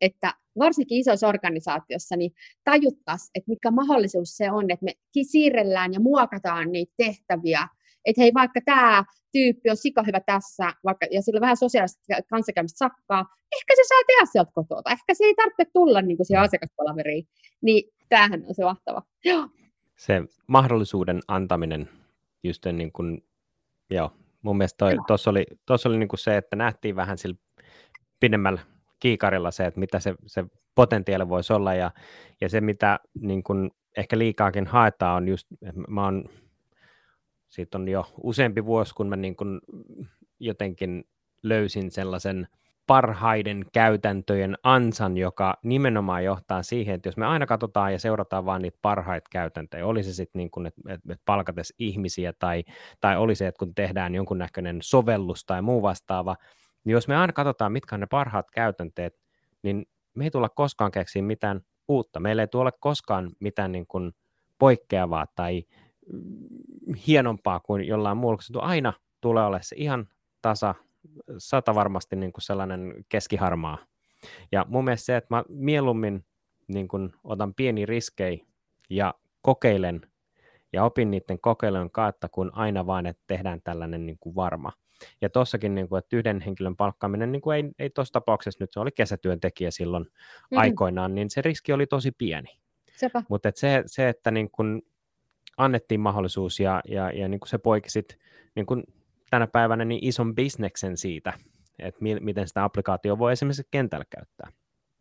että 0.00 0.34
varsinkin 0.58 0.98
isossa 0.98 1.28
organisaatiossa 1.28 2.16
niin 2.16 2.32
tajuttaisiin, 2.64 3.30
että 3.34 3.48
mikä 3.48 3.70
mahdollisuus 3.70 4.36
se 4.36 4.50
on, 4.50 4.70
että 4.70 4.84
me 4.84 4.92
siirrellään 5.22 5.92
ja 5.92 6.00
muokataan 6.00 6.72
niitä 6.72 6.92
tehtäviä 6.96 7.68
että 8.04 8.20
hei, 8.20 8.34
vaikka 8.34 8.60
tämä 8.64 9.04
tyyppi 9.32 9.70
on 9.70 9.76
sika 9.76 10.02
hyvä 10.06 10.20
tässä, 10.20 10.72
vaikka, 10.84 11.06
ja 11.10 11.22
sillä 11.22 11.40
vähän 11.40 11.56
sosiaalista 11.56 12.00
kanssakäymistä 12.30 12.78
sakkaa, 12.78 13.24
ehkä 13.56 13.74
se 13.76 13.82
saa 13.88 14.02
tehdä 14.06 14.26
sieltä 14.32 14.52
kotoa, 14.54 14.82
ehkä 14.90 15.14
se 15.14 15.24
ei 15.24 15.34
tarvitse 15.34 15.64
tulla 15.72 16.02
niin 16.02 16.16
kuin 16.16 16.26
siihen 16.26 16.42
asiakaspalaveriin, 16.42 17.26
niin 17.62 17.92
tämähän 18.08 18.44
on 18.48 18.54
se 18.54 18.64
mahtava. 18.64 19.02
Joo. 19.24 19.48
Se 19.98 20.22
mahdollisuuden 20.46 21.20
antaminen, 21.28 21.88
just 22.42 22.66
niin 22.66 22.92
kuin, 22.92 23.24
joo, 23.90 24.12
mun 24.42 24.56
mielestä 24.56 24.86
tuossa 25.06 25.30
oli, 25.30 25.46
tossa 25.66 25.88
oli 25.88 25.98
niin 25.98 26.08
kuin 26.08 26.20
se, 26.20 26.36
että 26.36 26.56
nähtiin 26.56 26.96
vähän 26.96 27.18
sillä 27.18 27.36
pidemmällä 28.20 28.60
kiikarilla 29.00 29.50
se, 29.50 29.66
että 29.66 29.80
mitä 29.80 30.00
se, 30.00 30.14
se 30.26 30.44
potentiaali 30.74 31.28
voisi 31.28 31.52
olla, 31.52 31.74
ja, 31.74 31.90
ja 32.40 32.48
se, 32.48 32.60
mitä 32.60 33.00
niin 33.20 33.42
kuin 33.42 33.70
ehkä 33.96 34.18
liikaakin 34.18 34.66
haetaan, 34.66 35.16
on 35.16 35.28
just, 35.28 35.46
mä 35.88 36.04
oon 36.04 36.24
siitä 37.52 37.78
on 37.78 37.88
jo 37.88 38.06
useampi 38.22 38.64
vuosi, 38.64 38.94
kun 38.94 39.08
mä 39.08 39.16
niin 39.16 39.36
kuin 39.36 39.60
jotenkin 40.40 41.04
löysin 41.42 41.90
sellaisen 41.90 42.48
parhaiden 42.86 43.64
käytäntöjen 43.72 44.56
ansan, 44.62 45.16
joka 45.16 45.58
nimenomaan 45.62 46.24
johtaa 46.24 46.62
siihen, 46.62 46.94
että 46.94 47.08
jos 47.08 47.16
me 47.16 47.26
aina 47.26 47.46
katsotaan 47.46 47.92
ja 47.92 47.98
seurataan 47.98 48.44
vain 48.44 48.62
niitä 48.62 48.78
parhaita 48.82 49.28
käytäntöjä, 49.32 49.86
oli 49.86 50.02
se 50.02 50.12
sitten 50.12 50.38
niin 50.38 50.50
kuin, 50.50 50.66
että 50.66 51.16
palkates 51.24 51.74
ihmisiä 51.78 52.32
tai, 52.38 52.64
tai 53.00 53.16
oli 53.16 53.34
se, 53.34 53.46
että 53.46 53.58
kun 53.58 53.74
tehdään 53.74 54.14
jonkunnäköinen 54.14 54.78
sovellus 54.82 55.44
tai 55.44 55.62
muu 55.62 55.82
vastaava, 55.82 56.36
niin 56.84 56.92
jos 56.92 57.08
me 57.08 57.16
aina 57.16 57.32
katsotaan, 57.32 57.72
mitkä 57.72 57.96
on 57.96 58.00
ne 58.00 58.06
parhaat 58.06 58.50
käytänteet, 58.50 59.14
niin 59.62 59.86
me 60.14 60.24
ei 60.24 60.30
tulla 60.30 60.48
koskaan 60.48 60.92
keksiä 60.92 61.22
mitään 61.22 61.60
uutta. 61.88 62.20
Meillä 62.20 62.42
ei 62.42 62.48
tule 62.48 62.72
koskaan 62.80 63.30
mitään 63.40 63.72
niin 63.72 63.86
kuin 63.86 64.12
poikkeavaa 64.58 65.26
tai 65.34 65.64
hienompaa 67.06 67.60
kuin 67.60 67.86
jollain 67.86 68.16
muulla, 68.16 68.36
koska 68.36 68.60
aina 68.60 68.92
tulee 69.20 69.44
olemaan 69.44 69.64
se 69.64 69.76
ihan 69.78 70.08
tasa, 70.42 70.74
sata 71.38 71.74
varmasti 71.74 72.16
niin 72.16 72.32
kuin 72.32 72.42
sellainen 72.42 72.94
keskiharmaa. 73.08 73.78
Ja 74.52 74.66
mun 74.68 74.84
mielestä 74.84 75.06
se, 75.06 75.16
että 75.16 75.34
mä 75.34 75.44
mieluummin 75.48 76.24
niin 76.68 76.88
kuin 76.88 77.12
otan 77.24 77.54
pieni 77.54 77.86
riskejä 77.86 78.38
ja 78.90 79.14
kokeilen 79.42 80.00
ja 80.72 80.84
opin 80.84 81.10
niiden 81.10 81.40
kokeilujen 81.40 81.90
kautta, 81.90 82.28
kun 82.28 82.50
aina 82.54 82.86
vaan, 82.86 83.06
että 83.06 83.22
tehdään 83.26 83.62
tällainen 83.64 84.06
niin 84.06 84.18
kuin 84.20 84.34
varma. 84.34 84.72
Ja 85.20 85.30
tuossakin, 85.30 85.74
niin 85.74 85.88
kuin, 85.88 85.98
että 85.98 86.16
yhden 86.16 86.40
henkilön 86.40 86.76
palkkaaminen, 86.76 87.32
niin 87.32 87.42
kuin 87.42 87.56
ei, 87.56 87.70
ei 87.78 87.90
tuossa 87.90 88.12
tapauksessa 88.12 88.64
nyt, 88.64 88.72
se 88.72 88.80
oli 88.80 88.90
kesätyöntekijä 88.90 89.70
silloin 89.70 90.04
mm-hmm. 90.04 90.58
aikoinaan, 90.58 91.14
niin 91.14 91.30
se 91.30 91.42
riski 91.42 91.72
oli 91.72 91.86
tosi 91.86 92.12
pieni. 92.18 92.48
Mutta 93.28 93.50
se, 93.54 93.82
se, 93.86 94.08
että 94.08 94.30
niin 94.30 94.50
kuin 94.50 94.82
annettiin 95.56 96.00
mahdollisuus 96.00 96.60
ja, 96.60 96.82
ja, 96.88 97.10
ja 97.10 97.28
niin 97.28 97.40
kuin 97.40 97.48
se 97.48 97.58
poiki 97.58 97.90
sit, 97.90 98.18
niin 98.54 98.66
kuin 98.66 98.84
tänä 99.30 99.46
päivänä 99.46 99.84
niin 99.84 100.04
ison 100.04 100.34
bisneksen 100.34 100.96
siitä, 100.96 101.32
että 101.78 102.02
mi- 102.02 102.20
miten 102.20 102.48
sitä 102.48 102.64
applikaatio 102.64 103.18
voi 103.18 103.32
esimerkiksi 103.32 103.68
kentällä 103.70 104.04
käyttää. 104.16 104.52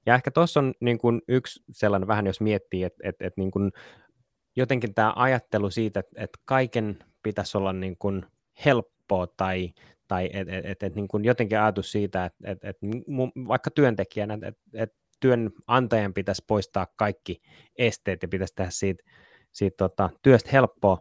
Ja 0.05 0.15
ehkä 0.15 0.31
tuossa 0.31 0.59
on 0.59 0.73
niin 0.79 0.97
kuin 0.97 1.21
yksi 1.27 1.63
sellainen 1.71 2.07
vähän, 2.07 2.27
jos 2.27 2.41
miettii, 2.41 2.83
että, 2.83 2.99
että, 3.03 3.27
että 3.27 3.41
niin 3.41 3.51
kuin 3.51 3.71
jotenkin 4.55 4.93
tämä 4.93 5.13
ajattelu 5.15 5.69
siitä, 5.69 5.99
että, 5.99 6.23
että 6.23 6.39
kaiken 6.45 6.99
pitäisi 7.23 7.57
olla 7.57 7.73
niin 7.73 7.97
kuin 7.97 8.25
helppoa 8.65 9.27
tai, 9.27 9.73
tai 10.07 10.29
että 10.33 10.57
et, 10.57 10.65
et, 10.65 10.83
et, 10.83 10.95
niin 10.95 11.07
kuin 11.07 11.25
jotenkin 11.25 11.59
ajatus 11.59 11.91
siitä, 11.91 12.25
että 12.25 12.51
et, 12.51 12.63
et, 12.63 12.77
vaikka 13.47 13.71
työntekijänä, 13.71 14.33
että 14.33 14.61
et 14.73 14.93
työnantajan 15.19 16.13
pitäisi 16.13 16.43
poistaa 16.47 16.87
kaikki 16.95 17.41
esteet 17.77 18.21
ja 18.21 18.27
pitäisi 18.27 18.55
tehdä 18.55 18.71
siitä 18.71 19.03
siitä 19.51 19.77
tota, 19.77 20.09
työstä 20.21 20.49
helppoa, 20.53 20.97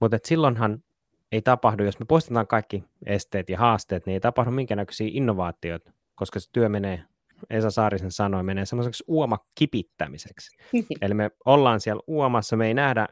mutta 0.00 0.16
et 0.16 0.24
silloinhan 0.24 0.82
ei 1.32 1.42
tapahdu, 1.42 1.84
jos 1.84 1.98
me 1.98 2.04
poistetaan 2.08 2.46
kaikki 2.46 2.84
esteet 3.06 3.50
ja 3.50 3.58
haasteet, 3.58 4.06
niin 4.06 4.14
ei 4.14 4.20
tapahdu 4.20 4.50
minkäännäköisiä 4.50 5.08
innovaatioita, 5.10 5.92
koska 6.14 6.40
se 6.40 6.50
työ 6.52 6.68
menee, 6.68 7.02
Esa 7.50 7.70
Saarisen 7.70 8.10
sanoi, 8.10 8.42
menee 8.42 8.66
semmoiseksi 8.66 9.04
uoma 9.06 9.38
kipittämiseksi. 9.54 10.56
Eli 11.02 11.14
me 11.14 11.30
ollaan 11.44 11.80
siellä 11.80 12.02
uomassa, 12.06 12.56
me 12.56 12.66
ei 12.66 12.74
nähdä 12.74 13.08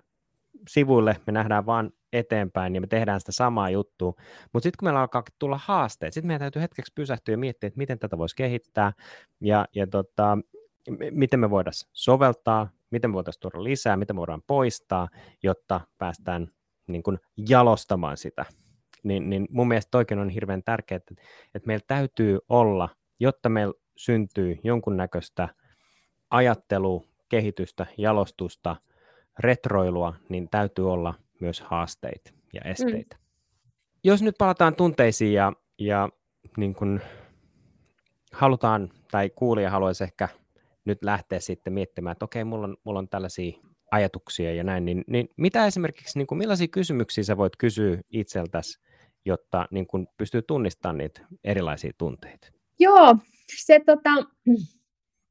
sivuille, 0.69 1.17
me 1.27 1.33
nähdään 1.33 1.67
vaan 1.67 1.91
eteenpäin 2.13 2.75
ja 2.75 2.81
me 2.81 2.87
tehdään 2.87 3.21
sitä 3.21 3.33
samaa 3.33 3.71
juttua. 3.71 4.15
Mutta 4.53 4.65
sitten 4.65 4.77
kun 4.79 4.87
meillä 4.87 5.01
alkaa 5.01 5.23
tulla 5.39 5.61
haasteet, 5.65 6.15
sitten 6.15 6.27
meidän 6.27 6.41
täytyy 6.41 6.63
hetkeksi 6.63 6.93
pysähtyä 6.95 7.33
ja 7.33 7.39
miettiä, 7.39 7.69
että 7.69 7.79
miten 7.79 7.99
tätä 7.99 8.19
voisi 8.19 8.37
kehittää 8.37 8.93
ja, 9.41 9.67
ja 9.75 9.87
tota, 9.87 10.39
miten 11.11 11.41
me 11.41 11.51
voidaan 11.51 11.73
soveltaa, 11.93 12.69
miten 12.91 13.11
me 13.11 13.15
voitaisiin 13.15 13.41
tuoda 13.41 13.65
lisää, 13.65 13.97
miten 13.97 14.17
me 14.17 14.21
voidaan 14.21 14.43
poistaa, 14.47 15.09
jotta 15.43 15.81
päästään 15.99 16.49
niin 16.87 17.03
kuin 17.03 17.19
jalostamaan 17.49 18.17
sitä. 18.17 18.45
Niin, 19.03 19.31
niin 19.31 19.49
mun 19.51 19.69
mielestä 19.69 19.91
toikin 19.91 20.19
on 20.19 20.29
hirveän 20.29 20.63
tärkeää, 20.63 20.97
että, 20.97 21.15
että 21.55 21.67
meillä 21.67 21.85
täytyy 21.87 22.39
olla, 22.49 22.89
jotta 23.21 23.49
meillä 23.49 23.75
syntyy 23.97 24.59
jonkunnäköistä 24.65 25.49
ajattelua, 26.31 27.03
kehitystä, 27.29 27.87
jalostusta, 27.99 28.77
retroilua, 29.39 30.15
niin 30.29 30.49
täytyy 30.51 30.93
olla 30.93 31.15
myös 31.41 31.61
haasteita 31.61 32.31
ja 32.53 32.61
mm. 32.65 32.71
esteitä. 32.71 33.17
Mm. 33.17 33.23
Jos 34.05 34.23
nyt 34.23 34.35
palataan 34.39 34.75
tunteisiin 34.75 35.33
ja, 35.33 35.53
ja 35.79 36.09
niin 36.57 36.75
kun 36.75 37.01
halutaan, 38.33 38.91
tai 39.11 39.31
kuulija 39.31 39.71
haluaisi 39.71 40.05
ehkä 40.05 40.29
nyt 40.85 41.05
lähteä 41.05 41.41
sitten 41.41 41.73
miettimään, 41.73 42.13
että 42.13 42.25
okei, 42.25 42.45
mulla 42.45 42.67
on, 42.67 42.77
mulla 42.85 42.99
on 42.99 43.09
tällaisia 43.09 43.53
ajatuksia 43.91 44.55
ja 44.55 44.65
näin, 44.65 44.85
niin, 44.85 45.05
niin 45.07 45.29
mitä 45.37 45.67
esimerkiksi, 45.67 46.19
niin 46.19 46.27
kuin, 46.27 46.39
millaisia 46.39 46.69
kysymyksiä 46.69 47.25
sä 47.25 47.37
voit 47.37 47.57
kysyä 47.57 47.99
itseltäsi, 48.11 48.81
jotta 49.25 49.69
niin 49.71 49.87
kuin, 49.87 50.07
pystyy 50.17 50.43
tunnistamaan 50.43 50.99
niitä 50.99 51.21
erilaisia 51.45 51.93
tunteita? 51.99 52.49
Joo, 52.79 53.17
se 53.65 53.81
tota, 53.87 54.11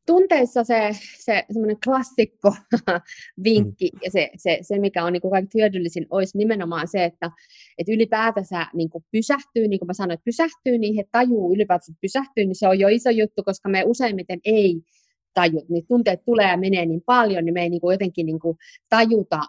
tunteissa 0.06 0.64
se, 0.64 0.90
se 1.18 1.46
semmoinen 1.52 1.78
klassikko 1.86 2.56
vinkki 3.44 3.90
mm. 3.94 4.00
ja 4.04 4.12
se, 4.12 4.30
se, 4.38 4.60
se, 4.62 4.80
mikä 4.80 5.06
on 5.06 5.14
niin 5.14 5.22
kuin 5.22 5.32
kaikkein 5.32 5.62
hyödyllisin, 5.62 6.08
olisi 6.10 6.38
nimenomaan 6.38 6.88
se, 6.88 7.06
että, 7.06 7.32
että 7.78 7.94
ylipäätänsä 7.94 8.68
niin 8.74 8.90
kuin 8.90 9.04
pysähtyy, 9.12 9.68
niin 9.68 9.80
kuin 9.80 9.88
mä 9.88 9.94
sanoin, 9.94 10.14
että 10.14 10.26
pysähtyy 10.26 10.78
niihin, 10.78 11.00
että 11.00 11.20
tajuu 11.20 11.54
ylipäätänsä 11.54 11.94
pysähtyy, 12.02 12.46
niin 12.46 12.56
se 12.56 12.68
on 12.68 12.80
jo 12.80 12.88
iso 12.88 13.10
juttu, 13.10 13.44
koska 13.44 13.70
me 13.70 13.84
useimmiten 13.86 14.40
ei 14.46 14.82
tajut, 15.34 15.70
niin 15.70 15.86
tunteet 15.88 16.26
tulee 16.26 16.50
ja 16.52 16.58
menee 16.58 16.86
niin 16.86 17.02
paljon, 17.06 17.46
niin 17.46 17.54
me 17.54 17.62
ei 17.62 17.70
niin 17.70 17.82
kuin 17.82 17.94
jotenkin 17.94 18.26
niin 18.26 18.40
kuin 18.40 18.58
tajuta 18.90 19.40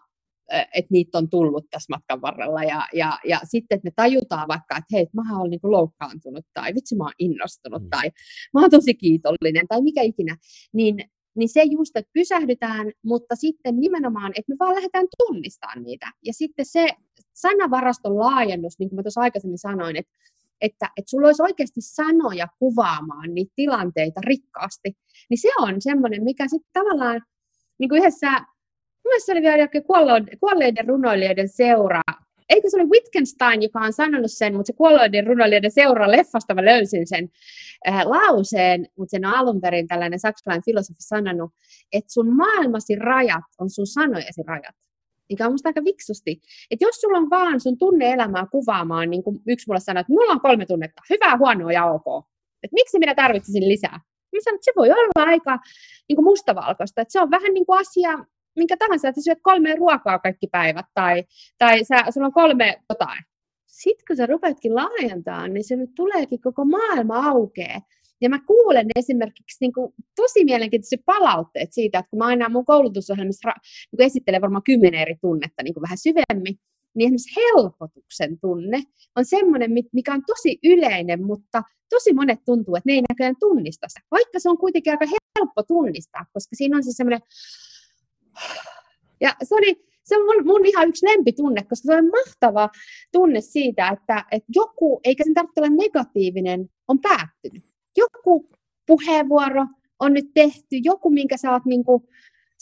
että 0.74 0.88
niitä 0.90 1.18
on 1.18 1.30
tullut 1.30 1.66
tässä 1.70 1.90
matkan 1.90 2.20
varrella. 2.20 2.62
Ja, 2.62 2.88
ja, 2.92 3.18
ja 3.24 3.40
sitten, 3.44 3.76
että 3.76 3.86
me 3.86 3.92
tajutaan 3.96 4.48
vaikka, 4.48 4.76
että 4.76 4.88
hei, 4.92 5.06
mä 5.12 5.38
oon 5.38 5.50
niin 5.50 5.60
loukkaantunut 5.62 6.46
tai 6.54 6.74
vitsi 6.74 6.96
mä 6.96 7.04
oon 7.04 7.12
innostunut 7.18 7.82
mm. 7.82 7.88
tai 7.90 8.10
mä 8.54 8.60
oon 8.60 8.70
tosi 8.70 8.94
kiitollinen 8.94 9.68
tai 9.68 9.82
mikä 9.82 10.02
ikinä, 10.02 10.36
niin, 10.72 10.96
niin 11.34 11.48
se 11.48 11.62
just, 11.62 11.96
että 11.96 12.10
pysähdytään, 12.14 12.92
mutta 13.04 13.36
sitten 13.36 13.80
nimenomaan, 13.80 14.32
että 14.36 14.52
me 14.52 14.56
vaan 14.58 14.74
lähdetään 14.74 15.06
tunnistamaan 15.18 15.82
niitä. 15.82 16.06
Ja 16.26 16.32
sitten 16.32 16.66
se 16.66 16.86
sanavaraston 17.32 18.18
laajennus, 18.18 18.78
niin 18.78 18.88
kuin 18.88 18.96
mä 18.96 19.02
tuossa 19.02 19.20
aikaisemmin 19.20 19.58
sanoin, 19.58 19.96
että 19.96 20.12
että, 20.62 20.90
että 20.96 21.10
sulla 21.10 21.26
olisi 21.26 21.42
oikeasti 21.42 21.80
sanoja 21.80 22.46
kuvaamaan 22.58 23.34
niitä 23.34 23.52
tilanteita 23.56 24.20
rikkaasti, 24.24 24.92
niin 25.30 25.38
se 25.38 25.48
on 25.58 25.82
semmoinen, 25.82 26.24
mikä 26.24 26.48
sitten 26.48 26.70
tavallaan 26.72 27.22
niin 27.78 27.88
kuin 27.88 27.98
yhdessä 27.98 28.30
se 29.18 29.32
oli 29.32 29.42
vielä 29.42 29.58
jokin 29.58 29.84
kuolleiden 30.40 30.88
runoilijoiden 30.88 31.48
seura. 31.48 32.00
Eikö 32.48 32.70
se 32.70 32.76
oli 32.76 32.88
Wittgenstein, 32.88 33.62
joka 33.62 33.80
on 33.80 33.92
sanonut 33.92 34.30
sen, 34.30 34.54
mutta 34.54 34.66
se 34.66 34.72
kuolleiden 34.72 35.26
runoilijoiden 35.26 35.70
seura 35.70 36.10
leffasta 36.10 36.54
mä 36.54 36.64
löysin 36.64 37.06
sen 37.06 37.28
äh, 37.88 38.06
lauseen, 38.06 38.86
mutta 38.98 39.10
sen 39.10 39.24
on 39.24 39.34
alun 39.34 39.60
perin 39.60 39.88
tällainen 39.88 40.18
saksalainen 40.18 40.64
filosofi 40.64 41.02
sanonut, 41.02 41.50
että 41.92 42.12
sun 42.12 42.36
maailmasi 42.36 42.96
rajat 42.96 43.44
on 43.58 43.70
sun 43.70 43.86
sanojesi 43.86 44.42
rajat 44.46 44.74
mikä 45.32 45.46
on 45.46 45.52
musta 45.52 45.68
aika 45.68 45.84
viksusti. 45.84 46.40
Että 46.70 46.84
jos 46.84 47.00
sulla 47.00 47.18
on 47.18 47.30
vaan 47.30 47.60
sun 47.60 47.78
tunne-elämää 47.78 48.46
kuvaamaan, 48.52 49.10
niin 49.10 49.22
kuin 49.22 49.40
yksi 49.46 49.66
mulle 49.68 49.80
sanoi, 49.80 50.00
että 50.00 50.12
mulla 50.12 50.32
on 50.32 50.40
kolme 50.40 50.66
tunnetta, 50.66 51.02
hyvää, 51.10 51.38
huonoa 51.38 51.72
ja 51.72 51.84
ok. 51.86 52.26
Että 52.62 52.74
miksi 52.74 52.98
minä 52.98 53.14
tarvitsisin 53.14 53.68
lisää? 53.68 54.00
Mä 54.32 54.40
sanoin, 54.44 54.56
että 54.56 54.64
se 54.64 54.72
voi 54.76 54.90
olla 54.90 55.30
aika 55.30 55.58
niin 56.08 56.16
kuin 56.16 56.24
mustavalkoista. 56.24 57.00
Että 57.00 57.12
se 57.12 57.20
on 57.20 57.30
vähän 57.30 57.54
niin 57.54 57.66
kuin 57.66 57.80
asia, 57.80 58.24
minkä 58.56 58.76
tahansa, 58.76 59.08
että 59.08 59.20
syöt 59.20 59.38
kolme 59.42 59.74
ruokaa 59.76 60.18
kaikki 60.18 60.46
päivät 60.46 60.86
tai, 60.94 61.24
tai 61.58 61.84
sä, 61.84 62.04
sulla 62.10 62.26
on 62.26 62.32
kolme 62.32 62.82
jotain. 62.88 63.24
Sitten 63.66 64.04
kun 64.06 64.16
sä 64.16 64.26
rupeatkin 64.26 64.74
laajentamaan, 64.74 65.54
niin 65.54 65.64
se 65.64 65.76
nyt 65.76 65.90
tuleekin 65.96 66.40
koko 66.40 66.64
maailma 66.64 67.28
aukeaa. 67.28 67.80
Ja 68.22 68.28
mä 68.28 68.38
kuulen 68.46 68.86
esimerkiksi 68.96 69.56
niin 69.60 69.72
kuin, 69.72 69.94
tosi 70.16 70.44
mielenkiintoisia 70.44 70.98
palautteet 71.06 71.72
siitä, 71.72 71.98
että 71.98 72.10
kun 72.10 72.18
mä 72.18 72.26
aina 72.26 72.48
mun 72.48 72.64
koulutusohjelmissa 72.64 73.48
niin 73.48 73.96
kuin 73.96 74.06
esittelen 74.06 74.40
varmaan 74.40 74.62
kymmenen 74.62 75.00
eri 75.00 75.16
tunnetta 75.20 75.62
niin 75.62 75.74
kuin 75.74 75.82
vähän 75.82 75.98
syvemmin, 75.98 76.58
niin 76.94 77.06
esimerkiksi 77.06 77.40
helpotuksen 77.40 78.38
tunne 78.40 78.82
on 79.16 79.24
semmoinen, 79.24 79.70
mikä 79.92 80.14
on 80.14 80.22
tosi 80.26 80.58
yleinen, 80.64 81.26
mutta 81.26 81.62
tosi 81.90 82.12
monet 82.12 82.38
tuntuu, 82.44 82.76
että 82.76 82.88
ne 82.90 82.92
ei 82.92 83.02
näköjään 83.10 83.36
tunnista 83.40 83.88
sitä, 83.88 84.00
vaikka 84.10 84.38
se 84.38 84.50
on 84.50 84.58
kuitenkin 84.58 84.92
aika 84.92 85.06
helppo 85.38 85.62
tunnistaa, 85.62 86.24
koska 86.32 86.56
siinä 86.56 86.76
on 86.76 86.84
se 86.84 86.92
semmoinen 86.92 87.20
ja 89.20 89.36
se, 89.42 89.54
oli, 89.54 89.84
se 90.04 90.16
on 90.16 90.24
mun, 90.24 90.46
mun 90.46 90.66
ihan 90.66 90.88
yksi 90.88 91.06
lempitunne, 91.06 91.62
koska 91.62 91.86
se 91.86 91.94
on 91.94 92.10
mahtava 92.10 92.68
tunne 93.12 93.40
siitä, 93.40 93.88
että, 93.88 94.24
että 94.30 94.52
joku, 94.54 95.00
eikä 95.04 95.24
sen 95.24 95.34
tarvitse 95.34 95.60
olla 95.60 95.76
negatiivinen, 95.76 96.70
on 96.88 96.98
päättynyt. 97.00 97.71
Joku 97.96 98.48
puheenvuoro 98.86 99.66
on 100.00 100.12
nyt 100.12 100.26
tehty, 100.34 100.76
joku, 100.82 101.10
minkä 101.10 101.36
sä 101.36 101.52
oot 101.52 101.64
niin 101.64 101.84
kuin, 101.84 102.02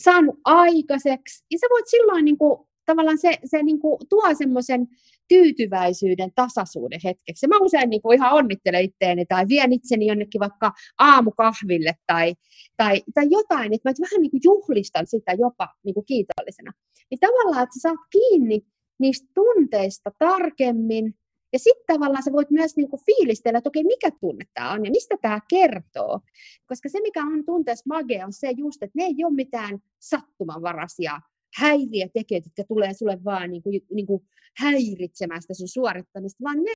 saanut 0.02 0.40
aikaiseksi. 0.44 1.44
Ja 1.50 1.58
sä 1.58 1.66
voit 1.70 1.88
silloin 1.88 2.24
niin 2.24 2.38
kuin, 2.38 2.66
tavallaan 2.86 3.18
se, 3.18 3.38
se 3.44 3.62
niin 3.62 3.80
kuin, 3.80 3.98
tuo 4.08 4.34
semmoisen 4.38 4.88
tyytyväisyyden 5.28 6.30
tasaisuuden 6.34 7.00
hetkeksi. 7.04 7.46
Mä 7.46 7.58
usein 7.58 7.90
niin 7.90 8.02
kuin 8.02 8.18
ihan 8.18 8.32
onnittelen 8.32 8.84
itteeni 8.84 9.26
tai 9.26 9.48
vien 9.48 9.72
itseni 9.72 10.06
jonnekin 10.06 10.40
vaikka 10.40 10.72
aamukahville 10.98 11.92
tai, 12.06 12.34
tai, 12.76 13.02
tai 13.14 13.26
jotain, 13.30 13.74
että 13.74 13.88
mä 13.90 13.94
vähän 14.00 14.22
niin 14.22 14.30
kuin 14.30 14.40
juhlistan 14.44 15.06
sitä 15.06 15.32
jopa 15.32 15.68
niin 15.84 15.94
kuin 15.94 16.06
kiitollisena. 16.06 16.72
Niin 17.10 17.18
tavallaan, 17.20 17.62
että 17.62 17.74
sä 17.74 17.80
saat 17.80 17.98
kiinni 18.10 18.60
niistä 18.98 19.28
tunteista 19.34 20.10
tarkemmin, 20.18 21.14
ja 21.52 21.58
sitten 21.58 21.84
tavallaan 21.86 22.22
sä 22.22 22.32
voit 22.32 22.50
myös 22.50 22.76
niinku 22.76 23.00
fiilistellä, 23.06 23.58
että 23.58 23.68
okei, 23.68 23.84
mikä 23.84 24.10
tunne 24.20 24.44
tämä 24.54 24.72
on 24.72 24.84
ja 24.84 24.90
mistä 24.90 25.16
tämä 25.22 25.40
kertoo. 25.48 26.20
Koska 26.66 26.88
se, 26.88 27.00
mikä 27.02 27.22
on 27.22 27.44
tunteessa 27.44 27.84
magia, 27.88 28.26
on 28.26 28.32
se 28.32 28.50
just, 28.50 28.82
että 28.82 28.98
ne 28.98 29.04
ei 29.04 29.24
ole 29.24 29.34
mitään 29.34 29.78
sattumanvaraisia 29.98 31.20
häiriötekijät, 31.56 32.44
jotka 32.44 32.64
tulee 32.74 32.94
sulle 32.94 33.24
vaan 33.24 33.50
niin 33.50 33.62
kuin, 33.62 33.80
niin 33.94 34.06
kuin 34.06 34.22
häiritsemään 34.56 35.42
sitä 35.42 35.54
sun 35.54 35.68
suorittamista, 35.68 36.44
vaan 36.44 36.64
ne 36.64 36.72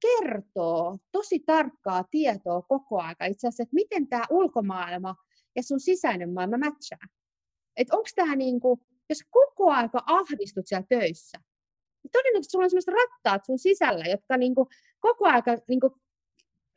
kertoo 0.00 0.98
tosi 1.12 1.38
tarkkaa 1.46 2.04
tietoa 2.10 2.62
koko 2.62 3.00
aika 3.00 3.24
itse 3.24 3.48
asiassa, 3.48 3.62
että 3.62 3.74
miten 3.74 4.08
tämä 4.08 4.24
ulkomaailma 4.30 5.14
ja 5.56 5.62
sun 5.62 5.80
sisäinen 5.80 6.32
maailma 6.32 6.58
matchaa. 6.58 7.08
Että 7.76 7.96
onko 7.96 8.08
tämä 8.16 8.36
niin 8.36 8.60
kuin, 8.60 8.80
jos 9.08 9.18
koko 9.30 9.70
aika 9.70 10.02
ahdistut 10.06 10.66
siellä 10.66 10.86
töissä, 10.88 11.38
niin 11.38 11.49
todennäköisesti 12.12 12.50
sulla 12.50 12.64
on 12.64 12.70
sellaiset 12.70 12.94
rattaat 12.94 13.44
sun 13.44 13.58
sisällä, 13.58 14.04
jotka 14.04 14.36
niin 14.36 14.54
kuin 14.54 14.68
koko 15.00 15.28
aika 15.28 15.56
niin 15.68 15.80
kuin 15.80 15.92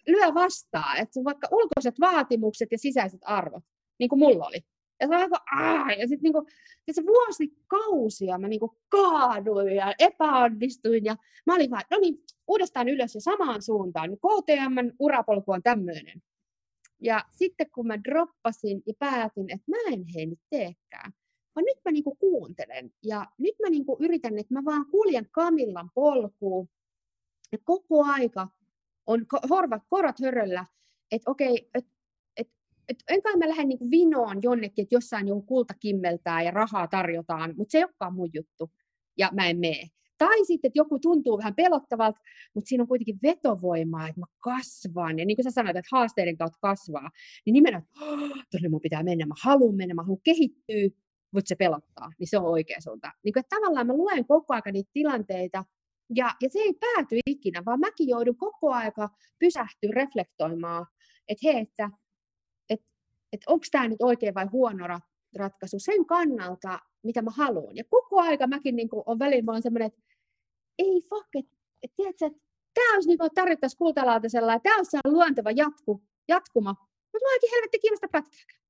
lyö 0.07 0.34
vastaan, 0.34 0.97
että 0.97 1.23
vaikka 1.23 1.47
ulkoiset 1.51 1.99
vaatimukset 1.99 2.71
ja 2.71 2.77
sisäiset 2.77 3.21
arvot, 3.23 3.63
niin 3.99 4.09
kuin 4.09 4.19
mulla 4.19 4.47
oli, 4.47 4.59
ja 5.03 5.07
se 5.07 5.15
on 5.15 5.21
aika, 5.21 5.38
aah, 5.51 5.99
ja 5.99 6.07
sitten 6.07 6.23
niinku, 6.23 6.45
sit 6.86 6.95
se 6.95 7.03
vuosikausia 7.05 8.38
mä 8.38 8.47
niinku 8.47 8.77
kaaduin 8.89 9.75
ja 9.75 9.93
epäonnistuin 9.99 11.05
ja 11.05 11.15
mä 11.45 11.55
olin 11.55 11.71
vaan, 11.71 11.84
no 11.91 11.97
niin, 11.99 12.15
uudestaan 12.47 12.89
ylös 12.89 13.15
ja 13.15 13.21
samaan 13.21 13.61
suuntaan. 13.61 14.09
Niin 14.09 14.19
KTM 14.19 14.95
urapolku 14.99 15.51
on 15.51 15.63
tämmöinen. 15.63 16.21
Ja 17.01 17.25
sitten 17.29 17.71
kun 17.71 17.88
mä 17.88 18.03
droppasin 18.03 18.81
ja 18.86 18.93
päätin, 18.99 19.45
että 19.49 19.71
mä 19.71 19.77
en 19.93 20.03
hei 20.15 20.25
nyt 20.25 20.39
teekään, 20.49 21.13
vaan 21.56 21.66
nyt 21.66 21.78
mä 21.86 21.91
niinku 21.91 22.16
kuuntelen. 22.16 22.91
Ja 23.04 23.26
nyt 23.38 23.56
mä 23.64 23.70
niinku 23.70 23.97
yritän, 23.99 24.38
että 24.38 24.54
mä 24.54 24.66
vaan 24.66 24.86
kuljen 24.91 25.28
Kamillan 25.32 25.89
polkuun. 25.93 26.70
Ja 27.51 27.58
koko 27.64 28.06
aika 28.06 28.47
on 29.08 29.26
horvat, 29.49 29.84
korot 29.89 30.20
höröllä, 30.20 30.66
että 31.12 31.32
okei, 31.32 31.70
että 31.74 31.93
et 32.89 32.97
enkä 33.08 33.38
mä 33.38 33.49
lähde 33.49 33.64
niin 33.64 33.91
vinoon 33.91 34.43
jonnekin, 34.43 34.84
että 34.84 34.95
jossain 34.95 35.28
joku 35.28 35.41
kulta 35.41 35.74
kimmeltää 35.74 36.41
ja 36.41 36.51
rahaa 36.51 36.88
tarjotaan, 36.88 37.54
mutta 37.58 37.72
se 37.72 37.78
ei 37.78 37.84
olekaan 37.84 38.14
mun 38.14 38.30
juttu. 38.34 38.72
Ja 39.18 39.30
mä 39.34 39.47
en 39.47 39.58
mene. 39.58 39.88
Tai 40.18 40.45
sitten, 40.45 40.68
että 40.70 40.80
joku 40.80 40.99
tuntuu 40.99 41.38
vähän 41.38 41.56
pelottavalta, 41.56 42.22
mutta 42.54 42.70
siinä 42.70 42.82
on 42.82 42.88
kuitenkin 42.88 43.20
vetovoimaa, 43.24 44.08
että 44.08 44.20
mä 44.20 44.26
kasvan. 44.39 45.20
Ja 45.20 45.26
niin 45.26 45.38
kuin 45.38 45.43
sä 45.43 45.51
sanoit, 45.51 45.78
että 45.78 45.89
haasteiden 45.91 46.38
kautta 46.38 46.58
kasvaa, 46.62 47.10
niin 47.45 47.54
nimenomaan, 47.54 47.84
että 47.84 48.06
oh, 48.06 48.43
tonne 48.51 48.70
mun 48.70 48.82
pitää 48.82 49.04
mennä, 49.04 49.26
mä 49.26 49.34
haluan 49.43 49.76
mennä, 49.76 49.93
mä 49.93 50.04
haluan 50.04 50.22
kehittyä, 50.24 51.03
mutta 51.34 51.49
se 51.49 51.55
pelottaa, 51.55 52.11
niin 52.19 52.27
se 52.27 52.38
on 52.38 52.45
oikea 52.45 52.81
suunta. 52.81 53.11
Niin 53.23 53.34
kuin, 53.34 53.41
että 53.41 53.55
tavallaan 53.55 53.88
mä 53.88 53.93
luen 53.93 54.25
koko 54.25 54.53
ajan 54.53 54.73
niitä 54.73 54.89
tilanteita, 54.93 55.65
ja, 56.15 56.36
ja 56.41 56.49
se 56.49 56.59
ei 56.59 56.73
pääty 56.73 57.19
ikinä, 57.25 57.65
vaan 57.65 57.79
mäkin 57.79 58.09
joudun 58.09 58.38
koko 58.38 58.73
aika 58.73 59.09
pysähtyä 59.39 59.89
reflektoimaan, 59.93 60.86
että 61.27 61.41
hei, 61.43 61.57
että 61.57 61.89
että 63.34 63.51
onko 63.51 63.65
tämä 63.71 63.88
nyt 63.88 64.01
oikein 64.01 64.34
vai 64.34 64.45
huono 64.45 64.99
ratkaisu 65.36 65.79
sen 65.79 66.05
kannalta, 66.05 66.79
mitä 67.03 67.21
mä 67.21 67.31
haluan. 67.31 67.75
Ja 67.75 67.84
koko 67.89 68.21
aika 68.21 68.47
mäkin 68.47 68.75
niin 68.75 68.89
on 69.05 69.19
välillä, 69.19 69.43
mä 69.43 69.61
semmoinen, 69.61 69.88
että 69.88 70.01
ei 70.79 71.01
fuck, 71.09 71.29
että 71.36 71.55
et, 71.84 71.91
tiedätkö, 71.95 72.25
että 72.25 72.39
tämä 72.73 72.93
olisi 72.93 73.09
niin 73.09 73.17
kuin 73.17 73.29
kultalautasella 73.77 74.53
ja 74.53 74.59
tämä 74.59 74.77
olisi 74.77 74.97
luonteva 75.05 75.51
jatku, 75.51 76.03
jatkuma. 76.27 76.75
Mutta 76.79 77.25
mua 77.25 77.34
ei 77.34 77.51
helvetti 77.51 77.79
kiinnosta 77.79 78.07
pätkääkään. 78.07 78.61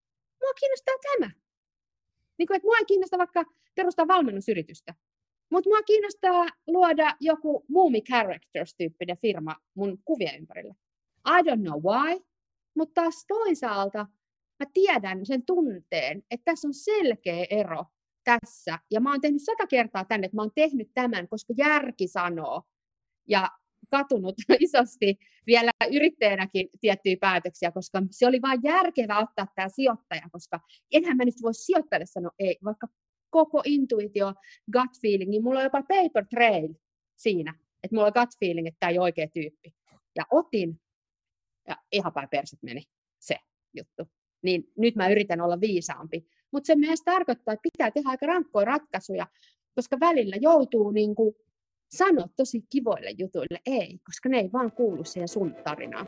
Mua 0.41 0.53
kiinnostaa 0.59 0.95
tämä. 1.11 1.43
Niin 2.38 2.48
kuin, 2.48 2.56
että 2.56 2.66
mua 2.66 2.78
ei 2.78 2.86
kiinnosta 2.86 3.18
vaikka 3.18 3.46
perustaa 3.76 4.08
valmennusyritystä. 4.08 4.94
Mutta 5.52 5.70
mua 5.70 5.82
kiinnostaa 5.82 6.46
luoda 6.68 7.16
joku 7.20 7.66
Moomy 7.68 8.02
Characters-tyyppinen 8.02 9.18
firma 9.18 9.56
mun 9.76 9.98
kuvien 10.06 10.40
ympärille. 10.40 10.76
I 11.28 11.42
don't 11.42 11.62
know 11.62 11.82
why, 11.82 12.20
mutta 12.76 13.02
taas 13.02 13.26
toisaalta 13.28 14.08
mä 14.60 14.66
tiedän 14.74 15.26
sen 15.26 15.46
tunteen, 15.46 16.24
että 16.32 16.46
tässä 16.46 16.68
on 16.68 16.74
selkeä 16.74 17.46
ero 17.50 17.86
tässä. 18.24 18.80
Ja 18.92 19.02
mä 19.02 19.12
oon 19.12 19.22
tehnyt 19.22 19.42
sata 19.44 19.68
kertaa 19.68 20.06
tänne, 20.06 20.26
että 20.26 20.36
mä 20.36 20.42
oon 20.42 20.52
tehnyt 20.56 20.92
tämän, 20.94 21.28
koska 21.28 21.54
järki 21.58 22.08
sanoo. 22.08 22.64
Ja 23.28 23.50
katunut 23.90 24.36
isosti 24.60 25.18
vielä 25.48 25.72
yrittäjänäkin 25.94 26.70
tiettyjä 26.82 27.18
päätöksiä, 27.20 27.72
koska 27.72 28.02
se 28.12 28.28
oli 28.28 28.42
vain 28.42 28.60
järkevää 28.64 29.20
ottaa 29.20 29.48
tämä 29.56 29.70
sijoittaja, 29.70 30.30
koska 30.32 30.60
enhän 30.92 31.18
mä 31.18 31.26
nyt 31.26 31.42
voi 31.42 31.54
sijoittajalle 31.54 32.06
sanoa 32.06 32.32
ei, 32.40 32.58
vaikka 32.64 32.88
koko 33.30 33.62
intuitio, 33.66 34.34
gut 34.74 35.02
feeling, 35.02 35.30
niin 35.30 35.44
mulla 35.44 35.60
on 35.60 35.64
jopa 35.64 35.82
paper 35.82 36.26
trail 36.30 36.74
siinä, 37.16 37.54
että 37.84 37.96
mulla 37.96 38.08
on 38.08 38.14
gut 38.16 38.30
feeling, 38.40 38.68
että 38.68 38.78
tämä 38.80 38.90
ei 38.90 38.98
ole 38.98 39.04
oikea 39.04 39.28
tyyppi. 39.28 39.76
Ja 40.16 40.24
otin, 40.32 40.82
ja 41.68 41.78
ihan 41.92 42.14
päin 42.14 42.30
perset 42.30 42.64
meni 42.64 42.84
se 43.20 43.36
juttu. 43.74 44.04
niin 44.42 44.72
nyt 44.78 44.96
mä 44.96 45.10
yritän 45.10 45.42
olla 45.42 45.62
viisaampi. 45.62 46.26
Mutta 46.52 46.68
se 46.68 46.76
myös 46.76 47.02
tarkoittaa, 47.06 47.54
että 47.54 47.70
pitää 47.74 47.92
tehdä 47.92 48.10
aika 48.10 48.26
rankkoja 48.26 48.66
ratkaisuja, 48.66 49.28
koska 49.76 50.00
välillä 50.00 50.36
joutuu 50.42 50.92
niin 50.92 51.16
kuin 51.16 51.36
sanoa 51.98 52.28
tosi 52.36 52.62
kivoille 52.70 53.10
jutuille 53.18 53.62
ei, 53.66 54.00
koska 54.06 54.30
ne 54.30 54.38
ei 54.38 54.50
vaan 54.54 54.72
kuulu 54.72 55.04
siihen 55.04 55.28
sun 55.28 55.56
tarinaan. 55.64 56.08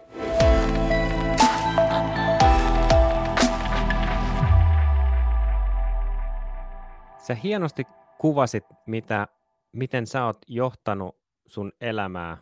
Sä 7.18 7.36
hienosti 7.36 7.84
kuvasit, 8.18 8.64
mitä, 8.88 9.28
miten 9.72 10.08
sä 10.08 10.26
oot 10.26 10.38
johtanut 10.48 11.18
sun 11.46 11.72
elämää 11.82 12.38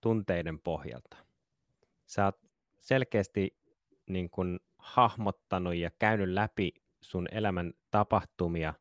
tunteiden 0.00 0.58
pohjalta. 0.58 1.16
Sä 2.06 2.24
oot 2.24 2.38
selkeästi 2.78 3.56
niin 4.06 4.30
kun, 4.30 4.60
hahmottanut 4.78 5.74
ja 5.74 5.90
käynyt 5.98 6.28
läpi 6.28 6.72
sun 7.00 7.28
elämän 7.32 7.72
tapahtumia 7.90 8.74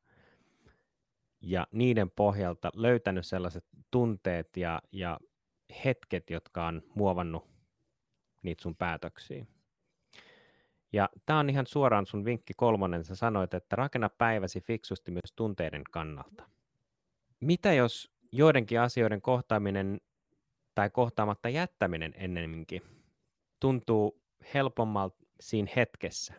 ja 1.45 1.67
niiden 1.71 2.11
pohjalta 2.11 2.71
löytänyt 2.75 3.25
sellaiset 3.25 3.65
tunteet 3.91 4.57
ja, 4.57 4.81
ja 4.91 5.19
hetket, 5.85 6.29
jotka 6.29 6.67
on 6.67 6.81
muovannut 6.95 7.47
niitä 8.43 8.61
sun 8.61 8.75
päätöksiä. 8.75 9.45
Ja 10.93 11.09
tämä 11.25 11.39
on 11.39 11.49
ihan 11.49 11.67
suoraan 11.67 12.05
sun 12.05 12.25
vinkki 12.25 12.53
kolmonen. 12.57 13.03
Sä 13.03 13.15
sanoit, 13.15 13.53
että 13.53 13.75
rakenna 13.75 14.09
päiväsi 14.09 14.61
fiksusti 14.61 15.11
myös 15.11 15.33
tunteiden 15.35 15.83
kannalta. 15.91 16.49
Mitä 17.39 17.73
jos 17.73 18.11
joidenkin 18.31 18.79
asioiden 18.79 19.21
kohtaaminen 19.21 20.01
tai 20.75 20.89
kohtaamatta 20.89 21.49
jättäminen 21.49 22.13
ennemminkin 22.17 22.81
tuntuu 23.59 24.21
helpommalta 24.53 25.25
siinä 25.39 25.71
hetkessä, 25.75 26.33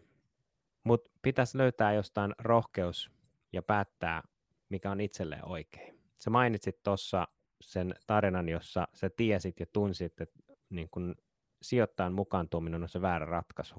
mutta 0.85 1.11
pitäisi 1.23 1.59
löytää 1.59 1.93
jostain 1.93 2.35
rohkeus 2.39 3.11
ja 3.53 3.63
päättää, 3.63 4.23
mikä 4.69 4.91
on 4.91 5.01
itselleen 5.01 5.49
oikein. 5.49 5.99
Sä 6.19 6.31
mainitsit 6.31 6.83
tuossa 6.83 7.29
sen 7.61 7.95
tarinan, 8.07 8.49
jossa 8.49 8.89
sä 8.95 9.11
tiesit 9.11 9.61
ja 9.61 9.67
tunsit, 9.73 10.21
että 10.21 10.41
niin 10.71 10.89
kun 10.91 11.15
sijoittajan 11.63 12.13
mukaan 12.13 12.49
tuominen 12.49 12.83
on 12.83 12.89
se 12.89 13.01
väärä 13.01 13.27
ratkaisu. 13.27 13.75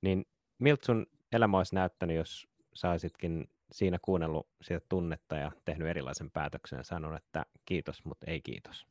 Niin 0.00 0.26
miltä 0.58 0.86
sun 0.86 1.06
elämä 1.32 1.58
olisi 1.58 1.74
näyttänyt, 1.74 2.16
jos 2.16 2.48
saisitkin 2.74 3.50
siinä 3.72 3.98
kuunnellut 4.02 4.48
sitä 4.62 4.80
tunnetta 4.88 5.36
ja 5.36 5.52
tehnyt 5.64 5.88
erilaisen 5.88 6.30
päätöksen 6.30 6.76
ja 6.76 6.82
sanonut, 6.82 7.18
että 7.24 7.46
kiitos, 7.64 8.04
mutta 8.04 8.30
ei 8.30 8.40
kiitos? 8.40 8.86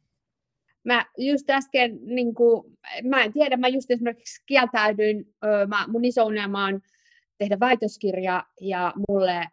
Mä 0.84 1.06
just 1.18 1.50
äsken, 1.50 2.00
niin 2.02 2.36
kuin, 2.36 2.78
mä 3.04 3.24
en 3.24 3.34
tiedä, 3.34 3.58
mä 3.58 3.68
just 3.68 3.92
esimerkiksi 3.92 4.44
kieltäydyin, 4.46 5.36
mä, 5.68 5.88
mun 5.88 6.06
iso 6.06 6.26
unelma 6.26 6.66
on 6.66 6.82
tehdä 7.38 7.60
väitöskirja 7.60 8.44
ja 8.62 8.94
mulle 9.10 9.48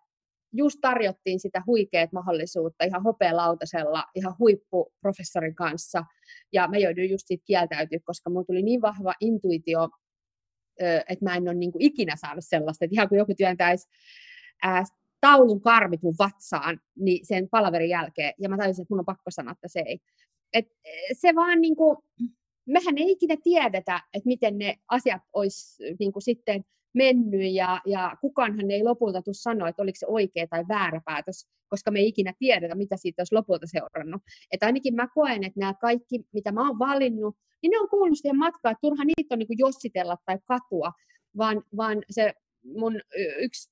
just 0.52 0.78
tarjottiin 0.80 1.40
sitä 1.40 1.62
huikeat 1.66 2.12
mahdollisuutta 2.12 2.84
ihan 2.84 3.02
hopealautasella, 3.02 4.04
ihan 4.14 4.34
huippuprofessorin 4.38 5.54
kanssa. 5.54 6.04
Ja 6.52 6.68
mä 6.68 6.78
jouduin 6.78 7.10
just 7.10 7.26
siitä 7.26 7.44
kieltäytyä, 7.46 7.98
koska 8.04 8.30
mulla 8.30 8.44
tuli 8.44 8.62
niin 8.62 8.82
vahva 8.82 9.14
intuitio, 9.20 9.88
että 11.08 11.24
mä 11.24 11.36
en 11.36 11.42
ole 11.42 11.54
niin 11.54 11.72
kuin 11.72 11.82
ikinä 11.82 12.16
saanut 12.16 12.44
sellaista, 12.44 12.84
että 12.84 12.94
ihan 12.94 13.08
kun 13.08 13.18
joku 13.18 13.34
työntäisi 13.34 13.88
taulun 15.20 15.60
karmit 15.60 16.02
mun 16.02 16.14
vatsaan, 16.18 16.80
niin 16.96 17.26
sen 17.26 17.48
palaverin 17.48 17.90
jälkeen, 17.90 18.34
ja 18.38 18.48
mä 18.48 18.56
tajusin, 18.56 18.82
että 18.82 18.94
mun 18.94 18.98
on 18.98 19.04
pakko 19.04 19.30
sanoa, 19.30 19.52
että 19.52 19.68
se 19.68 19.80
ei. 19.86 19.98
Et 20.52 20.66
se 21.12 21.34
vaan 21.34 21.60
niin 21.60 21.76
kuin, 21.76 21.96
mehän 22.66 22.98
ei 22.98 23.10
ikinä 23.10 23.36
tiedetä, 23.42 24.00
että 24.14 24.26
miten 24.26 24.58
ne 24.58 24.76
asiat 24.88 25.22
olisi 25.32 25.82
niin 25.98 26.12
kuin 26.12 26.22
sitten 26.22 26.64
mennyt 26.94 27.52
ja, 27.52 27.80
ja 27.86 28.16
kukaanhan 28.20 28.70
ei 28.70 28.82
lopulta 28.82 29.22
tule 29.22 29.34
sanoa, 29.34 29.68
että 29.68 29.82
oliko 29.82 29.96
se 29.98 30.06
oikea 30.06 30.46
tai 30.46 30.64
väärä 30.68 31.00
päätös, 31.04 31.48
koska 31.68 31.90
me 31.90 31.98
ei 31.98 32.08
ikinä 32.08 32.32
tiedetä, 32.38 32.74
mitä 32.74 32.96
siitä 32.96 33.20
olisi 33.20 33.34
lopulta 33.34 33.66
seurannut. 33.66 34.22
Että 34.52 34.66
ainakin 34.66 34.94
mä 34.94 35.08
koen, 35.14 35.44
että 35.44 35.60
nämä 35.60 35.74
kaikki, 35.74 36.20
mitä 36.32 36.52
mä 36.52 36.68
oon 36.68 36.78
valinnut, 36.78 37.36
niin 37.62 37.70
ne 37.70 37.78
on 37.78 37.88
kuulunut 37.88 38.18
siihen 38.18 38.38
matkaan, 38.38 38.72
että 38.72 38.80
turha 38.80 39.04
niitä 39.04 39.34
on 39.34 39.38
niin 39.38 39.58
jossitella 39.58 40.16
tai 40.26 40.38
katua, 40.46 40.92
vaan, 41.36 41.62
vaan 41.76 42.02
se 42.10 42.34
mun 42.64 43.00
yksi 43.38 43.70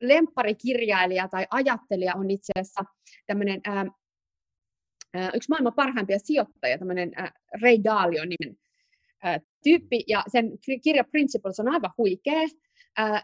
lempparikirjailija 0.00 1.28
tai 1.28 1.46
ajattelija 1.50 2.14
on 2.14 2.30
itse 2.30 2.52
asiassa 2.56 2.84
tämmöinen 3.26 3.60
ää, 3.64 3.86
yksi 5.34 5.48
maailman 5.48 5.74
parhaimpia 5.74 6.18
sijoittajia, 6.18 6.78
tämmöinen 6.78 7.12
Ray 7.62 7.76
Dalio 7.84 8.24
nimen 8.24 8.58
tyyppi, 9.66 10.04
ja 10.08 10.24
sen 10.28 10.58
kirja 10.84 11.04
Principles 11.04 11.60
on 11.60 11.68
aivan 11.68 11.90
huikea. 11.98 12.48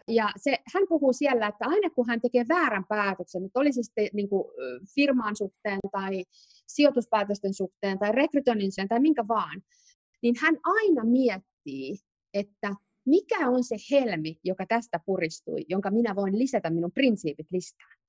Ja 0.08 0.28
se, 0.36 0.58
hän 0.74 0.84
puhuu 0.88 1.12
siellä, 1.12 1.46
että 1.46 1.64
aina 1.68 1.90
kun 1.90 2.08
hän 2.08 2.20
tekee 2.20 2.44
väärän 2.48 2.84
päätöksen, 2.88 3.44
että 3.44 3.60
olisi 3.60 3.82
sitten 3.82 4.08
niin 4.12 4.28
kuin 4.28 4.44
suhteen 5.38 5.78
tai 5.92 6.24
sijoituspäätösten 6.66 7.54
suhteen 7.54 7.98
tai 7.98 8.12
rekrytoinnin 8.12 8.72
suhteen 8.72 8.88
tai 8.88 9.00
minkä 9.00 9.28
vaan, 9.28 9.62
niin 10.22 10.34
hän 10.40 10.58
aina 10.64 11.04
miettii, 11.04 11.98
että 12.34 12.74
mikä 13.06 13.48
on 13.48 13.64
se 13.64 13.76
helmi, 13.90 14.38
joka 14.44 14.66
tästä 14.66 15.00
puristui, 15.06 15.64
jonka 15.68 15.90
minä 15.90 16.16
voin 16.16 16.38
lisätä 16.38 16.70
minun 16.70 16.92
prinsiipit 16.92 17.46
listaan. 17.50 18.01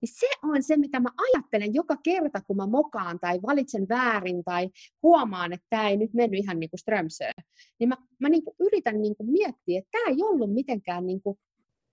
Niin 0.00 0.14
se 0.14 0.26
on 0.42 0.62
se, 0.62 0.76
mitä 0.76 1.00
mä 1.00 1.08
ajattelen 1.18 1.74
joka 1.74 1.96
kerta, 2.02 2.40
kun 2.40 2.56
mä 2.56 2.66
mokaan 2.66 3.20
tai 3.20 3.42
valitsen 3.42 3.88
väärin 3.88 4.44
tai 4.44 4.70
huomaan, 5.02 5.52
että 5.52 5.66
tämä 5.70 5.88
ei 5.88 5.96
nyt 5.96 6.14
mennyt 6.14 6.40
ihan 6.40 6.60
niin 6.60 6.70
kuin 6.70 6.80
Strömsöön. 6.80 7.34
Niin 7.78 7.88
mä, 7.88 7.96
mä 8.18 8.28
niin 8.28 8.44
kuin 8.44 8.56
yritän 8.60 9.02
niin 9.02 9.16
kuin 9.16 9.30
miettiä, 9.30 9.78
että 9.78 9.90
tämä 9.92 10.04
ei 10.08 10.22
ollut 10.22 10.54
mitenkään, 10.54 11.06
niin 11.06 11.22
kuin, 11.22 11.38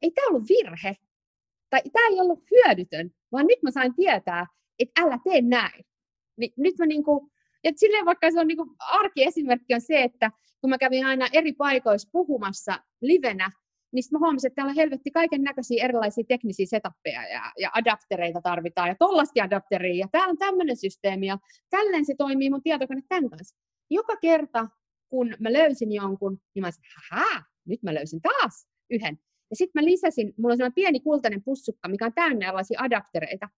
ei 0.02 0.12
tämä 0.12 0.28
ollut 0.28 0.50
virhe. 0.50 0.96
Tai 1.70 1.82
tämä 1.94 2.08
ei 2.08 2.20
ollut 2.20 2.44
hyödytön, 2.52 3.12
vaan 3.32 3.48
nyt 3.48 3.64
mä 3.64 3.72
sain 3.72 3.96
tietää, 3.96 4.48
että 4.80 5.02
älä 5.02 5.20
tee 5.24 5.42
näin. 5.42 5.86
Niin 6.38 6.54
nyt 6.58 6.78
mä 6.78 6.86
niin 6.86 7.04
kuin, 7.04 7.32
että 7.64 7.80
silleen 7.80 8.06
vaikka 8.06 8.32
se 8.32 8.40
on 8.40 8.48
niin 8.48 8.58
kuin 8.58 8.70
arkiesimerkki 8.80 9.74
on 9.74 9.82
se, 9.82 10.04
että 10.04 10.32
kun 10.62 10.70
mä 10.70 10.78
kävin 10.78 11.06
aina 11.06 11.28
eri 11.34 11.54
paikoissa 11.54 12.10
puhumassa 12.12 12.80
livenä, 13.02 13.52
niin 13.98 14.04
sitten 14.04 14.20
mä 14.20 14.26
huomasin, 14.26 14.48
että 14.48 14.56
täällä 14.56 14.72
on 14.72 14.76
helvetti 14.76 15.12
kaiken 15.12 15.42
näköisiä 15.44 15.84
erilaisia 15.84 16.24
teknisiä 16.28 16.66
setappeja 16.66 17.28
ja, 17.28 17.42
ja 17.60 17.72
adaptereita 17.74 18.42
tarvitaan 18.42 18.90
ja 18.90 18.96
tollaisia 19.00 19.44
adapteria 19.44 19.96
ja 19.96 20.08
täällä 20.12 20.32
on 20.32 20.38
tämmöinen 20.38 20.78
systeemi 20.78 21.28
ja 21.28 21.38
tälleen 21.70 22.06
se 22.06 22.16
toimii 22.18 22.50
mun 22.50 22.64
tietokone 22.64 23.02
tämän 23.10 23.30
kanssa. 23.30 23.56
Joka 23.90 24.16
kerta, 24.18 24.68
kun 25.10 25.36
mä 25.40 25.54
löysin 25.54 25.92
jonkun, 25.92 26.42
niin 26.56 26.62
mä 26.64 26.70
sanoin, 26.72 27.44
nyt 27.66 27.84
mä 27.84 27.94
löysin 27.94 28.22
taas 28.22 28.68
yhden. 28.90 29.20
Ja 29.50 29.56
sitten 29.56 29.84
mä 29.84 29.86
lisäsin, 29.86 30.34
mulla 30.38 30.54
on 30.54 30.58
sellainen 30.58 30.76
pieni 30.76 31.00
kultainen 31.00 31.44
pussukka, 31.44 31.90
mikä 31.90 32.06
on 32.06 32.14
täynnä 32.14 32.48
erilaisia 32.48 32.82
adaptereita. 32.82 33.50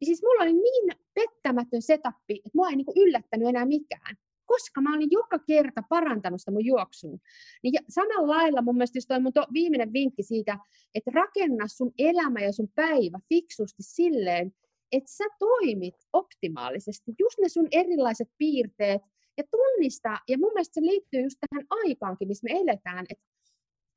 Ja 0.00 0.04
siis 0.04 0.22
mulla 0.22 0.42
oli 0.42 0.52
niin 0.52 0.92
pettämätön 1.14 1.82
setappi, 1.82 2.34
että 2.34 2.50
mua 2.54 2.68
ei 2.68 2.76
niinku 2.76 2.92
yllättänyt 2.96 3.48
enää 3.48 3.66
mikään 3.66 4.16
koska 4.48 4.80
mä 4.80 4.96
olin 4.96 5.08
joka 5.10 5.38
kerta 5.38 5.82
parantanut 5.88 6.40
sitä 6.40 6.50
mun 6.50 6.64
juoksua. 6.64 7.18
Niin 7.62 7.74
samalla 7.88 8.36
lailla 8.36 8.62
mun 8.62 8.76
mielestä 8.76 8.98
toi 9.08 9.20
mun 9.20 9.32
to, 9.32 9.46
viimeinen 9.52 9.92
vinkki 9.92 10.22
siitä, 10.22 10.58
että 10.94 11.10
rakenna 11.14 11.68
sun 11.68 11.92
elämä 11.98 12.40
ja 12.40 12.52
sun 12.52 12.68
päivä 12.74 13.18
fiksusti 13.28 13.82
silleen, 13.82 14.52
että 14.92 15.10
sä 15.10 15.24
toimit 15.38 15.94
optimaalisesti, 16.12 17.12
just 17.18 17.38
ne 17.40 17.48
sun 17.48 17.68
erilaiset 17.72 18.28
piirteet, 18.38 19.02
ja 19.38 19.44
tunnista, 19.50 20.18
ja 20.28 20.38
mun 20.38 20.52
mielestä 20.54 20.74
se 20.74 20.80
liittyy 20.80 21.22
just 21.22 21.38
tähän 21.40 21.66
aikaankin, 21.70 22.28
missä 22.28 22.44
me 22.44 22.60
eletään, 22.60 23.06
että, 23.08 23.24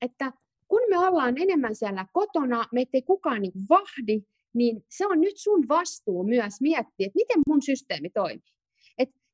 että 0.01 0.31
kun 0.67 0.81
me 0.89 0.97
ollaan 0.97 1.37
enemmän 1.37 1.75
siellä 1.75 2.05
kotona, 2.13 2.65
meitä 2.71 2.89
ei 2.93 3.01
kukaan 3.01 3.41
niin 3.41 3.69
vahdi, 3.69 4.21
niin 4.53 4.85
se 4.89 5.07
on 5.07 5.21
nyt 5.21 5.37
sun 5.37 5.67
vastuu 5.67 6.23
myös 6.23 6.61
miettiä, 6.61 7.07
että 7.07 7.15
miten 7.15 7.41
mun 7.47 7.61
systeemi 7.61 8.09
toimii 8.09 8.53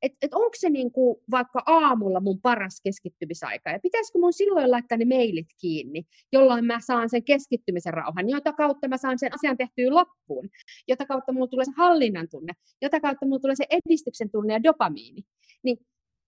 että 0.02 0.18
et 0.22 0.34
onko 0.34 0.54
se 0.58 0.70
niinku 0.70 1.22
vaikka 1.30 1.62
aamulla 1.66 2.20
mun 2.20 2.40
paras 2.40 2.80
keskittymisaika, 2.84 3.70
ja 3.70 3.78
pitäisikö 3.82 4.18
mun 4.18 4.32
silloin 4.32 4.70
laittaa 4.70 4.98
ne 4.98 5.04
mailit 5.04 5.46
kiinni, 5.60 6.04
jolloin 6.32 6.64
mä 6.64 6.80
saan 6.80 7.08
sen 7.08 7.24
keskittymisen 7.24 7.94
rauhan, 7.94 8.28
jota 8.28 8.52
kautta 8.52 8.88
mä 8.88 8.96
saan 8.96 9.18
sen 9.18 9.34
asian 9.34 9.56
tehtyä 9.56 9.90
loppuun, 9.90 10.48
jota 10.88 11.06
kautta 11.06 11.32
mulla 11.32 11.46
tulee 11.46 11.64
se 11.64 11.72
hallinnan 11.76 12.28
tunne, 12.28 12.52
jota 12.82 13.00
kautta 13.00 13.26
mulla 13.26 13.40
tulee 13.40 13.56
se 13.56 13.66
edistyksen 13.70 14.30
tunne 14.30 14.52
ja 14.52 14.62
dopamiini. 14.62 15.22
Niin 15.62 15.78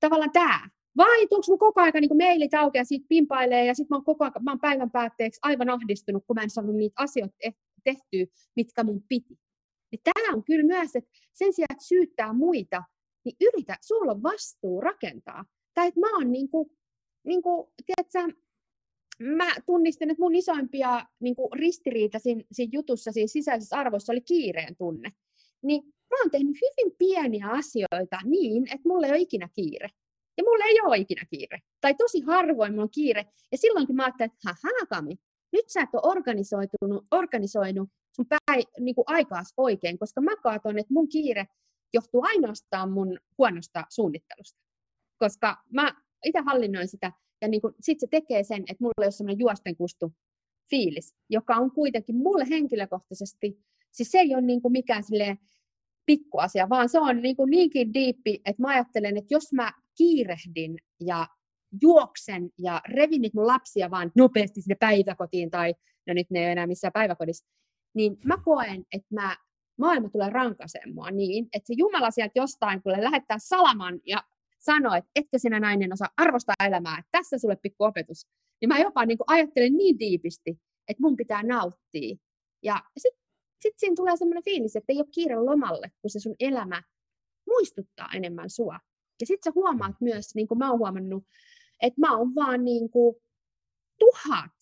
tavallaan 0.01 0.33
tämä. 0.33 0.69
Vai 0.97 1.21
onko 1.23 1.45
mun 1.49 1.59
koko 1.59 1.81
ajan 1.81 1.93
niin 2.01 2.17
mailit 2.19 2.55
auki 2.55 2.79
ja 2.79 2.85
siitä 2.85 3.07
pimpailee 3.09 3.67
ja 3.67 3.75
sitten 3.75 3.95
mä 3.95 3.97
oon 3.97 4.05
koko 4.05 4.25
ajan, 4.25 4.33
mä 4.43 4.51
oon 4.51 4.61
päivän 4.61 4.91
päätteeksi 4.91 5.41
aivan 5.43 5.71
ahdistunut, 5.71 6.25
kun 6.27 6.37
mä 6.37 6.43
en 6.43 6.51
saanut 6.51 6.77
niitä 6.77 7.03
asioita 7.03 7.37
tehtyä, 7.85 8.27
mitkä 8.57 8.85
mun 8.85 9.03
piti. 9.09 9.39
Niin 9.93 10.01
tämä 10.05 10.35
on 10.35 10.45
kyllä 10.45 10.67
myös, 10.67 10.97
että 10.97 11.11
sen 11.33 11.53
sijaan, 11.53 11.73
että 11.73 11.85
syyttää 11.85 12.33
muita, 12.33 12.83
niin 13.25 13.37
yritä, 13.41 13.77
sulla 13.81 14.13
on 14.13 14.23
vastuu 14.23 14.81
rakentaa. 14.81 15.45
Tai 15.75 15.89
että 15.89 16.01
mä 16.01 16.17
oon 16.17 16.33
niin 16.33 16.49
kuin, 16.49 16.71
niin 17.25 17.43
kuin, 17.43 17.69
tiedätkö, 17.87 18.41
mä 19.21 19.55
tunnistin, 19.67 20.11
että 20.11 20.23
mun 20.23 20.35
isoimpia 20.35 21.07
niin 21.21 21.37
kuin 21.37 21.53
ristiriita 21.53 22.19
siinä, 22.19 22.43
siinä 22.53 22.71
jutussa, 22.73 23.13
siinä 23.13 23.27
sisäisessä 23.27 23.77
arvossa 23.77 24.13
oli 24.13 24.21
kiireen 24.21 24.77
tunne. 24.77 25.13
Niin 25.63 25.83
mä 25.87 26.17
oon 26.23 26.31
tehnyt 26.31 26.57
hyvin 26.57 26.97
pieniä 26.99 27.47
asioita 27.47 28.19
niin, 28.25 28.67
että 28.67 28.89
mulla 28.89 29.07
ei 29.07 29.13
ole 29.13 29.21
ikinä 29.21 29.49
kiire. 29.53 29.89
Ja 30.37 30.45
mulla 30.45 30.65
ei 30.65 30.81
ole 30.85 30.97
ikinä 30.99 31.27
kiire. 31.31 31.59
Tai 31.81 31.95
tosi 31.95 32.21
harvoin 32.21 32.73
mulla 32.73 32.83
on 32.83 32.91
kiire. 32.91 33.27
Ja 33.53 33.59
silloinkin 33.59 33.97
mä 33.97 34.05
ajattelin, 34.05 34.33
että 34.33 34.51
haha 34.63 34.87
Kami, 34.87 35.19
nyt 35.53 35.69
sä 35.69 35.83
et 35.83 35.89
ole 35.93 36.13
organisoinut, 36.13 37.05
organisoinut 37.11 37.89
sun 38.13 38.27
päi, 38.29 38.63
niin 38.81 38.95
kuin 38.95 39.05
aikaas 39.07 39.55
oikein, 39.57 39.99
koska 39.99 40.21
mä 40.21 40.37
kaaton, 40.37 40.79
että 40.79 40.95
mun 40.95 41.09
kiire 41.09 41.47
johtuu 41.93 42.23
ainoastaan 42.25 42.93
mun 42.93 43.19
huonosta 43.39 43.85
suunnittelusta. 43.89 44.61
Koska 45.19 45.57
mä 45.73 45.95
itse 46.25 46.41
hallinnoin 46.47 46.89
sitä, 46.89 47.13
ja 47.41 47.49
niin 47.49 47.61
sitten 47.81 48.01
se 48.01 48.07
tekee 48.11 48.45
sen, 48.45 48.61
että 48.61 48.77
mulla 48.81 48.95
ei 49.01 49.07
ole 49.07 49.11
semmoinen 49.11 49.39
juostenkustu 49.39 50.13
fiilis, 50.71 51.15
joka 51.31 51.55
on 51.55 51.71
kuitenkin 51.71 52.17
mulle 52.17 52.47
henkilökohtaisesti, 52.51 53.59
siis 53.93 54.11
se 54.11 54.19
ei 54.19 54.35
ole 54.35 54.43
niin 54.43 54.63
kuin 54.63 54.73
mikään 54.73 55.05
silleen 55.05 55.39
pikkuasia, 56.07 56.69
vaan 56.69 56.89
se 56.89 56.99
on 56.99 57.23
niin 57.23 57.37
kuin 57.37 57.51
niinkin 57.51 57.95
diippi, 57.95 58.41
että 58.45 58.63
mä 58.63 58.69
ajattelen, 58.69 59.17
että 59.17 59.35
jos 59.35 59.53
mä 59.53 59.73
kiirehdin 59.97 60.79
ja 61.01 61.27
juoksen 61.83 62.51
ja 62.59 62.81
revin 62.89 63.31
mun 63.35 63.47
lapsia 63.47 63.91
vaan 63.91 64.13
nopeasti 64.15 64.63
sinne 64.63 64.75
päiväkotiin, 64.75 65.51
tai 65.51 65.75
no 66.07 66.15
nyt 66.15 66.31
ne 66.31 66.39
ei 66.39 66.45
ole 66.45 66.53
enää 66.53 66.67
missään 66.67 66.93
päiväkodissa, 66.93 67.47
niin 67.95 68.17
mä 68.25 68.37
koen, 68.45 68.85
että 68.93 69.15
mä, 69.15 69.37
maailma 69.81 70.09
tulee 70.09 70.31
rankaseen 70.31 70.95
mua 70.95 71.11
niin, 71.11 71.49
että 71.53 71.67
se 71.67 71.75
Jumala 71.77 72.11
sieltä 72.11 72.33
jostain 72.35 72.83
kuule 72.83 73.05
lähettää 73.05 73.39
salaman 73.39 74.01
ja 74.07 74.25
sanoo, 74.59 74.95
että 74.95 75.11
etkö 75.15 75.39
sinä 75.39 75.61
nainen 75.61 75.93
osaa 75.93 76.09
arvostaa 76.17 76.55
elämää, 76.67 76.99
että 76.99 77.09
tässä 77.13 77.39
sulle 77.39 77.57
pikku 77.57 77.85
opetus. 77.85 78.27
Niin 78.61 78.69
mä 78.69 78.79
jopa 78.79 79.07
niin 79.07 79.19
ajattelen 79.27 79.77
niin 79.77 79.99
diipisti, 79.99 80.51
että 80.89 81.01
mun 81.01 81.17
pitää 81.17 81.43
nauttia. 81.43 82.17
Ja 82.63 82.83
sitten 82.99 83.21
sit 83.63 83.79
siinä 83.79 83.95
tulee 83.97 84.17
semmoinen 84.17 84.45
fiilis, 84.45 84.77
että 84.77 84.93
ei 84.93 84.99
ole 84.99 85.07
kiire 85.15 85.37
lomalle, 85.37 85.93
kun 86.03 86.11
se 86.11 86.21
sun 86.21 86.37
elämä 86.41 86.83
muistuttaa 87.47 88.09
enemmän 88.15 88.51
sua. 88.51 88.81
Ja 89.21 89.27
sitten 89.27 89.53
sä 89.53 89.55
huomaat 89.55 89.97
myös, 90.01 90.35
niin 90.35 90.49
kuin 90.49 90.59
mä 90.59 90.71
oon 90.71 90.79
huomannut, 90.79 91.25
että 91.83 92.01
mä 92.01 92.17
oon 92.17 92.35
vaan 92.35 92.65
niin 92.65 92.91
kuin 92.91 93.17
tuhat 93.99 94.53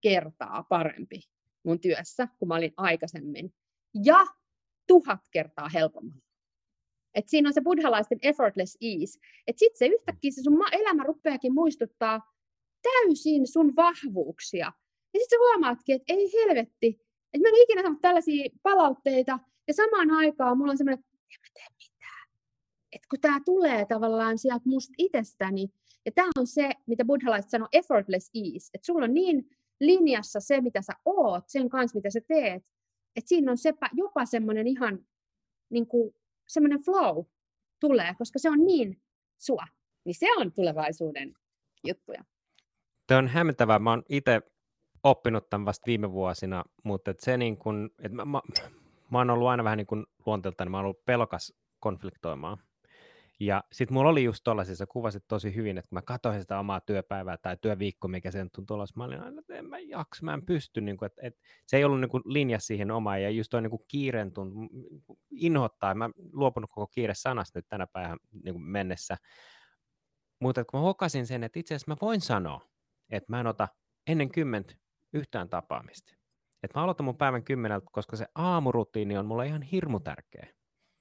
kertaa 0.00 0.62
parempi 0.68 1.20
mun 1.64 1.80
työssä, 1.80 2.28
kun 2.38 2.48
mä 2.48 2.54
olin 2.54 2.72
aikaisemmin. 2.76 3.54
Ja 4.04 4.26
tuhat 4.86 5.20
kertaa 5.30 5.68
helpommalla. 5.68 6.22
Et 7.14 7.28
siinä 7.28 7.48
on 7.48 7.52
se 7.52 7.60
buddhalaisten 7.60 8.18
effortless 8.22 8.78
ease. 8.80 9.18
Että 9.46 9.58
sitten 9.58 9.78
se 9.78 9.86
yhtäkkiä 9.86 10.30
se 10.30 10.42
sun 10.42 10.58
elämä 10.72 11.04
rupeakin 11.04 11.54
muistuttaa 11.54 12.32
täysin 12.82 13.46
sun 13.46 13.76
vahvuuksia. 13.76 14.72
Ja 15.14 15.20
sitten 15.20 15.38
sä 15.38 15.44
huomaatkin, 15.44 15.96
että 15.96 16.12
ei 16.12 16.32
helvetti, 16.32 16.86
että 17.34 17.48
mä 17.48 17.48
en 17.48 17.62
ikinä 17.62 17.82
saanut 17.82 18.00
tällaisia 18.00 18.50
palautteita. 18.62 19.38
Ja 19.68 19.74
samaan 19.74 20.10
aikaan 20.10 20.58
mulla 20.58 20.70
on 20.70 20.78
semmoinen, 20.78 20.98
että 20.98 21.16
en 21.16 21.40
mä 21.40 21.48
tee 21.54 21.66
mitään. 21.84 22.28
Että 22.92 23.06
kun 23.10 23.20
tämä 23.20 23.40
tulee 23.44 23.84
tavallaan 23.84 24.38
sieltä 24.38 24.68
musta 24.68 24.94
itsestäni, 24.98 25.68
ja 26.06 26.12
tämä 26.12 26.30
on 26.38 26.46
se, 26.46 26.70
mitä 26.86 27.04
buddhalaiset 27.04 27.50
sanoo, 27.50 27.68
effortless 27.72 28.30
ease. 28.34 28.70
Että 28.74 28.86
sulla 28.86 29.04
on 29.04 29.14
niin 29.14 29.50
linjassa 29.80 30.40
se, 30.40 30.60
mitä 30.60 30.82
sä 30.82 30.92
oot, 31.04 31.44
sen 31.48 31.68
kanssa, 31.68 31.98
mitä 31.98 32.10
sä 32.10 32.20
teet, 32.28 32.62
että 33.16 33.28
siinä 33.28 33.50
on 33.50 33.58
sepä, 33.58 33.88
jopa 33.92 34.24
semmoinen 34.24 34.66
ihan 34.66 35.06
niin 35.70 35.86
kuin, 35.86 36.14
semmoinen 36.46 36.82
flow 36.82 37.24
tulee, 37.80 38.14
koska 38.18 38.38
se 38.38 38.50
on 38.50 38.66
niin 38.66 39.00
sua. 39.38 39.64
Niin 40.04 40.14
se 40.14 40.26
on 40.36 40.52
tulevaisuuden 40.52 41.34
juttuja. 41.86 42.24
Tämä 43.06 43.18
on 43.18 43.28
hämmentävää. 43.28 43.78
Mä 43.78 43.90
oon 43.90 44.02
itse 44.08 44.40
oppinut 45.02 45.50
tämän 45.50 45.66
vasta 45.66 45.86
viime 45.86 46.12
vuosina, 46.12 46.64
mutta 46.84 47.10
et 47.10 47.20
se 47.20 47.36
niin 47.36 47.56
kun, 47.56 47.90
et 48.02 48.12
mä, 48.12 48.24
mä, 48.24 48.40
mä 49.10 49.18
oon 49.18 49.30
ollut 49.30 49.48
aina 49.48 49.64
vähän 49.64 49.76
niin 49.76 49.86
kuin 49.86 50.06
luonteeltani, 50.26 50.70
mä 50.70 50.76
oon 50.76 50.84
ollut 50.84 51.04
pelokas 51.04 51.54
konfliktoimaan. 51.80 52.58
Ja 53.40 53.64
sitten 53.72 53.94
mulla 53.94 54.10
oli 54.10 54.24
just 54.24 54.40
tollaisia, 54.44 54.76
sä 54.76 54.86
kuvasit 54.86 55.24
tosi 55.28 55.54
hyvin, 55.54 55.78
että 55.78 55.88
kun 55.88 55.96
mä 55.96 56.02
katsoin 56.02 56.40
sitä 56.40 56.58
omaa 56.58 56.80
työpäivää 56.80 57.36
tai 57.36 57.56
työviikko, 57.60 58.08
mikä 58.08 58.30
sen 58.30 58.50
tuntui 58.50 58.74
olla, 58.74 58.86
mä 58.96 59.04
olin 59.04 59.20
aina, 59.20 59.40
että 59.40 59.54
en 59.54 59.66
mä 59.66 59.78
jaksa, 59.78 60.24
mä 60.24 60.34
en 60.34 60.46
pysty, 60.46 60.80
niin 60.80 60.96
kuin, 60.96 61.06
että, 61.06 61.20
että 61.24 61.40
se 61.66 61.76
ei 61.76 61.84
ollut 61.84 62.00
niin 62.00 62.08
kuin 62.08 62.22
linja 62.26 62.58
siihen 62.58 62.90
omaan, 62.90 63.22
ja 63.22 63.30
just 63.30 63.50
toi 63.50 63.62
niin 63.62 63.70
kuin 63.70 63.82
kiireen 63.88 64.32
tuntu, 64.32 64.58
inhottaa, 65.30 65.94
mä 65.94 66.10
luopunut 66.32 66.70
koko 66.74 66.86
kiire 66.86 67.14
sanasta 67.14 67.58
nyt 67.58 67.68
tänä 67.68 67.86
päivänä 67.86 68.16
niin 68.44 68.54
kuin 68.54 68.62
mennessä, 68.62 69.16
mutta 70.40 70.64
kun 70.64 70.78
mä 70.78 70.82
huokasin 70.82 71.26
sen, 71.26 71.44
että 71.44 71.58
itse 71.58 71.74
asiassa 71.74 71.92
mä 71.92 71.96
voin 72.00 72.20
sanoa, 72.20 72.60
että 73.10 73.32
mä 73.32 73.40
en 73.40 73.46
ota 73.46 73.68
ennen 74.06 74.30
kymmentä 74.30 74.74
yhtään 75.12 75.48
tapaamista. 75.48 76.12
Että 76.62 76.78
mä 76.78 76.84
aloitan 76.84 77.04
mun 77.04 77.16
päivän 77.16 77.44
kymmeneltä, 77.44 77.86
koska 77.92 78.16
se 78.16 78.26
aamurutiini 78.34 79.18
on 79.18 79.26
mulle 79.26 79.46
ihan 79.46 79.62
hirmu 79.62 80.00
tärkeä. 80.00 80.48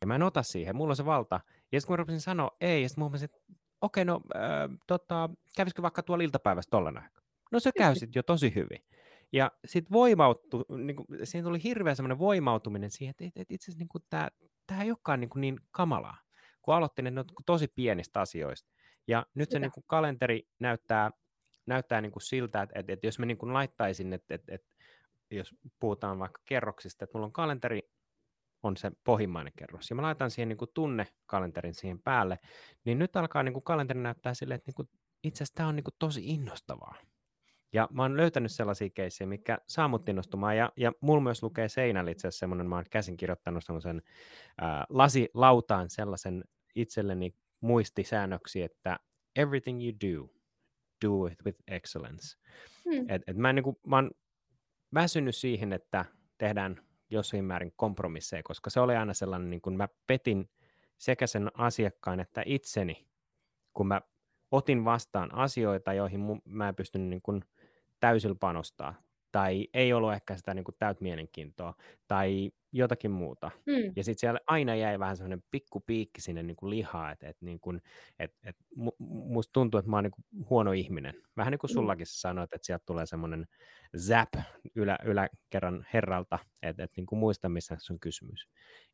Ja 0.02 0.08
mä 0.08 0.16
en 0.16 0.24
ota 0.24 0.44
siihen, 0.44 0.76
mulla 0.76 0.92
on 0.92 0.96
se 0.96 1.06
valta. 1.06 1.40
Ja 1.76 1.82
sitten 1.82 1.88
kun 1.88 1.94
mä 1.94 1.98
rupesin 1.98 2.22
sanoa 2.22 2.52
ei, 2.62 2.82
ja 2.82 2.90
sitten 2.90 3.02
mä 3.02 3.06
huomasin, 3.06 3.26
että 3.26 3.38
okei, 3.82 4.02
okay, 4.02 4.06
no 4.06 4.22
äh, 4.36 4.78
tota, 4.88 5.30
kävisikö 5.56 5.82
vaikka 5.82 6.04
tuolla 6.04 6.24
iltapäivässä 6.24 6.70
tollen 6.72 6.98
aikaa? 6.98 7.24
No 7.52 7.60
se 7.60 7.72
käy 7.78 7.96
sitten 7.96 8.20
jo 8.20 8.24
tosi 8.24 8.56
hyvin. 8.56 8.86
Ja 9.32 9.52
sitten 9.66 9.92
voimauttu, 9.92 10.66
niin 10.78 10.96
kuin, 10.96 11.08
siinä 11.24 11.46
tuli 11.48 11.64
hirveä 11.64 11.96
semmoinen 11.96 12.20
voimautuminen 12.20 12.92
siihen, 12.92 13.12
että, 13.12 13.26
että, 13.26 13.42
että 13.42 13.54
itse 13.54 13.72
asiassa 13.72 13.86
niin 13.94 14.04
tämä, 14.10 14.30
tämä 14.68 14.84
ei 14.84 14.90
olekaan 14.90 15.20
niin, 15.20 15.30
kuin 15.30 15.42
niin 15.42 15.60
kamalaa, 15.72 16.18
kun 16.62 16.76
aloittin, 16.76 17.08
että 17.08 17.16
ne 17.16 17.20
on 17.20 17.44
tosi 17.46 17.68
pienistä 17.68 18.22
asioista. 18.22 18.70
Ja 19.08 19.26
nyt 19.34 19.52
se 19.52 19.60
niin 19.60 19.72
kuin 19.72 19.84
kalenteri 19.88 20.48
näyttää, 20.60 21.12
näyttää 21.66 22.02
niin 22.02 22.12
kuin 22.12 22.24
siltä, 22.24 22.62
että, 22.62 22.80
että, 22.80 22.94
että 22.94 23.08
jos 23.08 23.20
mä 23.20 23.26
niin 23.26 23.38
kuin 23.38 23.54
laittaisin, 23.54 24.14
että, 24.14 24.36
että, 24.36 24.56
että 24.56 24.68
jos 25.32 25.56
puhutaan 25.80 26.20
vaikka 26.20 26.42
kerroksista, 26.46 27.04
että 27.04 27.18
mulla 27.18 27.26
on 27.26 27.34
kalenteri 27.34 27.90
on 28.66 28.78
se 28.78 28.92
pohjimmainen 29.04 29.54
kerros. 29.56 29.90
Ja 29.90 29.96
mä 29.96 30.02
laitan 30.02 30.32
siihen 30.32 30.50
niin 30.50 30.58
kuin 30.58 30.72
tunnekalenterin 30.74 31.74
siihen 31.74 32.00
päälle, 32.02 32.40
niin 32.86 33.00
nyt 33.00 33.16
alkaa 33.16 33.44
niin 33.44 33.54
kuin 33.54 33.64
kalenteri 33.64 34.00
näyttää 34.00 34.34
silleen, 34.34 34.56
että 34.56 34.70
niin 34.70 34.76
kuin, 34.76 34.90
itse 35.24 35.44
asiassa 35.44 35.56
tämä 35.56 35.70
on 35.70 35.76
niin 35.76 35.84
kuin 35.84 35.96
tosi 36.00 36.22
innostavaa. 36.26 36.96
Ja 37.74 37.88
mä 37.92 38.02
oon 38.02 38.18
löytänyt 38.18 38.52
sellaisia 38.52 38.90
keissejä, 38.90 39.28
mikä 39.28 39.58
saa 39.68 39.88
mut 39.88 40.10
innostumaan, 40.10 40.58
ja, 40.58 40.72
ja 40.78 40.92
mulla 41.02 41.22
myös 41.22 41.44
lukee 41.44 41.70
seinällä 41.70 42.12
itse 42.12 42.28
asiassa 42.28 42.40
semmoinen, 42.40 42.70
mä 42.70 42.76
oon 42.76 42.86
käsin 42.90 43.18
kirjoittanut 43.18 43.64
semmoisen 43.64 44.02
äh, 44.64 44.86
lasilautaan 44.90 45.90
sellaisen 45.90 46.44
itselleni 46.76 47.36
muistisäännöksi, 47.62 48.62
että 48.62 49.00
everything 49.36 49.84
you 49.84 49.92
do, 49.92 50.34
do 51.06 51.26
it 51.28 51.46
with 51.46 51.60
excellence. 51.68 52.38
Hmm. 52.86 53.06
Et, 53.10 53.22
et 53.28 53.38
mä, 53.38 53.50
en, 53.50 53.56
niin 53.56 53.64
kuin, 53.64 53.76
mä 53.88 53.96
oon 53.96 54.12
väsynyt 54.94 55.36
siihen, 55.36 55.74
että 55.74 56.06
tehdään 56.38 56.85
jossain 57.10 57.46
määrin 57.46 57.74
kompromisseja, 57.76 58.44
koska 58.44 58.70
se 58.70 58.80
oli 58.80 58.96
aina 58.96 59.14
sellainen, 59.14 59.50
niin 59.50 59.62
kuin 59.62 59.78
mä 59.78 59.88
petin 60.08 60.50
sekä 60.98 61.28
sen 61.28 61.52
asiakkaan 61.54 62.20
että 62.20 62.44
itseni, 62.46 63.08
kun 63.74 63.88
mä 63.88 64.02
otin 64.52 64.86
vastaan 64.86 65.36
asioita, 65.36 65.94
joihin 65.94 66.42
mä 66.46 66.70
en 66.70 66.76
pystynyt 66.76 67.08
niin 67.08 67.22
kuin 67.22 67.46
täysillä 68.00 68.36
panostaa, 68.40 68.94
tai 69.36 69.68
ei 69.74 69.94
ollut 69.94 70.14
ehkä 70.14 70.38
sitä 70.38 70.54
niin 70.54 70.64
kuin 70.64 70.76
täyt 70.80 71.02
mielenkiintoa, 71.02 71.74
tai 72.08 72.52
jotakin 72.72 73.12
muuta. 73.12 73.52
Mm. 73.66 73.94
Ja 73.96 74.04
sitten 74.04 74.20
siellä 74.20 74.40
aina 74.48 74.76
jäi 74.76 75.00
vähän 75.00 75.18
semmoinen 75.18 75.44
pikku 75.52 75.80
piikki 75.80 76.22
sinne 76.22 76.44
niin 76.44 76.56
kuin 76.56 76.70
lihaa, 76.70 77.12
että 77.12 77.30
et, 77.30 77.38
niin 77.42 77.60
kuin, 77.60 77.82
et, 78.20 78.32
et, 78.44 78.56
musta 79.00 79.54
tuntuu, 79.54 79.78
että 79.78 79.90
mä 79.90 79.98
oon 79.98 80.04
niin 80.04 80.12
kuin 80.12 80.50
huono 80.50 80.72
ihminen. 80.72 81.16
Vähän 81.38 81.52
niin 81.52 81.60
kuin 81.60 81.72
mm. 81.72 81.74
sullakin 81.74 82.06
sanoit, 82.10 82.54
että 82.54 82.66
sieltä 82.66 82.84
tulee 82.86 83.06
semmoinen 83.06 83.46
zap 83.98 84.30
ylä, 84.76 84.98
yläkerran 85.06 85.86
herralta, 85.94 86.40
että 86.62 86.84
et, 86.84 86.92
niin 86.98 87.06
kuin 87.06 87.20
muista, 87.20 87.50
missä 87.50 87.78
on 87.92 88.00
kysymys. 88.00 88.48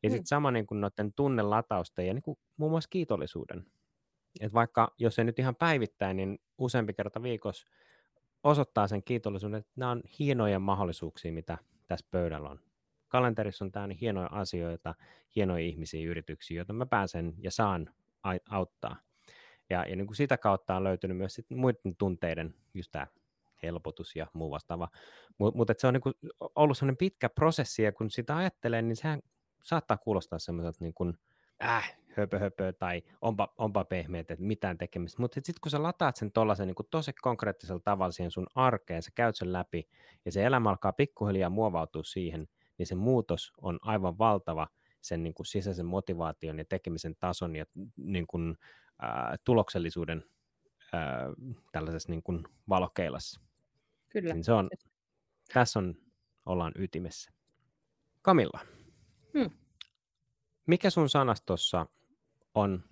Ja 0.04 0.10
mm. 0.10 0.14
sitten 0.14 0.28
sama 0.28 0.52
niin 0.52 0.68
kuin 0.68 0.82
noiden 0.82 1.14
tunnelatausten 1.14 2.08
ja 2.08 2.14
niin 2.14 2.24
kuin 2.24 2.38
muun 2.58 2.72
muassa 2.72 2.90
kiitollisuuden. 2.90 3.66
Että 4.40 4.54
vaikka 4.54 4.94
jos 4.98 5.20
ei 5.20 5.26
nyt 5.26 5.40
ihan 5.40 5.56
päivittäin, 5.56 6.18
niin 6.18 6.40
useampi 6.58 6.94
kerta 6.94 7.24
viikossa 7.24 7.68
osoittaa 8.44 8.88
sen 8.88 9.04
kiitollisuuden, 9.04 9.60
että 9.60 9.72
nämä 9.76 9.92
on 9.92 10.02
hienoja 10.20 10.60
mahdollisuuksia, 10.60 11.34
mitä 11.34 11.58
tässä 11.88 12.08
pöydällä 12.12 12.50
on 12.50 12.60
kalenterissa 13.12 13.66
on 13.66 13.72
täynnä 13.72 13.96
hienoja 14.02 14.30
asioita, 14.32 14.96
hienoja 15.36 15.66
ihmisiä, 15.66 16.10
yrityksiä, 16.10 16.58
joita 16.58 16.74
mä 16.74 16.86
pääsen 16.86 17.34
ja 17.38 17.52
saan 17.52 17.90
auttaa. 18.50 18.96
Ja, 19.70 19.86
ja 19.86 19.96
niin 19.96 20.08
kuin 20.08 20.16
sitä 20.16 20.38
kautta 20.38 20.76
on 20.76 20.84
löytynyt 20.84 21.18
myös 21.18 21.34
sit 21.34 21.50
muiden 21.50 21.96
tunteiden, 21.98 22.56
just 22.74 22.92
tämä 22.92 23.08
helpotus 23.64 24.16
ja 24.16 24.28
muu 24.34 24.52
vastaava. 24.52 24.88
Mutta 25.38 25.58
mut, 25.58 25.68
se 25.78 25.88
on 25.88 25.94
niin 25.94 26.02
kuin 26.02 26.16
ollut 26.56 26.78
sellainen 26.78 26.98
pitkä 26.98 27.30
prosessi, 27.30 27.84
ja 27.84 27.92
kun 27.92 28.12
sitä 28.12 28.38
ajattelee, 28.38 28.82
niin 28.82 28.96
sehän 28.96 29.22
saattaa 29.64 29.98
kuulostaa 29.98 30.40
semmoiselta 30.40 30.78
niin 30.82 30.94
kuin, 30.94 31.18
äh, 31.64 31.98
höpö, 32.18 32.40
höpö, 32.40 32.74
tai 32.74 33.04
onpa, 33.22 33.54
onpa 33.58 33.86
pehmeät, 33.86 34.32
että 34.32 34.46
mitään 34.46 34.78
tekemistä. 34.78 35.22
Mutta 35.22 35.36
sitten 35.36 35.62
kun 35.62 35.72
sä 35.72 35.84
lataat 35.84 36.16
sen 36.16 36.32
tuollaisen 36.32 36.68
niin 36.68 36.76
tosi 36.92 37.14
konkreettisella 37.14 37.82
tavalla 37.84 38.12
siihen 38.12 38.32
sun 38.32 38.48
arkeen, 38.56 39.04
sä 39.04 39.12
käyt 39.16 39.36
sen 39.36 39.54
läpi, 39.54 39.90
ja 40.26 40.32
se 40.32 40.46
elämä 40.46 40.70
alkaa 40.70 40.94
pikkuhiljaa 40.94 41.50
muovautua 41.50 42.04
siihen, 42.04 42.48
niin 42.78 42.88
se 42.88 42.96
muutos 42.96 43.54
on 43.62 43.80
aivan 43.82 44.18
valtava 44.18 44.68
sen 45.02 45.24
niin 45.24 45.34
kuin 45.34 45.46
sisäisen 45.46 45.86
motivaation 45.86 46.58
ja 46.58 46.66
tekemisen 46.66 47.16
tason 47.20 47.56
ja 47.56 47.66
niin 47.98 48.28
kuin, 48.28 48.58
ää, 49.00 49.36
tuloksellisuuden 49.44 50.24
ää, 50.94 51.28
tällaisessa 51.72 52.10
niin 52.10 52.24
kuin 52.24 52.44
valokeilassa. 52.70 53.42
Kyllä. 54.10 54.34
Niin 54.34 54.44
se 54.44 54.54
on, 54.54 54.70
tässä 55.54 55.80
on, 55.80 55.96
ollaan 56.46 56.72
ytimessä. 56.76 57.32
Kamilla, 58.22 58.60
hmm. 59.34 59.50
mikä 60.68 60.90
sun 60.90 61.10
sanastossa 61.10 61.86
on 62.56 62.84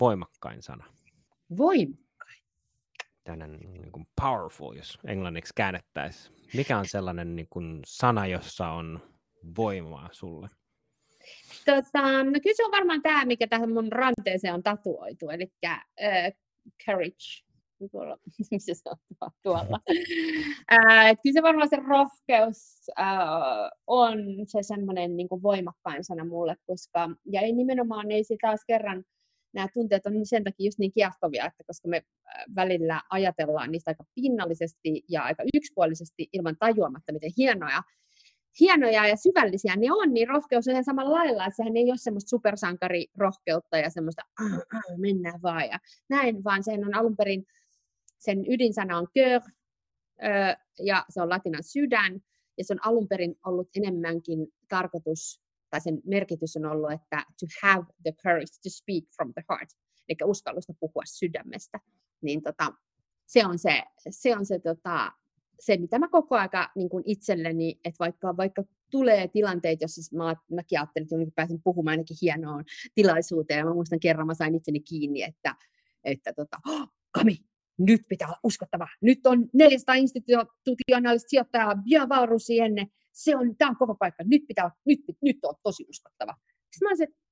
voimakkain 0.00 0.62
sana? 0.62 0.84
Voimakkain. 1.56 2.42
Tänään 3.24 3.52
niin 3.52 3.92
kuin 3.92 4.06
powerful, 4.20 4.72
jos 4.76 4.98
englanniksi 5.06 5.52
käännettäisiin. 5.56 6.34
Mikä 6.54 6.78
on 6.78 6.88
sellainen 6.88 7.36
niin 7.36 7.48
kuin 7.50 7.80
sana, 7.86 8.26
jossa 8.26 8.68
on 8.68 9.00
voimaa 9.56 10.08
sulle? 10.12 10.48
Tota, 11.64 12.24
no 12.24 12.32
kyllä 12.42 12.56
se 12.56 12.64
on 12.64 12.70
varmaan 12.70 13.02
tämä, 13.02 13.24
mikä 13.24 13.46
tähän 13.46 13.72
mun 13.72 13.92
ranteeseen 13.92 14.54
on 14.54 14.62
tatuoitu, 14.62 15.30
eli 15.30 15.52
äh, 15.64 16.32
courage. 16.86 17.44
Tuolla, 17.90 18.18
missä 18.50 18.74
se 18.74 18.90
on 18.90 19.30
tuolla. 19.42 19.80
äh, 20.72 21.16
kyllä 21.22 21.34
se 21.34 21.42
varmaan 21.42 21.68
se 21.68 21.76
rohkeus 21.76 22.90
äh, 23.00 23.70
on 23.86 24.18
se 24.46 24.62
semmoinen 24.62 25.16
niin 25.16 25.28
voimakkain 25.42 26.04
sana 26.04 26.24
mulle, 26.24 26.56
koska, 26.66 27.10
ja 27.32 27.40
ei 27.40 27.52
nimenomaan, 27.52 28.10
ei 28.10 28.24
sitä 28.24 28.46
taas 28.46 28.60
kerran, 28.66 29.04
nämä 29.52 29.68
tunteet 29.74 30.06
on 30.06 30.26
sen 30.26 30.44
takia 30.44 30.66
just 30.66 30.78
niin 30.78 30.92
kiehtovia, 30.92 31.46
että 31.46 31.64
koska 31.66 31.88
me 31.88 32.02
välillä 32.56 33.00
ajatellaan 33.10 33.72
niistä 33.72 33.90
aika 33.90 34.04
pinnallisesti 34.14 35.02
ja 35.08 35.22
aika 35.22 35.42
yksipuolisesti 35.54 36.28
ilman 36.32 36.56
tajuamatta, 36.58 37.12
miten 37.12 37.30
hienoja 37.38 37.82
hienoja 38.60 39.06
ja 39.08 39.16
syvällisiä 39.16 39.76
ne 39.76 39.92
on, 39.92 40.14
niin 40.14 40.28
rohkeus 40.28 40.68
on 40.68 40.72
ihan 40.72 40.84
samalla 40.84 41.12
lailla, 41.12 41.46
että 41.46 41.56
sehän 41.56 41.76
ei 41.76 41.90
ole 41.90 41.96
semmoista 41.96 42.28
supersankarirohkeutta 42.28 43.78
ja 43.78 43.90
semmoista 43.90 44.22
mennään 44.96 45.42
vaan 45.42 45.64
ja 45.64 45.78
näin, 46.08 46.44
vaan 46.44 46.64
sehän 46.64 46.84
on 46.84 46.94
alun 46.94 47.16
perin, 47.16 47.44
sen 48.24 48.38
ydinsana 48.52 48.98
on 48.98 49.06
cœur, 49.18 49.42
ja 50.78 51.04
se 51.08 51.22
on 51.22 51.28
latinan 51.28 51.62
sydän, 51.62 52.20
ja 52.58 52.64
se 52.64 52.72
on 52.72 52.86
alun 52.86 53.08
perin 53.08 53.34
ollut 53.46 53.68
enemmänkin 53.76 54.46
tarkoitus, 54.68 55.42
tai 55.70 55.80
sen 55.80 56.00
merkitys 56.04 56.56
on 56.56 56.64
ollut, 56.64 56.92
että 56.92 57.24
to 57.40 57.46
have 57.62 57.86
the 58.02 58.12
courage 58.12 58.54
to 58.62 58.70
speak 58.70 59.04
from 59.16 59.32
the 59.32 59.42
heart, 59.48 59.70
eli 60.08 60.16
uskallusta 60.24 60.72
puhua 60.80 61.02
sydämestä, 61.04 61.80
niin 62.22 62.42
tota, 62.42 62.72
se 63.26 63.46
on 63.46 63.58
se, 63.58 63.82
se, 64.10 64.36
on 64.36 64.46
se 64.46 64.58
tota, 64.58 65.12
se, 65.60 65.76
mitä 65.76 65.98
mä 65.98 66.08
koko 66.08 66.36
aika 66.36 66.70
niin 66.74 66.88
kuin 66.88 67.04
itselleni, 67.06 67.80
että 67.84 67.98
vaikka, 67.98 68.36
vaikka 68.36 68.64
tulee 68.90 69.28
tilanteita, 69.28 69.84
jossa 69.84 70.16
mä, 70.16 70.36
mäkin 70.50 70.78
ajattelin, 70.78 71.22
että 71.22 71.34
pääsin 71.34 71.62
puhumaan 71.64 71.92
ainakin 71.92 72.16
hienoon 72.22 72.64
tilaisuuteen, 72.94 73.58
ja 73.58 73.64
mä 73.64 73.74
muistan 73.74 74.00
kerran 74.00 74.26
mä 74.26 74.34
sain 74.34 74.54
itseni 74.54 74.80
kiinni, 74.80 75.22
että, 75.22 75.54
että 76.04 76.32
tota, 76.32 76.56
oh, 76.66 76.88
Kami, 77.10 77.36
nyt 77.78 78.00
pitää 78.08 78.28
olla 78.28 78.40
uskottava. 78.44 78.88
Nyt 79.00 79.26
on 79.26 79.48
400 79.52 79.94
institutionaalista 79.94 81.28
sijoittajaa, 81.28 81.74
Valrusi 82.08 82.58
ennen. 82.58 82.86
Se 83.12 83.36
on, 83.36 83.56
tämä 83.56 83.68
on 83.68 83.76
kova 83.76 83.94
paikka. 83.94 84.24
Nyt 84.24 84.42
pitää 84.48 84.70
nyt, 84.86 85.00
nyt 85.22 85.36
on 85.42 85.54
tosi 85.62 85.84
uskottava. 85.88 86.34
Sitten 86.70 86.86
mä 86.86 86.90
olisin, 86.90 87.08
että 87.08 87.24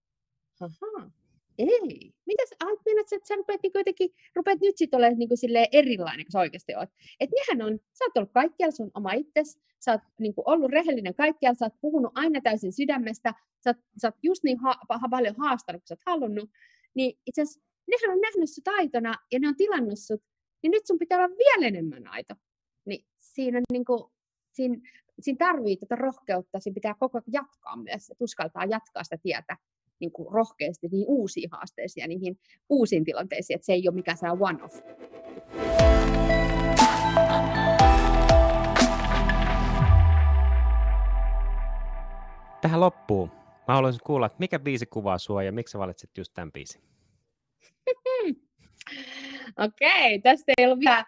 ei. 1.58 2.14
Mitä 2.26 2.42
sä, 2.48 2.56
meinaat, 2.86 3.12
että 3.12 3.28
sä 3.28 3.34
rupeat 3.34 3.62
niin 3.62 3.72
jotenkin, 3.74 4.10
rupeat 4.36 4.60
nyt 4.60 4.76
sitten 4.76 4.98
olemaan 4.98 5.18
niin 5.18 5.28
kuin 5.28 5.68
erilainen, 5.72 6.26
kun 6.26 6.32
sä 6.32 6.38
oikeasti 6.38 6.74
oot. 6.74 6.88
Että 7.20 7.36
nehän 7.38 7.66
on, 7.66 7.78
sä 7.98 8.04
oot 8.04 8.16
ollut 8.16 8.32
kaikkialla 8.32 8.76
sun 8.76 8.90
oma 8.94 9.12
itsesi, 9.12 9.60
sä 9.84 9.92
oot 9.92 10.00
niin 10.20 10.34
kuin 10.34 10.48
ollut 10.48 10.70
rehellinen 10.70 11.14
kaikkialla, 11.14 11.54
sä 11.58 11.64
oot 11.64 11.80
puhunut 11.80 12.12
aina 12.14 12.40
täysin 12.40 12.72
sydämestä, 12.72 13.34
sä 13.64 13.70
oot, 13.70 13.76
sä 14.02 14.08
oot 14.08 14.14
just 14.22 14.44
niin 14.44 14.58
ha, 14.58 14.74
ha, 14.88 15.08
paljon 15.10 15.34
haastanut, 15.38 15.82
kun 15.82 15.88
sä 15.88 15.94
oot 15.94 16.06
halunnut, 16.06 16.50
niin 16.94 17.18
itse 17.26 17.42
asiassa 17.42 17.60
nehän 17.90 18.16
on 18.16 18.20
nähnyt 18.20 18.50
sut 18.50 18.68
aitona 18.68 19.14
ja 19.32 19.38
ne 19.38 19.48
on 19.48 19.56
tilannut 19.56 19.98
sut, 19.98 20.22
niin 20.62 20.70
nyt 20.70 20.86
sun 20.86 20.98
pitää 20.98 21.18
olla 21.18 21.36
vielä 21.36 21.66
enemmän 21.66 22.08
aito. 22.08 22.34
Niin 22.84 23.04
siinä, 23.16 23.60
niin 23.72 23.84
kuin, 23.84 24.12
siinä, 24.52 24.76
siinä 25.20 25.36
tarvii 25.38 25.76
tätä 25.76 25.96
rohkeutta, 25.96 26.60
siinä 26.60 26.74
pitää 26.74 26.94
koko 26.94 27.18
ajan 27.18 27.24
jatkaa 27.32 27.76
myös, 27.76 28.10
että 28.10 28.24
uskaltaa 28.24 28.64
jatkaa 28.64 29.04
sitä 29.04 29.16
tietä 29.22 29.56
niin 30.00 30.12
kuin 30.12 30.32
rohkeasti 30.32 30.88
niihin 30.88 31.06
uusiin 31.08 31.48
haasteisiin 31.52 32.02
ja 32.02 32.08
niihin 32.08 32.38
uusiin 32.68 33.04
tilanteisiin, 33.04 33.54
että 33.54 33.66
se 33.66 33.72
ei 33.72 33.88
ole 33.88 33.94
mikään 33.94 34.16
se 34.16 34.26
one-off. 34.26 34.80
Tähän 42.60 42.80
loppuun. 42.80 43.30
Mä 43.68 43.74
haluaisin 43.74 44.00
kuulla, 44.06 44.26
että 44.26 44.38
mikä 44.38 44.58
biisi 44.58 44.86
kuvaa 44.86 45.18
sua 45.18 45.42
ja 45.42 45.52
miksi 45.52 45.72
sä 45.72 45.78
valitsit 45.78 46.18
just 46.18 46.32
tämän 46.34 46.52
biisin? 46.52 46.82
Okei, 49.58 50.16
okay, 50.16 50.20
tästä 50.22 50.52
ei 50.58 50.66
ollut 50.66 50.80
vielä 50.80 51.04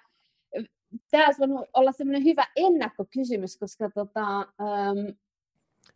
tämä 1.10 1.26
olisi 1.26 1.38
voinut 1.38 1.68
olla 1.72 1.92
semmoinen 1.92 2.24
hyvä 2.24 2.46
ennakkokysymys, 2.56 3.56
koska 3.56 3.90
tota, 3.90 4.38
um, 4.38 5.16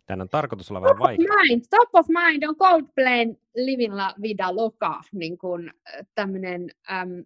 Tämän 0.07 0.21
on 0.21 0.29
tarkoitus 0.29 0.71
olla 0.71 0.83
vähän 0.83 0.99
vaikea. 0.99 1.27
Mind, 1.43 1.65
top 1.71 1.89
of 1.93 2.07
mind 2.09 2.43
on 2.43 2.57
Coldplayn 2.57 3.39
Living 3.55 3.95
La 3.95 4.15
Vida 4.23 4.57
Loca, 4.57 5.01
niin 5.13 5.39
kuin 5.39 5.73
tämmöinen, 6.15 6.71
äm, 6.93 7.25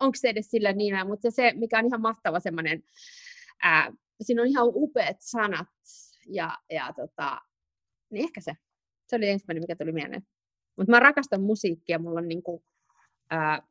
onko 0.00 0.14
se 0.14 0.28
edes 0.28 0.50
sillä 0.50 0.72
nimeä, 0.72 1.04
mutta 1.04 1.30
se, 1.30 1.52
mikä 1.56 1.78
on 1.78 1.86
ihan 1.86 2.00
mahtava 2.00 2.40
semmoinen, 2.40 2.82
ää, 3.62 3.92
siinä 4.20 4.42
on 4.42 4.48
ihan 4.48 4.68
upeat 4.74 5.16
sanat, 5.20 5.68
ja, 6.26 6.58
ja 6.70 6.92
tota, 6.96 7.40
niin 8.10 8.24
ehkä 8.24 8.40
se. 8.40 8.52
Se 9.06 9.16
oli 9.16 9.28
ensimmäinen, 9.28 9.62
mikä 9.62 9.76
tuli 9.76 9.92
mieleen. 9.92 10.26
Mutta 10.76 10.90
mä 10.90 11.00
rakastan 11.00 11.42
musiikkia, 11.42 11.98
mulla 11.98 12.20
on 12.20 12.28
niin 12.28 12.42
kuin, 12.42 12.62
ää, 13.30 13.62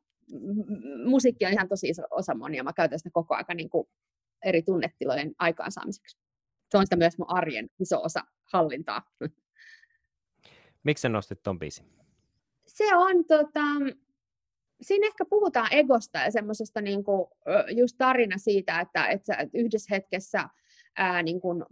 musiikki 1.04 1.46
on 1.46 1.52
ihan 1.52 1.68
tosi 1.68 1.88
iso 1.88 2.02
osa 2.10 2.34
monia, 2.34 2.64
mä 2.64 2.72
käytän 2.72 2.98
sitä 2.98 3.10
koko 3.12 3.34
ajan 3.34 3.56
niin 3.56 3.70
kuin 3.70 3.88
eri 4.44 4.62
tunnetilojen 4.62 5.32
aikaansaamiseksi 5.38 6.18
se 6.70 6.78
on 6.78 6.86
sitä 6.86 6.96
myös 6.96 7.18
mun 7.18 7.30
arjen 7.30 7.70
iso 7.80 8.02
osa 8.02 8.20
hallintaa. 8.52 9.02
Miksi 10.84 11.02
sä 11.02 11.08
nostit 11.08 11.42
ton 11.42 11.58
biisin? 11.58 11.86
Se 12.66 12.96
on 12.96 13.24
tota, 13.24 13.64
siinä 14.80 15.06
ehkä 15.06 15.24
puhutaan 15.24 15.68
egosta 15.70 16.18
ja 16.18 16.30
semmoisesta 16.30 16.80
niin 16.80 17.04
just 17.76 17.94
tarina 17.98 18.38
siitä, 18.38 18.80
että, 18.80 19.06
että 19.06 19.26
sä 19.26 19.48
yhdessä 19.54 19.94
hetkessä 19.94 20.48
ää, 20.96 21.22
niin 21.22 21.40
kuin 21.40 21.64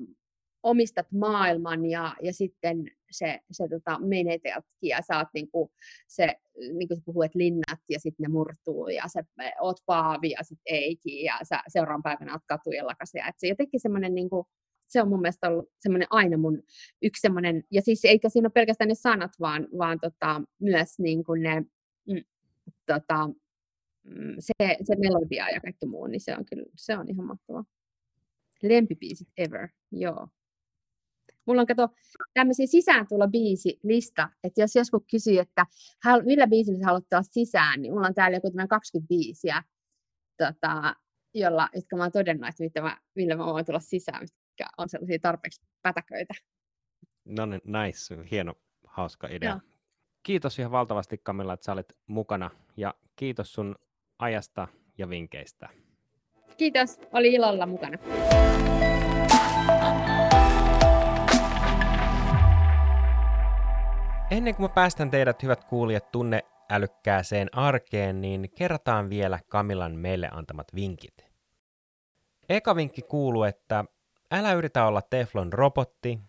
omistat 0.63 1.13
maailman 1.13 1.87
ja, 1.87 2.17
ja 2.23 2.33
sitten 2.33 2.91
se, 3.19 3.41
se 3.51 3.69
tota, 3.69 3.99
meneteltkin 3.99 4.89
ja 4.89 4.99
oot 5.17 5.29
niin 5.35 5.51
kuin, 5.51 5.71
se, 6.09 6.35
niin 6.73 6.89
kuin 6.89 7.03
puhuit, 7.05 7.35
linnat 7.35 7.81
ja 7.89 8.01
sitten 8.01 8.25
ne 8.25 8.29
murtuu 8.29 8.89
ja 8.89 9.09
sä 9.09 9.25
oot 9.61 9.77
paavi 9.87 10.31
ja 10.31 10.43
sitten 10.43 10.75
eikin 10.75 11.25
ja 11.25 11.39
sä 11.43 11.63
seuraavan 11.69 12.03
päivänä 12.03 12.33
oot 12.33 12.43
katujen 12.47 12.87
lakasia. 12.87 13.27
Et 13.29 13.35
se 13.39 13.47
jotenkin 13.47 13.81
semmoinen 13.81 14.15
niin 14.15 14.31
kuin, 14.31 14.47
se 14.87 15.03
on 15.03 15.09
mun 15.09 15.21
mielestä 15.21 15.49
ollut 15.49 15.71
semmoinen 15.79 16.09
aina 16.11 16.37
mun 16.37 16.63
yksi 17.03 17.21
semmoinen, 17.21 17.65
ja 17.71 17.83
siis 17.83 18.05
eikä 18.05 18.29
siinä 18.29 18.47
ole 18.47 18.53
pelkästään 18.53 18.89
ne 18.89 18.95
sanat, 18.95 19.33
vaan, 19.41 19.69
vaan 19.79 20.01
tota, 20.01 20.43
myös 20.61 20.99
niin 20.99 21.25
kuin 21.25 21.43
ne, 21.43 21.61
mm, 22.07 22.25
tota, 22.87 23.27
mm, 24.05 24.37
se, 24.39 24.77
se 24.83 24.97
melodia 24.97 25.51
ja 25.51 25.61
kaikki 25.61 25.87
muu, 25.87 26.07
niin 26.07 26.21
se 26.21 26.37
on 26.37 26.45
kyllä, 26.45 26.65
se 26.77 26.97
on 26.97 27.09
ihan 27.11 27.27
mahtavaa. 27.27 27.65
Lempibiisit 28.63 29.29
ever, 29.37 29.69
joo. 29.93 30.29
Mulla 31.47 31.61
on 31.61 31.67
kato 31.67 31.89
tämmöisiä 32.35 32.67
sisään 32.67 33.07
tulla 33.09 33.29
biisi 33.29 33.81
lista, 33.83 34.29
että 34.45 34.61
jos 34.61 34.77
joskus 34.77 35.03
kysyy, 35.11 35.39
että 35.39 35.67
millä 36.25 36.47
biisillä 36.47 36.79
sä 36.79 36.85
haluat 36.85 37.05
tulla 37.11 37.23
sisään, 37.23 37.83
niin 37.83 37.93
mulla 37.93 38.07
on 38.07 38.15
täällä 38.15 38.37
joku 38.37 38.53
20 38.69 39.09
biisiä, 39.09 39.63
tota, 40.37 40.95
jolla, 41.35 41.69
jotka 41.75 41.97
mä 41.97 42.03
oon 42.03 42.13
todennut, 42.13 42.49
että 42.49 42.63
mitä 42.65 42.81
mä, 42.81 42.99
millä 43.15 43.37
mä 43.37 43.47
voin 43.47 43.65
tulla 43.65 43.81
sisään, 43.81 44.21
mitkä 44.21 44.67
on 44.79 44.89
sellaisia 44.89 45.19
tarpeeksi 45.23 45.63
pätäköitä. 45.83 46.35
No 47.25 47.47
niin, 47.47 47.61
nice. 47.65 48.17
Hieno, 48.31 48.55
hauska 48.87 49.29
idea. 49.31 49.51
Joo. 49.51 49.61
Kiitos 50.23 50.59
ihan 50.59 50.73
valtavasti 50.73 51.19
Kamilla, 51.23 51.53
että 51.53 51.65
sä 51.65 51.73
olet 51.73 51.99
mukana 52.07 52.51
ja 52.77 52.95
kiitos 53.17 53.53
sun 53.53 53.77
ajasta 54.19 54.69
ja 54.99 55.09
vinkkeistä. 55.09 55.69
Kiitos, 56.57 56.99
oli 57.13 57.33
ilolla 57.33 57.67
mukana. 57.67 57.99
Ennen 64.31 64.55
kuin 64.55 64.65
mä 64.65 64.75
päästän 64.75 65.11
teidät, 65.11 65.43
hyvät 65.43 65.65
kuulijat, 65.65 66.13
tunne 66.13 66.43
älykkääseen 66.71 67.49
arkeen, 67.53 68.21
niin 68.21 68.51
kerrataan 68.55 69.11
vielä 69.11 69.41
Kamilan 69.49 69.93
meille 69.93 70.29
antamat 70.33 70.75
vinkit. 70.75 71.27
Eka 72.49 72.77
vinkki 72.77 73.03
kuuluu, 73.03 73.45
että 73.45 73.85
Älä 74.31 74.53
yritä 74.53 74.87
olla 74.87 75.03
Teflon 75.03 75.53
robotti, 75.53 76.21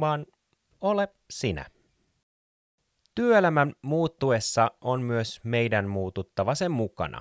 vaan 0.00 0.26
ole 0.80 1.08
sinä. 1.30 1.66
Työelämän 3.14 3.72
muuttuessa 3.82 4.70
on 4.80 5.02
myös 5.02 5.40
meidän 5.44 5.88
muututtava 5.88 6.54
sen 6.54 6.70
mukana. 6.70 7.20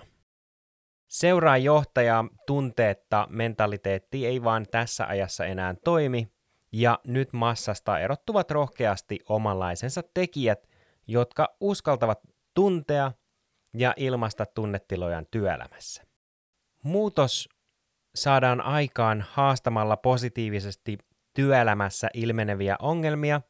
Seuraa 1.08 1.58
johtaja 1.58 2.26
tunteetta 2.48 3.28
mentaliteetti 3.30 4.26
ei 4.26 4.44
vaan 4.44 4.66
tässä 4.72 5.08
ajassa 5.08 5.46
enää 5.46 5.76
toimi, 5.84 6.33
ja 6.74 7.00
nyt 7.04 7.34
massasta 7.34 8.00
erottuvat 8.00 8.52
rohkeasti 8.52 9.20
omanlaisensa 9.30 10.02
tekijät, 10.14 10.70
jotka 11.08 11.56
uskaltavat 11.60 12.20
tuntea 12.54 13.12
ja 13.74 13.94
ilmaista 13.98 14.46
tunnetilojaan 14.46 15.26
työelämässä. 15.32 16.04
Muutos 16.84 17.50
saadaan 18.16 18.62
aikaan 18.62 19.26
haastamalla 19.30 19.98
positiivisesti 19.98 20.98
työelämässä 21.34 22.10
ilmeneviä 22.14 22.76
ongelmia 22.80 23.42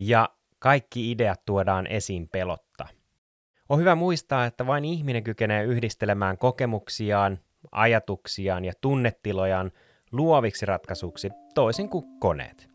ja 0.00 0.28
kaikki 0.58 1.10
ideat 1.10 1.40
tuodaan 1.46 1.86
esiin 1.86 2.28
pelotta. 2.28 2.86
On 3.68 3.80
hyvä 3.80 3.94
muistaa, 3.94 4.46
että 4.46 4.66
vain 4.66 4.84
ihminen 4.84 5.24
kykenee 5.24 5.64
yhdistelemään 5.64 6.38
kokemuksiaan, 6.38 7.38
ajatuksiaan 7.72 8.64
ja 8.64 8.72
tunnetilojaan 8.80 9.72
luoviksi 10.12 10.66
ratkaisuksi 10.66 11.30
toisin 11.54 11.88
kuin 11.88 12.04
koneet. 12.20 12.68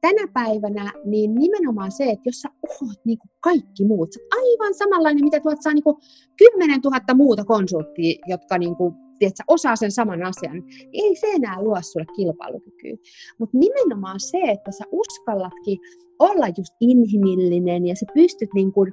Tänä 0.00 0.28
päivänä 0.32 0.92
niin 1.04 1.34
nimenomaan 1.34 1.92
se, 1.92 2.04
että 2.04 2.22
jos 2.24 2.40
sä 2.40 2.48
oot 2.62 3.04
niin 3.04 3.18
kuin 3.18 3.30
kaikki 3.40 3.84
muut, 3.84 4.12
sä 4.12 4.20
aivan 4.36 4.74
samanlainen, 4.74 5.24
mitä 5.24 5.40
tuot 5.40 5.62
saa 5.62 5.74
niin 5.74 5.84
kuin 5.84 5.96
10 6.36 6.80
000 6.84 7.00
muuta 7.14 7.44
konsulttia, 7.44 8.18
jotka 8.26 8.58
niin 8.58 8.76
kuin, 8.76 8.94
tiedätkö, 9.18 9.42
osaa 9.48 9.76
sen 9.76 9.92
saman 9.92 10.22
asian, 10.22 10.52
niin 10.52 10.90
ei 10.92 11.16
se 11.16 11.26
enää 11.26 11.62
luo 11.62 11.76
sulle 11.82 12.06
kilpailukykyä. 12.16 12.96
Mutta 13.38 13.58
nimenomaan 13.58 14.20
se, 14.20 14.38
että 14.38 14.72
sä 14.72 14.84
uskallatkin 14.92 15.78
olla 16.18 16.46
just 16.48 16.74
inhimillinen 16.80 17.86
ja 17.86 17.96
sä 17.96 18.06
pystyt 18.14 18.50
niin 18.54 18.72
kuin 18.72 18.92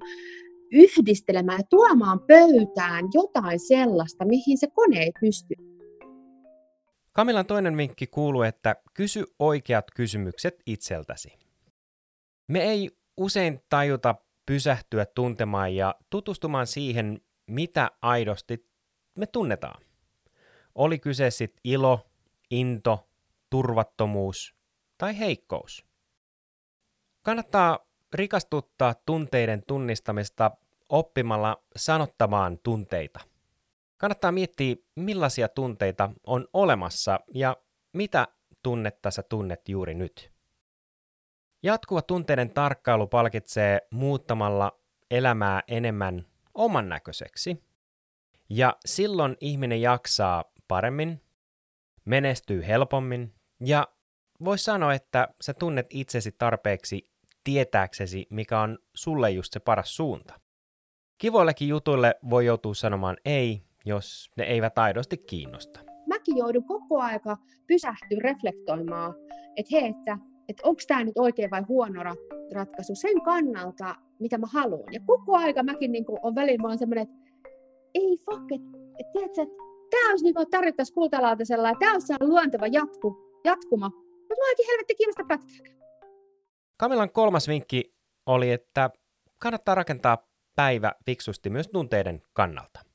yhdistelemään 0.71 1.59
ja 1.59 1.67
tuomaan 1.69 2.19
pöytään 2.19 3.05
jotain 3.13 3.59
sellaista, 3.59 4.25
mihin 4.25 4.57
se 4.57 4.67
kone 4.67 4.99
ei 4.99 5.11
pysty. 5.21 5.68
Kamilan 7.19 7.45
toinen 7.45 7.77
vinkki 7.77 8.07
kuuluu, 8.07 8.41
että 8.41 8.75
kysy 8.93 9.25
oikeat 9.39 9.85
kysymykset 9.95 10.55
itseltäsi. 10.65 11.39
Me 12.47 12.63
ei 12.63 12.97
usein 13.17 13.59
tajuta 13.69 14.15
pysähtyä 14.45 15.05
tuntemaan 15.05 15.75
ja 15.75 15.95
tutustumaan 16.09 16.67
siihen, 16.67 17.21
mitä 17.47 17.91
aidosti 18.01 18.69
me 19.15 19.25
tunnetaan. 19.25 19.83
Oli 20.75 20.99
kyse 20.99 21.31
sitten 21.31 21.61
ilo, 21.63 22.11
into, 22.51 23.09
turvattomuus 23.49 24.55
tai 24.97 25.19
heikkous. 25.19 25.85
Kannattaa 27.21 27.79
rikastuttaa 28.13 28.95
tunteiden 29.05 29.63
tunnistamista 29.67 30.51
oppimalla 30.89 31.63
sanottamaan 31.75 32.59
tunteita. 32.63 33.19
Kannattaa 33.99 34.31
miettiä, 34.31 34.75
millaisia 34.95 35.49
tunteita 35.49 36.09
on 36.27 36.47
olemassa 36.53 37.19
ja 37.33 37.57
mitä 37.93 38.27
tunnetta 38.63 39.11
sä 39.11 39.23
tunnet 39.23 39.69
juuri 39.69 39.93
nyt. 39.93 40.31
Jatkuva 41.63 42.01
tunteiden 42.01 42.49
tarkkailu 42.49 43.07
palkitsee 43.07 43.81
muuttamalla 43.91 44.79
elämää 45.11 45.61
enemmän 45.67 46.25
oman 46.53 46.89
näköiseksi. 46.89 47.63
Ja 48.49 48.77
silloin 48.85 49.37
ihminen 49.41 49.81
jaksaa 49.81 50.43
paremmin, 50.67 51.21
menestyy 52.05 52.67
helpommin 52.67 53.33
ja 53.65 53.87
voisi 54.43 54.63
sanoa, 54.63 54.93
että 54.93 55.27
sä 55.41 55.53
tunnet 55.53 55.87
itsesi 55.89 56.31
tarpeeksi 56.31 57.11
tietääksesi, 57.43 58.27
mikä 58.29 58.59
on 58.59 58.79
sulle 58.95 59.31
just 59.31 59.53
se 59.53 59.59
paras 59.59 59.95
suunta. 59.95 60.39
Kivoillekin 61.17 61.67
jutuille 61.67 62.15
voi 62.29 62.45
joutua 62.45 62.73
sanomaan 62.73 63.17
ei, 63.25 63.68
jos 63.85 64.29
ne 64.37 64.43
eivät 64.43 64.77
aidosti 64.77 65.17
kiinnosta. 65.17 65.79
Mäkin 66.07 66.37
joudun 66.37 66.63
koko 66.63 66.99
aika 66.99 67.37
pysähtyä 67.67 68.19
reflektoimaan, 68.21 69.13
että 69.55 69.69
hei, 69.71 69.85
että, 69.85 70.17
että 70.49 70.67
onko 70.67 70.81
tämä 70.87 71.03
nyt 71.03 71.17
oikein 71.17 71.51
vai 71.51 71.61
huono 71.61 72.03
ratkaisu 72.53 72.95
sen 72.95 73.21
kannalta, 73.21 73.95
mitä 74.19 74.37
mä 74.37 74.47
haluan. 74.53 74.93
Ja 74.93 74.99
koko 75.05 75.37
aika 75.37 75.63
mäkin 75.63 75.91
niin 75.91 76.05
on 76.23 76.35
välillä, 76.35 76.67
mä 76.67 76.77
semmoinen, 76.77 77.03
että 77.03 77.15
ei 77.93 78.17
fuck, 78.25 78.51
että 78.51 78.77
et, 78.99 79.11
tiedätkö, 79.11 79.41
että 79.41 79.55
tämä 79.89 80.09
olisi 80.09 80.25
niin 80.25 80.35
kuin 80.35 80.49
tarvittaisiin 80.49 80.95
kultalautasella 80.95 81.69
ja 81.69 81.75
tämä 81.79 81.93
olisi 81.93 82.13
luonteva 82.19 82.67
jatku, 82.67 83.17
jatkuma. 83.43 83.89
Mutta 83.89 84.35
mä 84.39 84.71
helvetti 84.71 84.95
kiinnostaa 84.95 85.25
pätkääkään. 85.25 85.79
Kamilan 86.77 87.11
kolmas 87.11 87.47
vinkki 87.47 87.93
oli, 88.25 88.51
että 88.51 88.89
kannattaa 89.37 89.75
rakentaa 89.75 90.27
päivä 90.55 90.91
fiksusti 91.05 91.49
myös 91.49 91.67
tunteiden 91.67 92.21
kannalta. 92.33 92.88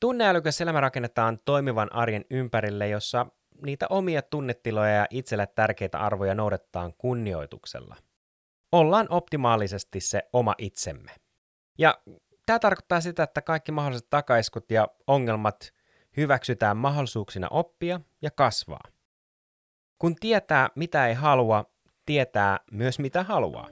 Tunneälykäs 0.00 0.60
elämä 0.60 0.80
rakennetaan 0.80 1.38
toimivan 1.44 1.92
arjen 1.92 2.24
ympärille, 2.30 2.88
jossa 2.88 3.26
niitä 3.62 3.86
omia 3.90 4.22
tunnetiloja 4.22 4.92
ja 4.92 5.06
itselle 5.10 5.46
tärkeitä 5.46 5.98
arvoja 5.98 6.34
noudatetaan 6.34 6.94
kunnioituksella. 6.98 7.96
Ollaan 8.72 9.06
optimaalisesti 9.10 10.00
se 10.00 10.22
oma 10.32 10.54
itsemme. 10.58 11.10
Ja 11.78 11.98
tämä 12.46 12.58
tarkoittaa 12.58 13.00
sitä, 13.00 13.22
että 13.22 13.42
kaikki 13.42 13.72
mahdolliset 13.72 14.10
takaiskut 14.10 14.70
ja 14.70 14.88
ongelmat 15.06 15.72
hyväksytään 16.16 16.76
mahdollisuuksina 16.76 17.48
oppia 17.50 18.00
ja 18.22 18.30
kasvaa. 18.30 18.84
Kun 19.98 20.14
tietää, 20.20 20.68
mitä 20.74 21.08
ei 21.08 21.14
halua, 21.14 21.64
tietää 22.06 22.58
myös, 22.72 22.98
mitä 22.98 23.22
haluaa. 23.22 23.68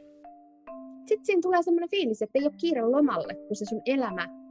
Sitten 1.06 1.26
siinä 1.26 1.42
tulee 1.42 1.62
sellainen 1.62 1.90
fiilis, 1.90 2.22
että 2.22 2.38
ei 2.38 2.46
ole 2.46 2.54
kiire 2.60 2.82
lomalle, 2.82 3.34
kun 3.34 3.56
se 3.56 3.64
sun 3.64 3.82
elämä 3.86 4.45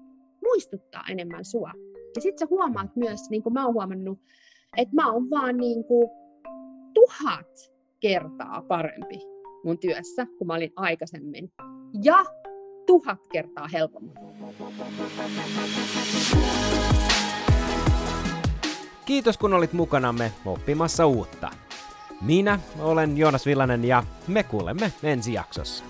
muistuttaa 0.45 1.03
enemmän 1.09 1.45
sua. 1.45 1.71
Ja 2.15 2.21
sitten 2.21 2.39
sä 2.39 2.47
huomaat 2.49 2.95
myös, 2.95 3.29
niin 3.29 3.43
kuin 3.43 3.53
mä 3.53 3.65
oon 3.65 3.73
huomannut, 3.73 4.19
että 4.77 4.95
mä 4.95 5.11
oon 5.11 5.29
vaan 5.29 5.57
niin 5.57 5.83
kuin 5.83 6.09
tuhat 6.93 7.71
kertaa 7.99 8.61
parempi 8.67 9.19
mun 9.63 9.79
työssä, 9.79 10.27
kun 10.37 10.47
mä 10.47 10.53
olin 10.53 10.71
aikaisemmin. 10.75 11.51
Ja 12.03 12.25
tuhat 12.85 13.27
kertaa 13.31 13.67
helpommin. 13.67 14.13
Kiitos 19.05 19.37
kun 19.37 19.53
olit 19.53 19.73
mukanamme 19.73 20.31
oppimassa 20.45 21.05
uutta. 21.05 21.51
Minä 22.21 22.59
olen 22.79 23.17
Joonas 23.17 23.45
Villanen 23.45 23.85
ja 23.85 24.03
me 24.27 24.43
kuulemme 24.43 24.93
ensi 25.03 25.33
jaksossa. 25.33 25.83